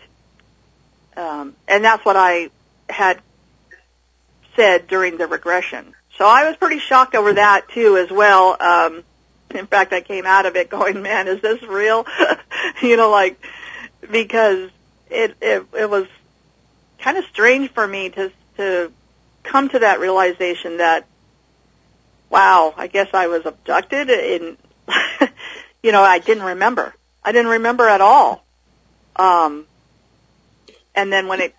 um, 1.17 1.55
and 1.67 1.83
that's 1.83 2.05
what 2.05 2.15
I 2.15 2.49
had 2.87 3.19
said 4.55 4.87
during 4.87 5.17
the 5.17 5.27
regression. 5.27 5.93
So 6.17 6.27
I 6.27 6.45
was 6.47 6.57
pretty 6.57 6.79
shocked 6.79 7.15
over 7.15 7.33
that 7.33 7.69
too, 7.69 7.97
as 7.97 8.11
well. 8.11 8.57
Um, 8.61 9.03
in 9.55 9.65
fact, 9.65 9.93
I 9.93 10.01
came 10.01 10.25
out 10.25 10.45
of 10.45 10.55
it 10.55 10.69
going, 10.69 11.01
"Man, 11.01 11.27
is 11.27 11.41
this 11.41 11.63
real?" 11.63 12.05
you 12.83 12.95
know, 12.95 13.09
like 13.09 13.43
because 14.11 14.69
it 15.09 15.35
it, 15.41 15.65
it 15.77 15.89
was 15.89 16.07
kind 16.99 17.17
of 17.17 17.25
strange 17.25 17.71
for 17.71 17.87
me 17.87 18.09
to 18.09 18.31
to 18.57 18.91
come 19.43 19.69
to 19.69 19.79
that 19.79 19.99
realization 19.99 20.77
that 20.77 21.05
wow, 22.29 22.73
I 22.77 22.87
guess 22.87 23.07
I 23.13 23.27
was 23.27 23.45
abducted 23.45 24.09
and 24.09 24.57
you 25.83 25.91
know, 25.91 26.03
I 26.03 26.19
didn't 26.19 26.43
remember. 26.43 26.93
I 27.23 27.31
didn't 27.31 27.51
remember 27.51 27.87
at 27.87 28.01
all. 28.01 28.45
Um 29.15 29.65
and 30.95 31.11
then 31.11 31.27
when 31.27 31.41
it 31.41 31.55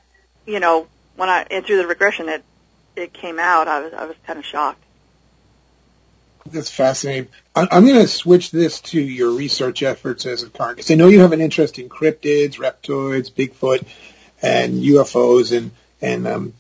you 0.46 0.61
know, 0.61 0.86
when 1.16 1.28
I 1.28 1.46
and 1.51 1.64
through 1.64 1.78
the 1.78 1.86
regression 1.86 2.28
it 2.28 2.44
it 2.96 3.12
came 3.12 3.38
out, 3.38 3.68
I 3.68 3.80
was 3.80 3.92
I 3.92 4.05
was 4.07 4.16
kind 4.26 4.38
of 4.38 4.44
shocked. 4.44 4.82
That's 6.47 6.70
fascinating. 6.70 7.28
I'm 7.55 7.84
going 7.84 8.01
to 8.01 8.09
switch 8.09 8.51
this 8.51 8.80
to 8.82 9.01
your 9.01 9.32
research 9.32 9.82
efforts 9.82 10.24
as 10.26 10.43
a 10.43 10.51
current, 10.51 10.76
because 10.76 10.91
I 10.91 10.95
know 10.95 11.09
you 11.09 11.20
have 11.20 11.32
an 11.32 11.41
interest 11.41 11.78
in 11.78 11.88
cryptids, 11.88 12.55
reptoids, 12.55 13.30
Bigfoot, 13.30 13.86
and 14.43 14.82
UFOs, 14.82 15.57
and 15.57 15.70
and 16.01 16.26
um, 16.26 16.55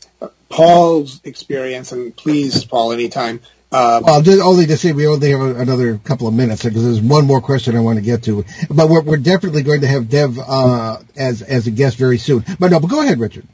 Paul's 0.48 1.20
experience. 1.24 1.92
And 1.92 2.14
please, 2.14 2.64
Paul, 2.64 2.92
anytime. 2.92 3.40
Uh, 3.72 4.00
Well, 4.04 4.20
just 4.20 4.42
only 4.42 4.66
to 4.66 4.76
say 4.76 4.92
we 4.92 5.06
only 5.06 5.30
have 5.30 5.40
another 5.40 5.96
couple 5.98 6.26
of 6.26 6.34
minutes 6.34 6.64
because 6.64 6.84
there's 6.84 7.00
one 7.00 7.24
more 7.24 7.40
question 7.40 7.76
I 7.76 7.80
want 7.80 7.98
to 7.98 8.04
get 8.04 8.24
to, 8.24 8.44
but 8.68 8.88
we're, 8.88 9.02
we're 9.02 9.16
definitely 9.16 9.62
going 9.62 9.82
to 9.82 9.86
have 9.86 10.08
Dev 10.08 10.38
uh, 10.38 10.98
as 11.16 11.40
as 11.42 11.68
a 11.68 11.70
guest 11.70 11.96
very 11.96 12.18
soon. 12.18 12.44
But 12.58 12.72
no, 12.72 12.80
but 12.80 12.88
go 12.88 13.00
ahead, 13.00 13.20
Richard. 13.20 13.46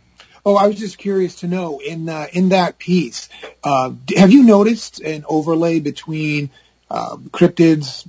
Oh, 0.46 0.54
I 0.54 0.68
was 0.68 0.78
just 0.78 0.96
curious 0.96 1.40
to 1.40 1.48
know 1.48 1.80
in 1.80 2.08
uh, 2.08 2.28
in 2.32 2.50
that 2.50 2.78
piece, 2.78 3.28
uh, 3.64 3.92
have 4.16 4.30
you 4.30 4.44
noticed 4.44 5.00
an 5.00 5.24
overlay 5.28 5.80
between 5.80 6.50
uh, 6.88 7.16
cryptids, 7.16 8.06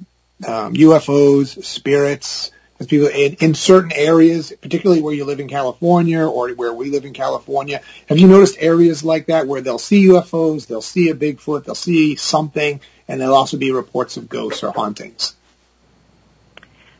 um, 0.47 0.75
UFOs, 0.75 1.61
spirits? 1.65 2.51
People 2.87 3.07
in, 3.07 3.37
in 3.39 3.55
certain 3.55 3.91
areas, 3.91 4.53
particularly 4.61 5.01
where 5.01 5.11
you 5.11 5.25
live 5.25 5.39
in 5.39 5.47
California 5.47 6.23
or 6.23 6.49
where 6.51 6.71
we 6.71 6.91
live 6.91 7.05
in 7.05 7.13
California, 7.13 7.81
have 8.07 8.19
you 8.19 8.27
noticed 8.27 8.55
areas 8.59 9.03
like 9.03 9.25
that 9.25 9.47
where 9.47 9.61
they'll 9.61 9.79
see 9.79 10.05
UFOs, 10.05 10.67
they'll 10.67 10.79
see 10.79 11.09
a 11.09 11.15
Bigfoot, 11.15 11.63
they'll 11.63 11.73
see 11.73 12.17
something, 12.17 12.79
and 13.07 13.19
there'll 13.19 13.33
also 13.33 13.57
be 13.57 13.71
reports 13.71 14.17
of 14.17 14.29
ghosts 14.29 14.63
or 14.63 14.71
hauntings? 14.71 15.35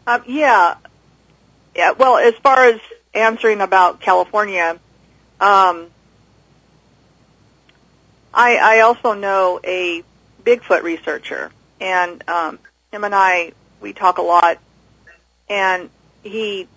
Um, 0.07 0.23
yeah, 0.25 0.77
yeah. 1.75 1.91
Well, 1.91 2.17
as 2.17 2.33
far 2.37 2.63
as 2.63 2.81
answering 3.13 3.61
about 3.61 4.01
California, 4.01 4.79
um, 5.39 5.87
I, 8.33 8.57
I 8.57 8.79
also 8.81 9.13
know 9.13 9.59
a 9.63 10.03
Bigfoot 10.43 10.83
researcher, 10.83 11.51
and 11.79 12.27
um, 12.29 12.59
him 12.91 13.03
and 13.03 13.13
I 13.13 13.53
we 13.81 13.93
talk 13.93 14.17
a 14.17 14.21
lot, 14.21 14.57
and 15.49 15.89
he 16.23 16.67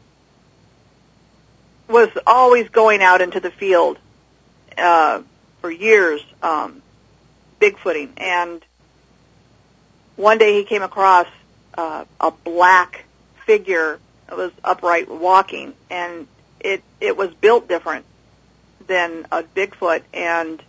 was 1.88 2.08
always 2.26 2.68
going 2.68 3.02
out 3.02 3.20
into 3.20 3.40
the 3.40 3.50
field 3.50 3.98
uh, 4.76 5.22
for 5.60 5.70
years, 5.70 6.22
um, 6.42 6.82
Bigfooting, 7.60 8.10
and 8.16 8.64
one 10.16 10.38
day 10.38 10.58
he 10.58 10.64
came 10.64 10.82
across 10.82 11.26
uh, 11.76 12.04
a 12.20 12.30
black 12.30 13.04
figure 13.46 13.98
that 14.26 14.36
was 14.36 14.52
upright 14.62 15.10
walking, 15.10 15.74
and 15.90 16.26
it 16.60 16.82
it 17.00 17.16
was 17.16 17.32
built 17.34 17.68
different 17.68 18.04
than 18.90 19.24
a 19.30 19.44
Bigfoot, 19.44 20.02
and 20.12 20.60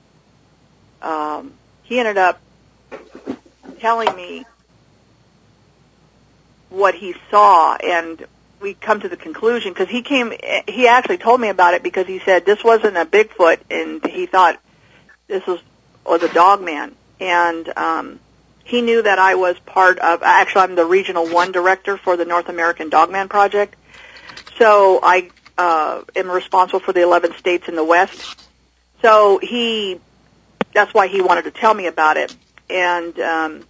um, 1.01 1.53
he 1.81 1.97
ended 1.99 2.19
up 2.19 2.39
telling 3.79 4.15
me 4.15 4.45
what 6.69 6.93
he 6.93 7.15
saw, 7.31 7.75
and 7.75 8.23
we 8.61 8.75
come 8.75 8.99
to 9.01 9.09
the 9.09 9.17
conclusion 9.17 9.73
because 9.73 9.89
he 9.89 10.03
came. 10.03 10.31
He 10.67 10.87
actually 10.87 11.17
told 11.17 11.41
me 11.41 11.49
about 11.49 11.73
it 11.73 11.81
because 11.81 12.05
he 12.05 12.19
said 12.19 12.45
this 12.45 12.63
wasn't 12.63 12.95
a 12.95 13.05
Bigfoot, 13.05 13.57
and 13.71 14.05
he 14.05 14.27
thought 14.27 14.61
this 15.27 15.45
was 15.47 15.59
or 16.05 16.19
the 16.19 16.29
Dog 16.29 16.61
Man, 16.61 16.95
and 17.19 17.75
um, 17.75 18.19
he 18.63 18.83
knew 18.83 19.01
that 19.01 19.17
I 19.17 19.33
was 19.33 19.57
part 19.65 19.97
of. 19.97 20.21
Actually, 20.21 20.61
I'm 20.61 20.75
the 20.75 20.85
regional 20.85 21.27
one 21.27 21.51
director 21.51 21.97
for 21.97 22.15
the 22.15 22.25
North 22.25 22.49
American 22.49 22.89
Dogman 22.89 23.29
Project. 23.29 23.75
So 24.59 24.99
I 25.01 25.31
uh, 25.61 26.01
am 26.15 26.31
responsible 26.31 26.79
for 26.79 26.91
the 26.91 27.01
11 27.01 27.35
states 27.37 27.67
in 27.67 27.75
the 27.75 27.83
West. 27.83 28.49
So 29.03 29.37
he, 29.37 29.99
that's 30.73 30.91
why 30.91 31.07
he 31.07 31.21
wanted 31.21 31.43
to 31.43 31.51
tell 31.51 31.73
me 31.73 31.85
about 31.85 32.17
it, 32.17 32.35
and 32.67 33.19
um, 33.19 33.63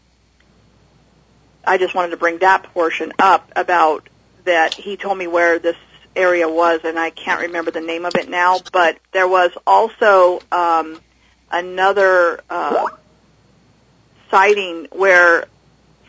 I 1.65 1.77
just 1.77 1.93
wanted 1.93 2.11
to 2.11 2.17
bring 2.17 2.37
that 2.39 2.63
portion 2.63 3.11
up 3.19 3.51
about 3.57 4.07
that. 4.45 4.73
He 4.73 4.95
told 4.95 5.17
me 5.17 5.27
where 5.27 5.59
this 5.59 5.75
area 6.15 6.47
was, 6.47 6.79
and 6.85 6.97
I 6.97 7.09
can't 7.09 7.41
remember 7.41 7.71
the 7.71 7.81
name 7.81 8.05
of 8.05 8.15
it 8.15 8.29
now. 8.29 8.59
But 8.71 8.97
there 9.11 9.27
was 9.27 9.51
also 9.67 10.39
um, 10.49 10.97
another 11.51 12.39
uh, 12.49 12.87
sighting 14.29 14.87
where 14.91 15.45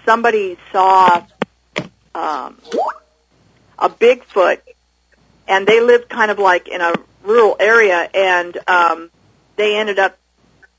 somebody 0.04 0.58
saw 0.70 1.24
um, 2.14 2.56
a 3.78 3.88
Bigfoot, 3.88 4.60
and 5.52 5.66
they 5.66 5.80
lived 5.82 6.08
kind 6.08 6.30
of 6.30 6.38
like 6.38 6.66
in 6.66 6.80
a 6.80 6.94
rural 7.24 7.56
area, 7.60 8.08
and 8.14 8.56
um, 8.66 9.10
they 9.56 9.76
ended 9.76 9.98
up 9.98 10.16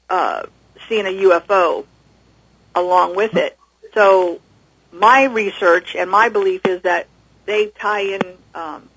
uh, 0.10 0.44
seeing 0.90 1.06
a 1.06 1.10
UFO 1.10 1.86
along 2.74 3.16
with 3.16 3.36
it. 3.36 3.56
So 3.94 4.42
my 4.92 5.26
research 5.26 5.96
and 5.96 6.10
my 6.10 6.30
belief 6.30 6.66
is 6.66 6.82
that 6.82 7.06
they 7.46 7.68
tie 7.68 8.16
in 8.16 8.22
um, 8.56 8.90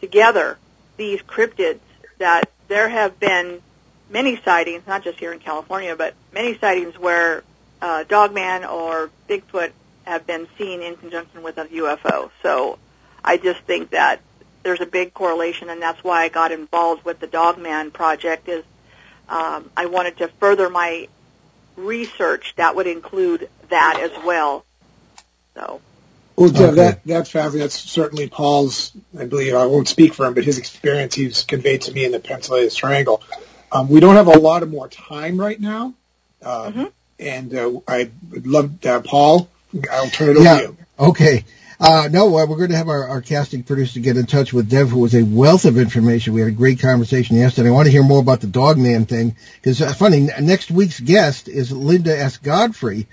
together 0.00 0.58
these 0.96 1.20
cryptids. 1.22 1.80
That 2.18 2.48
there 2.68 2.88
have 2.88 3.18
been 3.18 3.60
many 4.08 4.40
sightings, 4.42 4.86
not 4.86 5.02
just 5.02 5.18
here 5.18 5.32
in 5.32 5.40
California, 5.40 5.96
but 5.96 6.14
many 6.32 6.56
sightings 6.56 6.96
where 6.96 7.42
uh, 7.82 8.04
Dogman 8.04 8.64
or 8.64 9.10
Bigfoot 9.28 9.72
have 10.04 10.24
been 10.24 10.46
seen 10.56 10.82
in 10.82 10.96
conjunction 10.96 11.42
with 11.42 11.58
a 11.58 11.64
UFO. 11.64 12.30
So 12.44 12.78
I 13.24 13.38
just 13.38 13.60
think 13.62 13.90
that 13.90 14.20
there's 14.66 14.80
a 14.80 14.86
big 14.86 15.14
correlation, 15.14 15.70
and 15.70 15.80
that's 15.80 16.02
why 16.02 16.24
I 16.24 16.28
got 16.28 16.50
involved 16.50 17.04
with 17.04 17.20
the 17.20 17.28
Dogman 17.28 17.92
project. 17.92 18.48
Is 18.48 18.64
um, 19.28 19.70
I 19.76 19.86
wanted 19.86 20.18
to 20.18 20.28
further 20.40 20.68
my 20.68 21.06
research 21.76 22.52
that 22.56 22.74
would 22.74 22.88
include 22.88 23.48
that 23.68 24.00
as 24.00 24.24
well. 24.24 24.64
So. 25.54 25.80
Well, 26.34 26.50
yeah, 26.50 26.62
okay. 26.66 26.74
that 26.74 27.04
that's 27.04 27.30
fabulous. 27.30 27.74
That's 27.74 27.76
certainly 27.76 28.28
Paul's. 28.28 28.90
I 29.16 29.24
believe 29.26 29.54
I 29.54 29.66
won't 29.66 29.86
speak 29.86 30.14
for 30.14 30.26
him, 30.26 30.34
but 30.34 30.42
his 30.42 30.58
experience 30.58 31.14
he's 31.14 31.44
conveyed 31.44 31.82
to 31.82 31.92
me 31.92 32.04
in 32.04 32.10
the 32.10 32.18
Pennsylvania 32.18 32.70
Triangle. 32.70 33.22
Um, 33.70 33.88
we 33.88 34.00
don't 34.00 34.16
have 34.16 34.26
a 34.26 34.38
lot 34.38 34.64
of 34.64 34.68
more 34.68 34.88
time 34.88 35.38
right 35.38 35.60
now, 35.60 35.94
uh, 36.42 36.70
mm-hmm. 36.70 36.84
and 37.20 37.54
uh, 37.54 37.80
I 37.86 38.10
would 38.32 38.48
love 38.48 38.84
uh, 38.84 39.00
Paul. 39.00 39.48
I'll 39.92 40.10
turn 40.10 40.30
it 40.30 40.36
over 40.38 40.44
yeah. 40.44 40.56
to 40.56 40.62
you. 40.62 40.76
Okay. 40.98 41.44
Uh, 41.78 42.08
no, 42.10 42.26
uh, 42.26 42.46
we're 42.46 42.56
going 42.56 42.70
to 42.70 42.76
have 42.76 42.88
our, 42.88 43.06
our 43.08 43.20
casting 43.20 43.62
producer 43.62 44.00
get 44.00 44.16
in 44.16 44.26
touch 44.26 44.52
with 44.52 44.68
Dev, 44.68 44.88
who 44.88 45.00
was 45.00 45.14
a 45.14 45.22
wealth 45.22 45.66
of 45.66 45.76
information. 45.76 46.32
We 46.32 46.40
had 46.40 46.48
a 46.48 46.52
great 46.52 46.80
conversation 46.80 47.36
yesterday. 47.36 47.68
I 47.68 47.72
want 47.72 47.86
to 47.86 47.92
hear 47.92 48.02
more 48.02 48.20
about 48.20 48.40
the 48.40 48.46
dog 48.46 48.78
man 48.78 49.04
thing 49.04 49.36
because 49.56 49.82
uh, 49.82 49.92
funny. 49.92 50.28
Next 50.40 50.70
week's 50.70 51.00
guest 51.00 51.48
is 51.48 51.70
Linda 51.72 52.18
S. 52.18 52.38
Godfrey, 52.38 53.06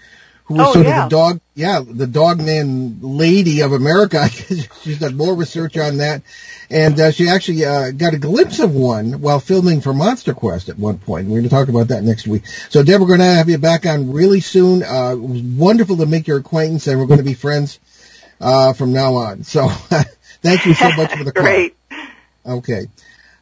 who 0.46 0.54
was 0.56 0.68
oh, 0.68 0.74
sort 0.74 0.86
yeah. 0.86 1.04
of 1.04 1.10
the 1.10 1.16
dog, 1.16 1.42
yeah, 1.56 1.82
the 1.86 2.08
dog 2.08 2.38
man 2.38 3.00
lady 3.02 3.62
of 3.62 3.74
America. 3.74 4.30
She's 4.82 5.00
done 5.00 5.18
more 5.18 5.36
research 5.36 5.78
on 5.78 5.98
that, 5.98 6.22
and 6.70 6.98
uh, 6.98 7.12
she 7.12 7.28
actually 7.28 7.66
uh, 7.66 7.92
got 7.92 8.14
a 8.14 8.18
glimpse 8.18 8.60
of 8.60 8.74
one 8.74 9.20
while 9.20 9.42
filming 9.42 9.82
for 9.82 9.94
Monster 9.94 10.34
Quest 10.34 10.70
at 10.70 10.80
one 10.80 11.00
point. 11.00 11.28
We're 11.28 11.40
going 11.40 11.44
to 11.44 11.50
talk 11.50 11.68
about 11.68 11.90
that 11.90 12.04
next 12.04 12.28
week. 12.28 12.48
So, 12.70 12.82
Deb, 12.82 13.02
we're 13.02 13.08
going 13.08 13.20
to 13.20 13.26
have 13.26 13.50
you 13.50 13.58
back 13.58 13.86
on 13.86 14.14
really 14.14 14.40
soon. 14.40 14.84
Uh, 14.84 15.12
it 15.12 15.20
was 15.20 15.42
wonderful 15.42 15.98
to 15.98 16.06
make 16.06 16.28
your 16.28 16.38
acquaintance, 16.38 16.88
and 16.88 16.98
we're 16.98 17.08
going 17.08 17.20
to 17.20 17.26
be 17.26 17.34
friends 17.34 17.80
uh, 18.44 18.74
from 18.74 18.94
now 18.94 19.16
on. 19.16 19.44
So 19.44 19.68
thank 20.42 20.66
you 20.66 20.74
so 20.74 20.92
much 20.92 21.16
for 21.16 21.24
the 21.24 21.32
call. 21.34 21.44
Great. 21.44 21.76
Okay. 22.46 22.88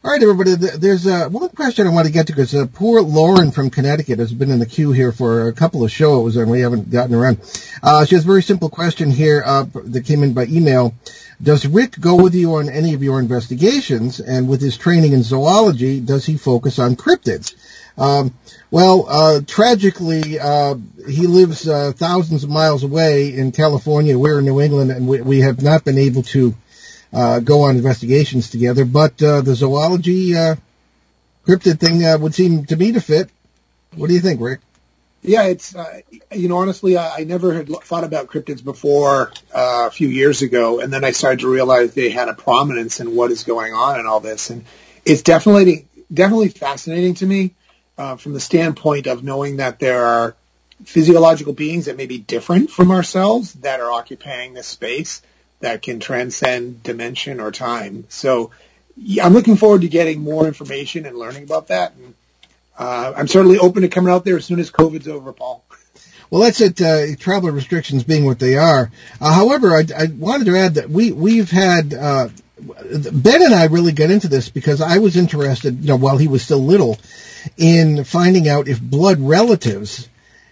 All 0.03 0.11
right, 0.11 0.21
everybody. 0.21 0.55
There's 0.55 1.05
uh, 1.05 1.29
one 1.29 1.49
question 1.49 1.85
I 1.85 1.91
want 1.91 2.07
to 2.07 2.13
get 2.13 2.27
to 2.27 2.33
because 2.33 2.55
uh, 2.55 2.65
poor 2.71 3.01
Lauren 3.01 3.51
from 3.51 3.69
Connecticut 3.69 4.17
has 4.17 4.33
been 4.33 4.49
in 4.49 4.57
the 4.57 4.65
queue 4.65 4.91
here 4.91 5.11
for 5.11 5.47
a 5.47 5.53
couple 5.53 5.83
of 5.83 5.91
shows 5.91 6.37
and 6.37 6.49
we 6.49 6.61
haven't 6.61 6.89
gotten 6.89 7.13
around. 7.13 7.39
Uh, 7.83 8.05
she 8.05 8.15
has 8.15 8.23
a 8.23 8.27
very 8.27 8.41
simple 8.41 8.69
question 8.69 9.11
here 9.11 9.43
uh, 9.45 9.65
that 9.73 10.05
came 10.05 10.23
in 10.23 10.33
by 10.33 10.45
email. 10.45 10.95
Does 11.41 11.67
Rick 11.67 11.99
go 11.99 12.15
with 12.15 12.33
you 12.33 12.55
on 12.55 12.69
any 12.69 12.95
of 12.95 13.03
your 13.03 13.19
investigations? 13.19 14.19
And 14.19 14.47
with 14.47 14.61
his 14.61 14.75
training 14.75 15.13
in 15.13 15.21
zoology, 15.21 15.99
does 15.99 16.25
he 16.25 16.37
focus 16.37 16.79
on 16.79 16.95
cryptids? 16.95 17.53
Um, 17.95 18.33
well, 18.71 19.05
uh, 19.09 19.41
tragically, 19.45 20.39
uh, 20.39 20.75
he 21.05 21.27
lives 21.27 21.67
uh, 21.67 21.91
thousands 21.93 22.45
of 22.45 22.49
miles 22.49 22.85
away 22.85 23.35
in 23.35 23.51
California. 23.51 24.17
We're 24.17 24.39
in 24.39 24.45
New 24.45 24.61
England, 24.61 24.91
and 24.91 25.09
we, 25.09 25.19
we 25.19 25.41
have 25.41 25.61
not 25.61 25.83
been 25.83 25.97
able 25.97 26.23
to 26.23 26.55
uh, 27.11 27.39
go 27.41 27.63
on 27.63 27.75
investigations 27.75 28.49
together. 28.49 28.85
But 28.85 29.21
uh, 29.21 29.41
the 29.41 29.55
zoology 29.55 30.37
uh, 30.37 30.55
cryptid 31.45 31.81
thing 31.81 32.21
would 32.21 32.33
seem 32.33 32.65
to 32.67 32.77
me 32.77 32.93
to 32.93 33.01
fit. 33.01 33.29
What 33.93 34.07
do 34.07 34.13
you 34.13 34.21
think, 34.21 34.39
Rick? 34.39 34.61
Yeah, 35.21 35.43
it's 35.43 35.75
you 36.31 36.47
know 36.47 36.57
honestly, 36.57 36.97
I, 36.97 37.17
I 37.17 37.23
never 37.25 37.53
had 37.53 37.67
thought 37.67 38.05
about 38.05 38.27
cryptids 38.27 38.63
before 38.63 39.33
a 39.53 39.91
few 39.91 40.07
years 40.07 40.41
ago, 40.41 40.79
and 40.79 40.91
then 40.91 41.03
I 41.03 41.11
started 41.11 41.41
to 41.41 41.51
realize 41.51 41.93
they 41.93 42.09
had 42.09 42.29
a 42.29 42.33
prominence 42.33 43.01
in 43.01 43.15
what 43.15 43.31
is 43.31 43.43
going 43.43 43.73
on 43.73 43.99
and 43.99 44.07
all 44.07 44.21
this, 44.21 44.49
and 44.49 44.63
it's 45.05 45.21
definitely 45.21 45.87
definitely 46.11 46.49
fascinating 46.49 47.15
to 47.15 47.25
me 47.25 47.53
uh, 47.97 48.15
from 48.15 48.33
the 48.33 48.39
standpoint 48.39 49.07
of 49.07 49.23
knowing 49.23 49.57
that 49.57 49.79
there 49.79 50.05
are 50.05 50.35
physiological 50.85 51.53
beings 51.53 51.85
that 51.85 51.97
may 51.97 52.05
be 52.05 52.17
different 52.17 52.71
from 52.71 52.91
ourselves 52.91 53.53
that 53.53 53.79
are 53.79 53.91
occupying 53.91 54.53
this 54.53 54.67
space 54.67 55.21
that 55.59 55.81
can 55.81 55.99
transcend 55.99 56.81
dimension 56.81 57.39
or 57.39 57.51
time. 57.51 58.05
So 58.09 58.51
yeah, 58.97 59.25
I'm 59.25 59.33
looking 59.33 59.55
forward 59.55 59.81
to 59.81 59.87
getting 59.87 60.21
more 60.21 60.47
information 60.47 61.05
and 61.05 61.17
learning 61.17 61.43
about 61.43 61.67
that. 61.67 61.93
And, 61.95 62.13
uh, 62.77 63.13
I'm 63.15 63.27
certainly 63.27 63.59
open 63.59 63.83
to 63.83 63.87
coming 63.87 64.11
out 64.11 64.25
there 64.25 64.37
as 64.37 64.45
soon 64.45 64.59
as 64.59 64.71
COVID's 64.71 65.07
over, 65.07 65.33
Paul. 65.33 65.63
Well, 66.29 66.41
that's 66.43 66.61
it. 66.61 66.81
Uh, 66.81 67.15
travel 67.17 67.51
restrictions 67.51 68.03
being 68.03 68.25
what 68.25 68.39
they 68.39 68.57
are. 68.57 68.89
Uh, 69.19 69.33
however, 69.33 69.75
I, 69.75 69.83
I, 69.95 70.05
wanted 70.05 70.45
to 70.45 70.55
add 70.55 70.75
that 70.75 70.89
we 70.89 71.11
we've 71.11 71.51
had 71.51 71.93
uh, 71.93 72.29
Ben 72.61 73.41
and 73.41 73.53
I 73.53 73.65
really 73.65 73.91
got 73.91 74.11
into 74.11 74.27
this 74.27 74.49
because 74.49 74.81
I 74.81 74.99
was 74.99 75.17
interested, 75.17 75.79
you 75.81 75.87
know, 75.87 75.95
while 75.95 76.17
he 76.17 76.27
was 76.27 76.43
still 76.43 76.63
little, 76.63 76.97
in 77.57 78.03
finding 78.03 78.47
out 78.47 78.67
if 78.67 78.79
blood 78.81 79.19
relatives 79.19 80.07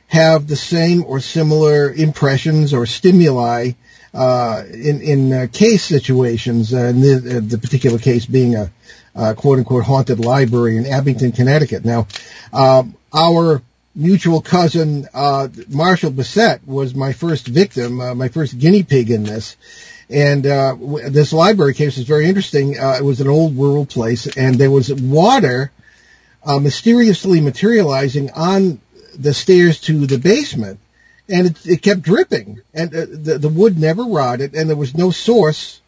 have 0.07 0.47
the 0.47 0.55
same 0.55 1.03
or 1.05 1.20
similar 1.20 1.91
impressions 1.91 2.74
or 2.74 2.86
stimuli 2.86 3.72
uh, 4.14 4.64
in 4.72 5.01
in 5.01 5.34
uh, 5.34 5.47
case 5.51 5.84
situations. 5.84 6.74
Uh, 6.74 6.91
the, 6.91 7.38
uh, 7.38 7.47
the 7.47 7.57
particular 7.57 7.99
case 7.99 8.26
being 8.26 8.55
a, 8.55 8.72
a 9.14 9.36
quote 9.36 9.60
unquote 9.60 9.84
haunted 9.84 10.20
library 10.20 10.78
in 10.78 10.86
Abington, 10.86 11.32
Connecticut. 11.32 11.86
Now, 11.86 12.07
um, 12.51 12.95
our 13.14 13.62
mutual 13.95 14.41
cousin 14.41 15.07
uh, 15.14 15.47
Marshall 15.68 16.12
Bissett 16.12 16.66
was 16.66 16.95
my 16.95 17.14
first 17.14 17.47
victim, 17.47 18.01
uh, 18.01 18.16
my 18.16 18.30
first 18.30 18.57
guinea 18.57 18.84
pig 18.84 19.12
in 19.12 19.24
this. 19.24 19.57
And 20.10 20.45
uh, 20.47 20.76
this 21.10 21.34
library 21.34 21.76
case 21.76 21.97
is 21.97 22.05
very 22.05 22.26
interesting. 22.26 22.80
Uh, 22.80 22.95
it 22.99 23.03
was 23.03 23.22
an 23.22 23.28
old 23.28 23.55
rural 23.55 23.86
place, 23.86 24.26
and 24.26 24.55
there 24.55 24.72
was 24.72 24.91
water 24.91 25.72
uh, 26.43 26.60
mysteriously 26.60 27.41
materializing 27.41 28.32
on 28.32 28.80
the 29.18 29.34
stairs 29.34 29.80
to 29.82 30.07
the 30.07 30.18
basement, 30.18 30.80
and 31.28 31.47
it, 31.47 31.66
it 31.66 31.82
kept 31.82 32.01
dripping, 32.01 32.62
and 32.74 32.95
uh, 32.95 33.05
the, 33.07 33.38
the 33.38 33.49
wood 33.49 33.78
never 33.78 34.03
rotted, 34.03 34.55
and 34.55 34.70
there 34.70 34.78
was 34.78 34.95
no 34.95 35.12
source 35.12 35.80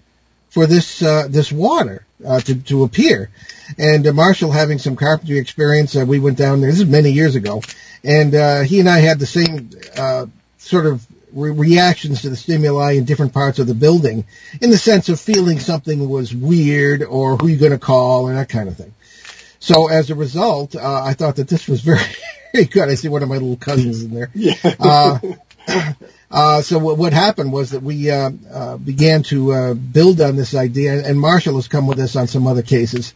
for 0.50 0.68
this 0.68 1.02
uh, 1.02 1.28
this 1.30 1.52
water 1.52 2.06
uh, 2.26 2.40
to 2.42 2.56
to 2.56 2.84
appear. 2.84 3.32
And 3.78 4.06
uh, 4.06 4.14
Marshall, 4.14 4.52
having 4.52 4.78
some 4.78 4.96
carpentry 4.96 5.40
experience, 5.40 5.96
uh, 5.96 6.06
we 6.06 6.20
went 6.20 6.38
down 6.38 6.62
there. 6.62 6.70
This 6.70 6.82
is 6.82 6.86
many 6.86 7.12
years 7.12 7.36
ago, 7.36 7.62
and 8.04 8.36
uh, 8.36 8.62
he 8.62 8.80
and 8.80 8.90
I 8.90 9.00
had 9.00 9.18
the 9.18 9.26
same 9.26 9.72
uh, 9.98 10.26
sort 10.58 10.86
of 10.86 11.06
re- 11.34 11.52
reactions 11.52 12.22
to 12.22 12.30
the 12.30 12.36
stimuli 12.36 12.94
in 12.94 13.06
different 13.06 13.34
parts 13.34 13.60
of 13.60 13.68
the 13.68 13.74
building, 13.74 14.26
in 14.62 14.70
the 14.70 14.78
sense 14.78 15.10
of 15.10 15.20
feeling 15.20 15.60
something 15.60 16.08
was 16.10 16.34
weird 16.34 17.04
or 17.04 17.38
who 17.38 17.48
you're 17.48 17.60
going 17.60 17.72
to 17.72 17.80
call 17.80 18.28
and 18.28 18.38
that 18.38 18.50
kind 18.50 18.70
of 18.70 18.78
thing. 18.78 18.94
So 19.60 19.88
as 19.90 20.10
a 20.10 20.16
result, 20.16 20.76
uh, 20.76 21.04
I 21.04 21.14
thought 21.14 21.38
that 21.38 21.48
this 21.48 21.68
was 21.68 21.82
very, 21.92 22.00
very 22.54 22.66
good. 22.66 22.90
I 22.90 22.96
see 22.96 23.10
one 23.10 23.24
of 23.24 23.30
my 23.30 23.36
little 23.36 23.58
cousins 23.58 24.04
in 24.04 24.14
there. 24.14 24.32
Yeah. 24.34 24.56
uh, 24.80 25.20
uh, 26.30 26.62
so 26.62 26.80
what, 26.80 26.98
what 26.98 27.14
happened 27.14 27.52
was 27.52 27.72
that 27.72 27.84
we 27.84 28.10
uh, 28.10 28.32
uh, 28.52 28.78
began 28.78 29.24
to 29.24 29.52
uh, 29.54 29.74
build 29.74 30.22
on 30.22 30.36
this 30.36 30.56
idea, 30.56 31.06
and 31.06 31.20
Marshall 31.20 31.56
has 31.56 31.68
come 31.68 31.88
with 31.88 32.00
us 32.00 32.16
on 32.16 32.28
some 32.28 32.48
other 32.48 32.62
cases. 32.62 33.14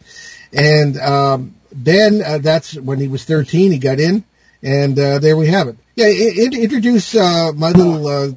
And 0.54 0.98
um, 0.98 1.56
then 1.72 2.22
uh, 2.24 2.38
that's 2.40 2.76
when 2.76 3.00
he 3.00 3.08
was 3.08 3.24
13, 3.24 3.72
he 3.72 3.78
got 3.78 4.00
in, 4.00 4.24
and 4.66 4.98
uh, 5.00 5.20
there 5.20 5.38
we 5.38 5.48
have 5.48 5.68
it. 5.70 5.78
Yeah, 5.96 6.08
I- 6.08 6.10
I- 6.10 6.62
introduce 6.64 7.16
uh, 7.16 7.52
my 7.56 7.70
little 7.72 8.08
uh, 8.08 8.32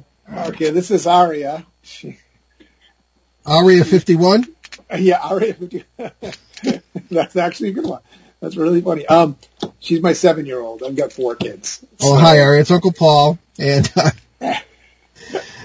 Okay, 0.49 0.69
this 0.69 0.91
is 0.91 1.07
Aria. 1.07 1.65
Aria 3.45 3.83
51. 3.83 4.45
yeah, 4.99 5.19
Aria. 5.23 5.55
That's 7.09 7.35
actually 7.35 7.69
a 7.69 7.71
good 7.73 7.85
one. 7.85 8.01
That's 8.39 8.55
really 8.55 8.79
funny. 8.81 9.05
Um, 9.07 9.37
she's 9.79 10.01
my 10.01 10.13
seven-year-old. 10.13 10.83
I've 10.83 10.95
got 10.95 11.11
four 11.11 11.35
kids. 11.35 11.83
Oh, 12.01 12.15
hi, 12.15 12.39
Aria. 12.41 12.61
It's 12.61 12.71
Uncle 12.71 12.93
Paul. 12.93 13.39
And 13.57 13.91
uh, 13.95 14.11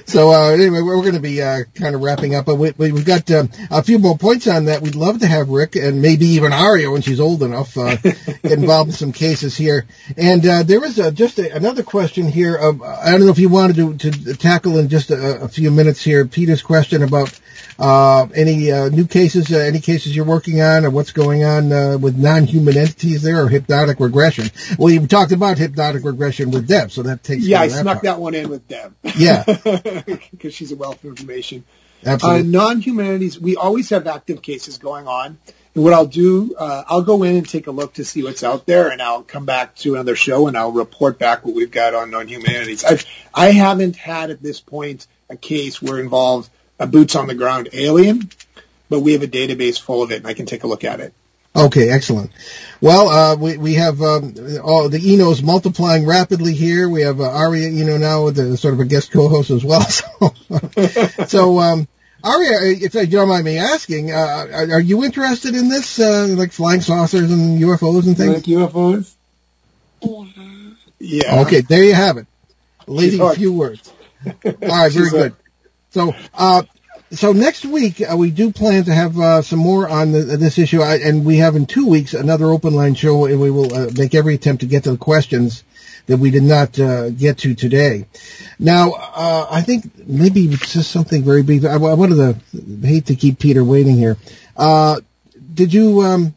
so 0.06 0.30
uh, 0.30 0.50
anyway, 0.50 0.82
we're 0.82 1.00
going 1.00 1.14
to 1.14 1.20
be 1.20 1.40
uh, 1.40 1.64
kind 1.74 1.94
of 1.94 2.02
wrapping 2.02 2.34
up, 2.34 2.46
but 2.46 2.56
we, 2.56 2.72
we've 2.72 3.04
got 3.04 3.30
uh, 3.30 3.46
a 3.70 3.82
few 3.82 3.98
more 3.98 4.18
points 4.18 4.46
on 4.46 4.66
that. 4.66 4.82
We'd 4.82 4.94
love 4.94 5.20
to 5.20 5.26
have 5.26 5.48
Rick 5.48 5.76
and 5.76 6.02
maybe 6.02 6.26
even 6.26 6.52
Aria 6.52 6.90
when 6.90 7.02
she's 7.02 7.20
old 7.20 7.42
enough 7.42 7.76
uh, 7.76 7.96
get 7.96 8.42
involved 8.44 8.90
in 8.90 8.96
some 8.96 9.12
cases 9.12 9.56
here. 9.56 9.86
And 10.16 10.46
uh, 10.46 10.62
there 10.62 10.84
is 10.84 10.98
a, 10.98 11.10
just 11.10 11.38
a, 11.38 11.54
another 11.54 11.82
question 11.82 12.26
here. 12.26 12.56
Of, 12.56 12.82
I 12.82 13.12
don't 13.12 13.20
know 13.20 13.30
if 13.30 13.38
you 13.38 13.48
wanted 13.48 13.98
to, 13.98 14.10
to 14.10 14.34
tackle 14.34 14.78
in 14.78 14.88
just 14.88 15.10
a, 15.10 15.42
a 15.42 15.48
few 15.48 15.70
minutes 15.70 16.02
here 16.02 16.24
Peter's 16.26 16.62
question 16.62 17.02
about 17.02 17.38
uh, 17.78 18.26
any 18.34 18.70
uh, 18.70 18.88
new 18.88 19.06
cases, 19.06 19.52
uh, 19.52 19.58
any 19.58 19.80
cases 19.80 20.14
you're 20.14 20.24
working 20.24 20.60
on, 20.60 20.84
or 20.84 20.90
what's 20.90 21.12
going 21.12 21.44
on 21.44 21.72
uh, 21.72 21.98
with 21.98 22.16
non-human 22.16 22.76
entities 22.76 23.22
there, 23.22 23.44
or 23.44 23.48
hypnotic 23.48 24.00
regression? 24.00 24.50
Well, 24.78 24.92
you 24.92 25.06
talked 25.06 25.32
about 25.32 25.58
hypnotic 25.58 26.04
regression 26.04 26.50
with 26.50 26.68
Deb, 26.68 26.90
so 26.90 27.02
that 27.02 27.22
takes. 27.22 27.46
Yeah, 27.46 27.62
I 27.62 27.68
that 27.68 27.82
snuck 27.82 27.94
part. 27.96 28.04
that 28.04 28.20
one 28.20 28.34
in 28.34 28.48
with 28.48 28.66
Deb. 28.68 28.94
Yeah, 29.16 29.44
because 30.30 30.54
she's 30.54 30.72
a 30.72 30.76
wealth 30.76 31.02
of 31.04 31.10
information. 31.10 31.64
absolutely. 32.04 32.48
Uh, 32.48 32.62
non-humanities, 32.64 33.40
we 33.40 33.56
always 33.56 33.90
have 33.90 34.06
active 34.06 34.42
cases 34.42 34.78
going 34.78 35.06
on. 35.06 35.38
And 35.74 35.82
what 35.82 35.92
I'll 35.92 36.06
do, 36.06 36.54
uh, 36.56 36.84
I'll 36.86 37.02
go 37.02 37.24
in 37.24 37.36
and 37.36 37.48
take 37.48 37.66
a 37.66 37.72
look 37.72 37.94
to 37.94 38.04
see 38.04 38.22
what's 38.22 38.44
out 38.44 38.64
there, 38.64 38.90
and 38.90 39.02
I'll 39.02 39.22
come 39.22 39.44
back 39.44 39.74
to 39.76 39.94
another 39.94 40.14
show 40.14 40.46
and 40.46 40.56
I'll 40.56 40.72
report 40.72 41.18
back 41.18 41.44
what 41.44 41.54
we've 41.54 41.70
got 41.70 41.94
on 41.94 42.10
non-humanities. 42.10 42.84
I've, 42.84 43.04
I 43.32 43.50
haven't 43.50 43.96
had 43.96 44.30
at 44.30 44.42
this 44.42 44.60
point 44.60 45.06
a 45.28 45.36
case 45.36 45.82
where 45.82 45.98
it 45.98 46.02
involves 46.02 46.48
a 46.78 46.86
boots 46.86 47.16
on 47.16 47.26
the 47.26 47.34
ground 47.34 47.70
alien, 47.72 48.30
but 48.88 49.00
we 49.00 49.12
have 49.12 49.22
a 49.22 49.28
database 49.28 49.80
full 49.80 50.02
of 50.02 50.12
it, 50.12 50.18
and 50.18 50.26
I 50.26 50.34
can 50.34 50.46
take 50.46 50.64
a 50.64 50.66
look 50.66 50.84
at 50.84 51.00
it. 51.00 51.12
Okay, 51.56 51.88
excellent. 51.88 52.32
Well, 52.80 53.08
uh, 53.08 53.36
we 53.36 53.56
we 53.56 53.74
have 53.74 54.02
um, 54.02 54.34
all 54.62 54.88
the 54.88 55.12
Enos 55.12 55.40
multiplying 55.40 56.04
rapidly 56.04 56.52
here. 56.52 56.88
We 56.88 57.02
have 57.02 57.20
uh, 57.20 57.30
Aria 57.30 57.70
know, 57.84 57.96
now 57.96 58.24
with 58.24 58.38
a, 58.38 58.56
sort 58.56 58.74
of 58.74 58.80
a 58.80 58.84
guest 58.84 59.12
co-host 59.12 59.50
as 59.50 59.64
well. 59.64 59.86
So, 59.90 61.26
so 61.26 61.58
um, 61.60 61.88
Aria, 62.24 62.58
if 62.62 62.94
you 62.94 63.06
don't 63.06 63.28
mind 63.28 63.44
me 63.44 63.58
asking, 63.58 64.10
uh, 64.10 64.46
are, 64.52 64.72
are 64.72 64.80
you 64.80 65.04
interested 65.04 65.54
in 65.54 65.68
this, 65.68 66.00
uh, 66.00 66.28
like 66.30 66.52
flying 66.52 66.80
saucers 66.80 67.30
and 67.30 67.60
UFOs 67.60 68.06
and 68.06 68.16
things? 68.16 68.34
Like 68.34 68.44
UFOs? 68.44 69.14
Yeah. 70.98 71.42
Okay, 71.42 71.60
there 71.60 71.84
you 71.84 71.94
have 71.94 72.16
it. 72.16 72.26
Lady, 72.86 73.18
a 73.18 73.24
hooked. 73.24 73.38
few 73.38 73.52
words. 73.52 73.92
All 74.26 74.32
right, 74.44 74.90
very 74.90 75.10
good. 75.10 75.36
So, 75.90 76.14
uh, 76.32 76.62
so 77.14 77.32
next 77.32 77.64
week 77.64 78.00
uh, 78.00 78.16
we 78.16 78.30
do 78.30 78.52
plan 78.52 78.84
to 78.84 78.94
have 78.94 79.18
uh, 79.18 79.42
some 79.42 79.58
more 79.58 79.88
on 79.88 80.12
the, 80.12 80.20
this 80.20 80.58
issue, 80.58 80.82
I, 80.82 80.96
and 80.96 81.24
we 81.24 81.38
have 81.38 81.56
in 81.56 81.66
two 81.66 81.86
weeks 81.86 82.14
another 82.14 82.46
open 82.46 82.74
line 82.74 82.94
show, 82.94 83.26
and 83.26 83.40
we 83.40 83.50
will 83.50 83.74
uh, 83.74 83.90
make 83.96 84.14
every 84.14 84.34
attempt 84.34 84.60
to 84.60 84.66
get 84.66 84.84
to 84.84 84.92
the 84.92 84.98
questions 84.98 85.64
that 86.06 86.18
we 86.18 86.30
did 86.30 86.42
not 86.42 86.78
uh, 86.78 87.10
get 87.10 87.38
to 87.38 87.54
today. 87.54 88.06
Now, 88.58 88.92
uh, 88.92 89.46
I 89.50 89.62
think 89.62 90.06
maybe 90.06 90.46
it's 90.46 90.72
just 90.72 90.90
something 90.90 91.22
very 91.22 91.42
brief. 91.42 91.64
I, 91.64 91.74
I 91.74 91.94
wanted 91.94 92.16
to 92.16 92.86
hate 92.86 93.06
to 93.06 93.16
keep 93.16 93.38
Peter 93.38 93.64
waiting 93.64 93.96
here. 93.96 94.16
Uh, 94.56 95.00
did 95.54 95.72
you? 95.72 96.02
Um, 96.02 96.34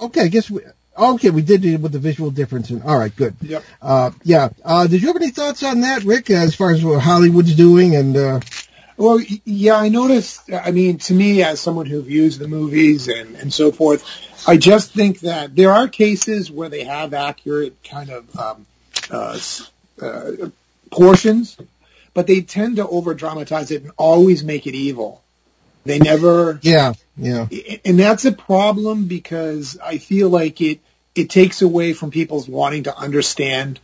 okay, 0.00 0.22
I 0.22 0.28
guess 0.28 0.50
we. 0.50 0.62
Okay, 0.98 1.30
we 1.30 1.40
did 1.40 1.64
it 1.64 1.80
with 1.80 1.92
the 1.92 1.98
visual 1.98 2.30
difference. 2.30 2.68
And, 2.68 2.82
all 2.82 2.98
right, 2.98 3.14
good. 3.14 3.34
Yep. 3.40 3.64
Uh, 3.80 4.10
yeah. 4.22 4.50
Uh, 4.62 4.86
did 4.86 5.00
you 5.00 5.06
have 5.06 5.16
any 5.16 5.30
thoughts 5.30 5.62
on 5.62 5.80
that, 5.80 6.04
Rick, 6.04 6.28
as 6.28 6.54
far 6.54 6.72
as 6.72 6.84
what 6.84 7.00
Hollywood's 7.00 7.54
doing? 7.54 7.96
And 7.96 8.16
uh, 8.16 8.40
Well, 9.00 9.18
yeah, 9.46 9.76
I 9.76 9.88
noticed. 9.88 10.52
I 10.52 10.72
mean, 10.72 10.98
to 10.98 11.14
me, 11.14 11.42
as 11.42 11.58
someone 11.58 11.86
who 11.86 12.02
views 12.02 12.36
the 12.36 12.48
movies 12.48 13.08
and, 13.08 13.34
and 13.34 13.50
so 13.50 13.72
forth, 13.72 14.04
I 14.46 14.58
just 14.58 14.92
think 14.92 15.20
that 15.20 15.56
there 15.56 15.72
are 15.72 15.88
cases 15.88 16.50
where 16.50 16.68
they 16.68 16.84
have 16.84 17.14
accurate 17.14 17.82
kind 17.82 18.10
of 18.10 18.36
um, 18.38 18.66
uh, 19.10 19.30
s- 19.30 19.70
uh, 20.02 20.50
portions, 20.90 21.56
but 22.12 22.26
they 22.26 22.42
tend 22.42 22.76
to 22.76 22.86
over 22.86 23.14
dramatize 23.14 23.70
it 23.70 23.84
and 23.84 23.92
always 23.96 24.44
make 24.44 24.66
it 24.66 24.74
evil. 24.74 25.22
They 25.84 25.98
never 25.98 26.60
yeah, 26.60 26.92
yeah, 27.16 27.46
and 27.86 27.98
that's 27.98 28.26
a 28.26 28.32
problem 28.32 29.06
because 29.06 29.78
I 29.82 29.96
feel 29.96 30.28
like 30.28 30.60
it 30.60 30.80
it 31.14 31.30
takes 31.30 31.62
away 31.62 31.94
from 31.94 32.10
people's 32.10 32.46
wanting 32.46 32.82
to 32.82 32.94
understand. 32.94 33.80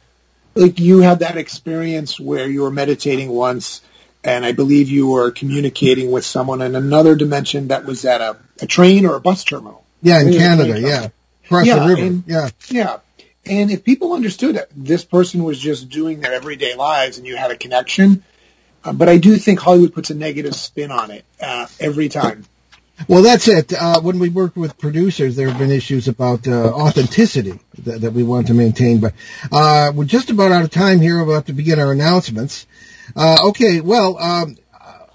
Like 0.55 0.79
you 0.79 0.99
had 0.99 1.21
that 1.21 1.39
experience 1.39 2.21
where 2.21 2.47
you 2.47 2.63
were 2.63 2.71
meditating 2.71 3.31
once, 3.31 3.81
and 4.27 4.45
I 4.45 4.53
believe 4.53 4.89
you 4.91 5.09
were 5.09 5.31
communicating 5.31 6.11
with 6.11 6.25
someone 6.25 6.61
in 6.61 6.75
another 6.75 7.15
dimension 7.15 7.69
that 7.69 7.85
was 7.87 8.05
at 8.05 8.21
a, 8.21 8.37
a 8.61 8.67
train 8.67 9.07
or 9.07 9.15
a 9.15 9.21
bus 9.21 9.45
terminal. 9.45 9.85
yeah, 10.03 10.21
in 10.21 10.33
Canada, 10.33 10.79
yeah. 10.81 10.89
yeah, 10.89 11.09
across 11.45 11.67
Yeah, 11.67 11.79
the 11.79 11.87
river, 11.89 12.03
and- 12.03 12.25
yeah, 12.27 12.49
Yeah. 12.69 12.99
And 13.49 13.71
if 13.71 13.85
people 13.85 14.13
understood 14.13 14.57
that 14.57 14.69
this 14.75 15.05
person 15.05 15.45
was 15.45 15.57
just 15.61 15.89
doing 15.89 16.19
their 16.19 16.33
everyday 16.33 16.75
lives 16.75 17.19
and 17.19 17.27
you 17.29 17.37
had 17.37 17.53
a 17.53 17.57
connection, 17.57 18.25
uh, 18.83 18.93
but 18.93 19.09
I 19.09 19.19
do 19.19 19.37
think 19.37 19.61
Hollywood 19.61 19.95
puts 19.95 20.11
a 20.11 20.15
negative 20.17 20.57
spin 20.57 20.91
on 20.91 21.13
it 21.13 21.25
uh, 21.41 21.69
every 21.79 22.09
time. 22.09 22.45
Well, 23.07 23.23
that's 23.23 23.47
it. 23.47 23.73
Uh, 23.73 24.01
when 24.01 24.19
we 24.19 24.31
work 24.31 24.57
with 24.57 24.77
producers, 24.79 25.37
there 25.37 25.49
have 25.49 25.59
been 25.59 25.71
issues 25.71 26.09
about 26.09 26.49
uh, 26.49 26.73
authenticity 26.73 27.61
that, 27.85 28.01
that 28.01 28.13
we 28.13 28.25
want 28.25 28.49
to 28.49 28.55
maintain. 28.55 28.99
But 28.99 29.13
uh, 29.53 29.93
we're 29.95 30.07
just 30.07 30.31
about 30.31 30.51
out 30.51 30.65
of 30.65 30.71
time 30.71 31.01
here. 31.01 31.25
Have 31.27 31.45
to 31.45 31.53
begin 31.53 31.79
our 31.79 31.93
announcements. 31.93 32.67
Uh, 33.15 33.37
okay, 33.49 33.81
well, 33.81 34.19
um, 34.19 34.57
uh, 34.79 35.07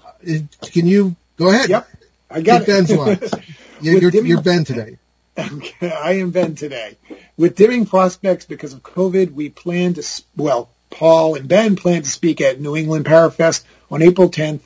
can 0.62 0.86
you 0.86 1.16
go 1.36 1.48
ahead? 1.48 1.68
Yep, 1.68 1.88
I 2.30 2.40
got 2.40 2.66
Ben's 2.66 2.90
it. 2.90 3.34
You're, 3.80 3.98
you're, 3.98 4.10
dimming- 4.12 4.30
you're 4.30 4.40
Ben 4.40 4.64
today. 4.64 4.98
Okay, 5.36 5.90
I 5.90 6.12
am 6.18 6.30
Ben 6.30 6.54
today. 6.54 6.96
With 7.36 7.56
dimming 7.56 7.86
prospects 7.86 8.44
because 8.44 8.72
of 8.74 8.82
COVID, 8.82 9.32
we 9.32 9.48
plan 9.48 9.94
to, 9.94 10.22
well, 10.36 10.68
Paul 10.90 11.34
and 11.34 11.48
Ben 11.48 11.74
plan 11.74 12.02
to 12.02 12.08
speak 12.08 12.40
at 12.40 12.60
New 12.60 12.76
England 12.76 13.06
Parafest 13.06 13.64
on 13.90 14.02
April 14.02 14.30
10th 14.30 14.60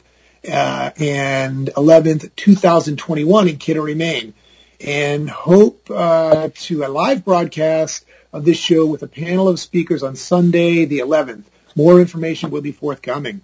uh, 0.47 0.91
and 0.99 1.69
11th, 1.69 2.35
2021 2.37 3.49
in 3.49 3.57
Kittery, 3.57 3.95
Maine. 3.95 4.35
And 4.81 5.31
hope 5.31 5.91
uh, 5.91 6.51
to 6.55 6.85
a 6.85 6.89
live 6.89 7.25
broadcast 7.25 8.05
of 8.33 8.45
this 8.45 8.59
show 8.59 8.85
with 8.85 9.03
a 9.03 9.09
panel 9.09 9.49
of 9.49 9.59
speakers 9.59 10.03
on 10.03 10.17
Sunday, 10.17 10.85
the 10.85 10.99
11th. 10.99 11.45
More 11.77 12.01
information 12.01 12.51
will 12.51 12.63
be 12.63 12.73
forthcoming. 12.73 13.43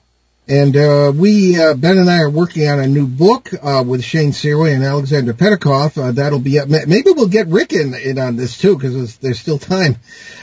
And 0.48 0.76
uh, 0.76 1.12
we, 1.14 1.56
uh, 1.56 1.74
Ben 1.74 1.98
and 1.98 2.10
I 2.10 2.18
are 2.18 2.30
working 2.30 2.66
on 2.66 2.80
a 2.80 2.86
new 2.88 3.06
book 3.06 3.50
uh, 3.62 3.84
with 3.86 4.02
Shane 4.02 4.32
Searway 4.32 4.74
and 4.74 4.82
Alexander 4.82 5.32
Petikoff. 5.34 5.96
Uh, 5.96 6.10
that'll 6.10 6.40
be 6.40 6.58
up. 6.58 6.68
Maybe 6.68 7.12
we'll 7.12 7.28
get 7.28 7.46
Rick 7.46 7.72
in, 7.72 7.94
in 7.94 8.18
on 8.18 8.34
this 8.34 8.58
too 8.58 8.74
because 8.74 9.18
there's, 9.18 9.38
still 9.38 9.58
time. 9.58 9.96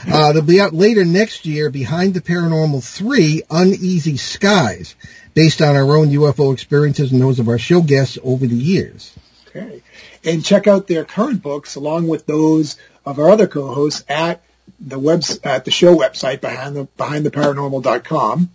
Uh, 0.09 0.31
they'll 0.31 0.41
be 0.41 0.61
out 0.61 0.73
later 0.73 1.03
next 1.03 1.45
year. 1.45 1.69
Behind 1.69 2.13
the 2.13 2.21
Paranormal 2.21 2.81
Three: 2.81 3.43
Uneasy 3.49 4.15
Skies, 4.15 4.95
based 5.33 5.61
on 5.61 5.75
our 5.75 5.97
own 5.97 6.07
UFO 6.07 6.53
experiences 6.53 7.11
and 7.11 7.21
those 7.21 7.39
of 7.39 7.49
our 7.49 7.57
show 7.57 7.81
guests 7.81 8.17
over 8.23 8.47
the 8.47 8.55
years. 8.55 9.13
Okay. 9.49 9.81
And 10.23 10.45
check 10.45 10.67
out 10.67 10.87
their 10.87 11.03
current 11.03 11.41
books 11.41 11.75
along 11.75 12.07
with 12.07 12.25
those 12.25 12.77
of 13.05 13.19
our 13.19 13.29
other 13.29 13.47
co-hosts 13.47 14.05
at 14.07 14.41
the 14.80 14.99
webs 14.99 15.39
at 15.43 15.65
the 15.65 15.72
show 15.72 15.95
website 15.95 16.41
behind 16.41 16.76
the 16.76 16.88
behindtheparanormal.com 16.97 18.49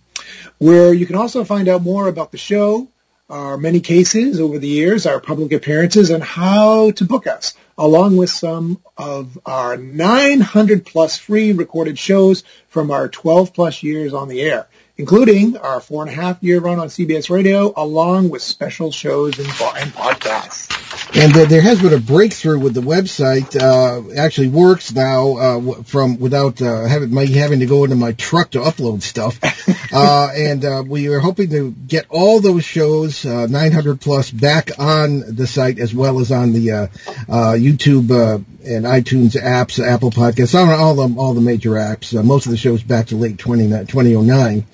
where 0.57 0.93
you 0.93 1.05
can 1.05 1.15
also 1.15 1.43
find 1.43 1.67
out 1.67 1.81
more 1.81 2.07
about 2.07 2.31
the 2.31 2.37
show, 2.37 2.87
our 3.29 3.57
many 3.57 3.79
cases 3.79 4.39
over 4.39 4.59
the 4.59 4.67
years, 4.67 5.05
our 5.05 5.19
public 5.19 5.51
appearances, 5.51 6.09
and 6.09 6.23
how 6.23 6.91
to 6.91 7.05
book 7.05 7.27
us, 7.27 7.55
along 7.77 8.17
with 8.17 8.29
some 8.29 8.79
of 8.97 9.37
our 9.45 9.77
900 9.77 10.85
plus 10.85 11.17
free 11.17 11.51
recorded 11.51 11.97
shows 11.97 12.43
from 12.67 12.91
our 12.91 13.07
12 13.07 13.53
plus 13.53 13.83
years 13.83 14.13
on 14.13 14.27
the 14.27 14.41
air, 14.41 14.67
including 14.97 15.57
our 15.57 15.79
four 15.79 16.03
and 16.03 16.11
a 16.11 16.15
half 16.15 16.41
year 16.41 16.59
run 16.59 16.79
on 16.79 16.87
CBS 16.87 17.29
Radio, 17.29 17.73
along 17.75 18.29
with 18.29 18.41
special 18.41 18.91
shows 18.91 19.37
and, 19.39 19.47
and 19.47 19.91
podcasts. 19.93 20.84
And 21.17 21.35
uh, 21.37 21.45
there 21.45 21.61
has 21.61 21.81
been 21.81 21.93
a 21.93 21.99
breakthrough 21.99 22.59
with 22.59 22.73
the 22.73 22.81
website. 22.81 23.55
Uh, 23.55 24.19
actually 24.19 24.49
works 24.49 24.93
now 24.93 25.37
uh, 25.37 25.83
from 25.83 26.19
without 26.19 26.61
uh, 26.61 26.83
having 26.83 27.13
my 27.13 27.25
having 27.25 27.61
to 27.61 27.65
go 27.65 27.85
into 27.85 27.95
my 27.95 28.11
truck 28.11 28.51
to 28.51 28.59
upload 28.59 29.01
stuff. 29.01 29.39
uh, 29.93 30.29
and 30.35 30.65
uh, 30.65 30.83
we 30.85 31.07
are 31.07 31.19
hoping 31.19 31.49
to 31.51 31.71
get 31.71 32.05
all 32.09 32.41
those 32.41 32.65
shows, 32.65 33.25
uh, 33.25 33.47
900 33.47 34.01
plus, 34.01 34.29
back 34.29 34.71
on 34.77 35.35
the 35.35 35.47
site 35.47 35.79
as 35.79 35.95
well 35.95 36.19
as 36.19 36.33
on 36.33 36.51
the 36.51 36.71
uh, 36.71 36.87
uh, 37.29 37.53
YouTube 37.53 38.11
uh, 38.11 38.43
and 38.65 38.83
iTunes 38.83 39.41
apps, 39.41 39.81
Apple 39.81 40.11
Podcasts, 40.11 40.53
all, 40.53 40.69
all 40.69 41.07
the 41.07 41.15
all 41.17 41.33
the 41.33 41.39
major 41.39 41.71
apps. 41.71 42.17
Uh, 42.17 42.23
most 42.23 42.45
of 42.45 42.51
the 42.51 42.57
shows 42.57 42.83
back 42.83 43.07
to 43.07 43.15
late 43.15 43.37
20, 43.37 43.69
2009, 43.85 44.65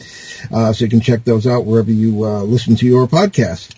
uh, 0.51 0.73
so 0.73 0.85
you 0.85 0.89
can 0.89 1.01
check 1.01 1.23
those 1.23 1.45
out 1.45 1.65
wherever 1.65 1.91
you 1.91 2.25
uh, 2.25 2.41
listen 2.41 2.75
to 2.77 2.87
your 2.87 3.05
podcast. 3.05 3.75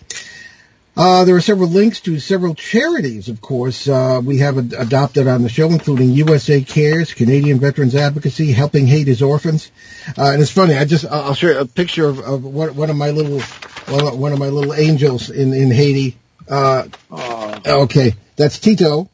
Uh, 0.96 1.24
there 1.24 1.34
are 1.34 1.40
several 1.40 1.68
links 1.68 2.00
to 2.02 2.20
several 2.20 2.54
charities, 2.54 3.28
of 3.28 3.40
course, 3.40 3.88
uh, 3.88 4.20
we 4.24 4.38
have 4.38 4.58
ad- 4.58 4.74
adopted 4.78 5.26
on 5.26 5.42
the 5.42 5.48
show, 5.48 5.68
including 5.68 6.10
USA 6.10 6.62
Cares, 6.62 7.12
Canadian 7.12 7.58
Veterans 7.58 7.96
Advocacy, 7.96 8.52
Helping 8.52 8.86
Haiti's 8.86 9.20
Orphans. 9.20 9.72
Uh, 10.16 10.26
and 10.30 10.40
it's 10.40 10.52
funny, 10.52 10.74
I 10.76 10.84
just, 10.84 11.04
I'll 11.04 11.34
show 11.34 11.48
you 11.48 11.58
a 11.58 11.66
picture 11.66 12.06
of, 12.06 12.20
of 12.20 12.44
one, 12.44 12.76
one 12.76 12.90
of 12.90 12.96
my 12.96 13.10
little, 13.10 13.40
one 13.88 14.18
one 14.20 14.32
of 14.32 14.38
my 14.38 14.46
little 14.48 14.72
angels 14.72 15.30
in, 15.30 15.52
in 15.52 15.72
Haiti. 15.72 16.16
Uh, 16.48 16.86
Oh, 17.10 17.82
okay, 17.84 18.14
that's 18.36 18.58
Tito, 18.60 19.08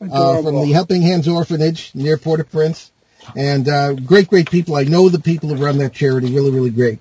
uh, 0.00 0.42
from 0.42 0.54
the 0.62 0.72
Helping 0.72 1.02
Hands 1.02 1.26
Orphanage 1.28 1.90
near 1.94 2.16
Port-au-Prince. 2.16 2.92
And, 3.34 3.68
uh, 3.68 3.94
great, 3.94 4.28
great 4.28 4.50
people. 4.50 4.76
I 4.76 4.84
know 4.84 5.08
the 5.08 5.18
people 5.18 5.48
who 5.48 5.64
run 5.64 5.78
that 5.78 5.92
charity. 5.92 6.32
Really, 6.32 6.50
really 6.50 6.70
great. 6.70 6.98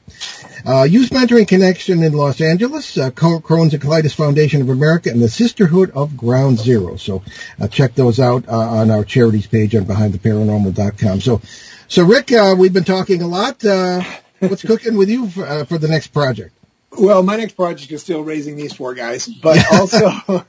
Uh, 0.65 0.83
Youth 0.83 1.11
Mentoring 1.11 1.47
Connection 1.47 2.01
in 2.01 2.13
Los 2.13 2.41
Angeles, 2.41 2.97
uh, 2.97 3.11
Crohn's 3.11 3.73
and 3.73 3.83
Colitis 3.83 4.15
Foundation 4.15 4.61
of 4.61 4.69
America, 4.69 5.11
and 5.11 5.21
the 5.21 5.29
Sisterhood 5.29 5.91
of 5.91 6.17
Ground 6.17 6.57
Zero. 6.57 6.95
So 6.95 7.21
uh, 7.61 7.67
check 7.67 7.93
those 7.93 8.19
out 8.19 8.49
uh, 8.49 8.57
on 8.57 8.89
our 8.89 9.03
charities 9.03 9.45
page 9.45 9.75
on 9.75 9.85
BehindTheParanormal.com. 9.85 11.21
So, 11.21 11.41
so 11.87 12.03
Rick, 12.03 12.31
uh, 12.31 12.55
we've 12.57 12.73
been 12.73 12.83
talking 12.83 13.21
a 13.21 13.27
lot. 13.27 13.63
Uh, 13.63 14.01
what's 14.39 14.63
cooking 14.63 14.97
with 14.97 15.09
you 15.09 15.29
for, 15.29 15.45
uh, 15.45 15.65
for 15.65 15.77
the 15.77 15.87
next 15.87 16.07
project? 16.07 16.55
Well, 16.97 17.21
my 17.21 17.35
next 17.35 17.53
project 17.53 17.91
is 17.91 18.01
still 18.01 18.23
raising 18.23 18.55
these 18.55 18.73
four 18.73 18.95
guys, 18.95 19.27
but 19.27 19.63
also, 19.71 20.45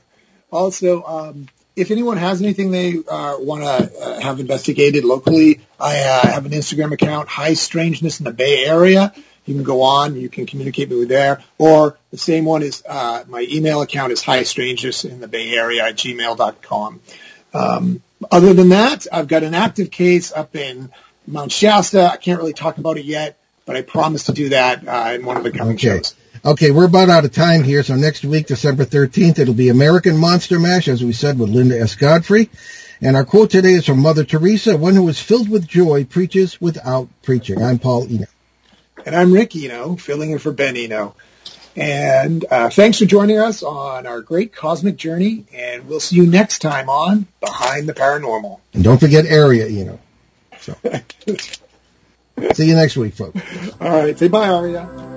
also, 0.51 1.03
um, 1.03 1.47
if 1.77 1.91
anyone 1.91 2.17
has 2.17 2.41
anything 2.41 2.71
they 2.71 2.97
uh, 2.97 3.37
want 3.39 3.61
to 3.63 4.01
uh, 4.01 4.19
have 4.19 4.39
investigated 4.39 5.05
locally, 5.05 5.61
I 5.79 5.99
uh, 5.99 6.27
have 6.27 6.45
an 6.45 6.51
Instagram 6.51 6.91
account, 6.91 7.29
High 7.29 7.53
Strangeness 7.53 8.19
in 8.19 8.25
the 8.25 8.33
Bay 8.33 8.65
Area. 8.65 9.13
You 9.45 9.53
can 9.53 9.63
go 9.63 9.83
on, 9.83 10.15
you 10.17 10.27
can 10.27 10.45
communicate 10.45 10.89
with 10.89 10.99
me 10.99 11.05
there, 11.05 11.41
or 11.57 11.97
the 12.11 12.17
same 12.17 12.43
one 12.43 12.63
is 12.63 12.83
uh, 12.85 13.23
my 13.27 13.45
email 13.49 13.81
account 13.81 14.11
is 14.11 14.21
High 14.21 14.43
Strangeness 14.43 15.05
in 15.05 15.21
the 15.21 15.27
Bay 15.27 15.53
Area 15.53 15.85
at 15.85 15.95
gmail.com. 15.95 16.99
Um, 17.53 18.01
other 18.31 18.53
than 18.53 18.69
that, 18.69 19.07
I've 19.11 19.27
got 19.27 19.43
an 19.43 19.53
active 19.53 19.91
case 19.91 20.33
up 20.33 20.55
in 20.55 20.89
Mount 21.27 21.51
Shasta. 21.51 22.09
I 22.11 22.17
can't 22.17 22.39
really 22.39 22.53
talk 22.53 22.77
about 22.77 22.97
it 22.97 23.05
yet, 23.05 23.37
but 23.65 23.75
I 23.77 23.83
promise 23.83 24.25
to 24.25 24.33
do 24.33 24.49
that 24.49 24.85
uh, 24.87 25.13
in 25.13 25.23
one 25.23 25.37
of 25.37 25.43
the 25.43 25.51
coming 25.51 25.75
Okay. 25.75 25.97
shows. 25.97 26.15
Okay, 26.45 26.71
we're 26.71 26.85
about 26.85 27.09
out 27.09 27.25
of 27.25 27.31
time 27.31 27.63
here, 27.63 27.81
so 27.83 27.95
next 27.95 28.23
week, 28.23 28.47
December 28.47 28.85
13th, 28.85 29.39
it'll 29.39 29.53
be 29.53 29.69
American 29.69 30.17
Monster 30.17 30.59
Mash, 30.59 30.87
as 30.87 31.03
we 31.03 31.11
said, 31.11 31.39
with 31.39 31.49
Linda 31.49 31.79
S. 31.79 31.95
Godfrey. 31.95 32.49
And 33.01 33.15
our 33.15 33.25
quote 33.25 33.49
today 33.49 33.73
is 33.73 33.85
from 33.85 33.99
Mother 33.99 34.23
Teresa, 34.23 34.77
one 34.77 34.95
who 34.95 35.07
is 35.07 35.19
filled 35.19 35.49
with 35.49 35.67
joy 35.67 36.05
preaches 36.05 36.59
without 36.61 37.09
preaching. 37.23 37.61
I'm 37.61 37.79
Paul 37.79 38.07
Eno. 38.09 38.25
And 39.05 39.15
I'm 39.15 39.31
Rick 39.31 39.55
Eno, 39.55 39.95
filling 39.95 40.31
in 40.31 40.39
for 40.39 40.51
Ben 40.51 40.77
Eno. 40.77 41.15
And 41.75 42.45
uh, 42.49 42.69
thanks 42.69 42.99
for 42.99 43.05
joining 43.05 43.39
us 43.39 43.63
on 43.63 44.07
our 44.07 44.21
great 44.21 44.53
cosmic 44.53 44.95
journey, 44.95 45.45
and 45.53 45.87
we'll 45.87 45.99
see 45.99 46.15
you 46.15 46.25
next 46.25 46.59
time 46.59 46.89
on 46.89 47.27
Behind 47.39 47.87
the 47.89 47.93
Paranormal. 47.93 48.59
And 48.73 48.83
don't 48.83 48.99
forget 48.99 49.25
Aria, 49.31 49.67
Eno. 49.67 49.99
So, 50.59 50.75
see 52.53 52.67
you 52.67 52.75
next 52.75 52.97
week, 52.97 53.15
folks. 53.15 53.39
All 53.79 53.89
right, 53.89 54.17
say 54.17 54.27
bye, 54.27 54.49
Aria. 54.49 55.16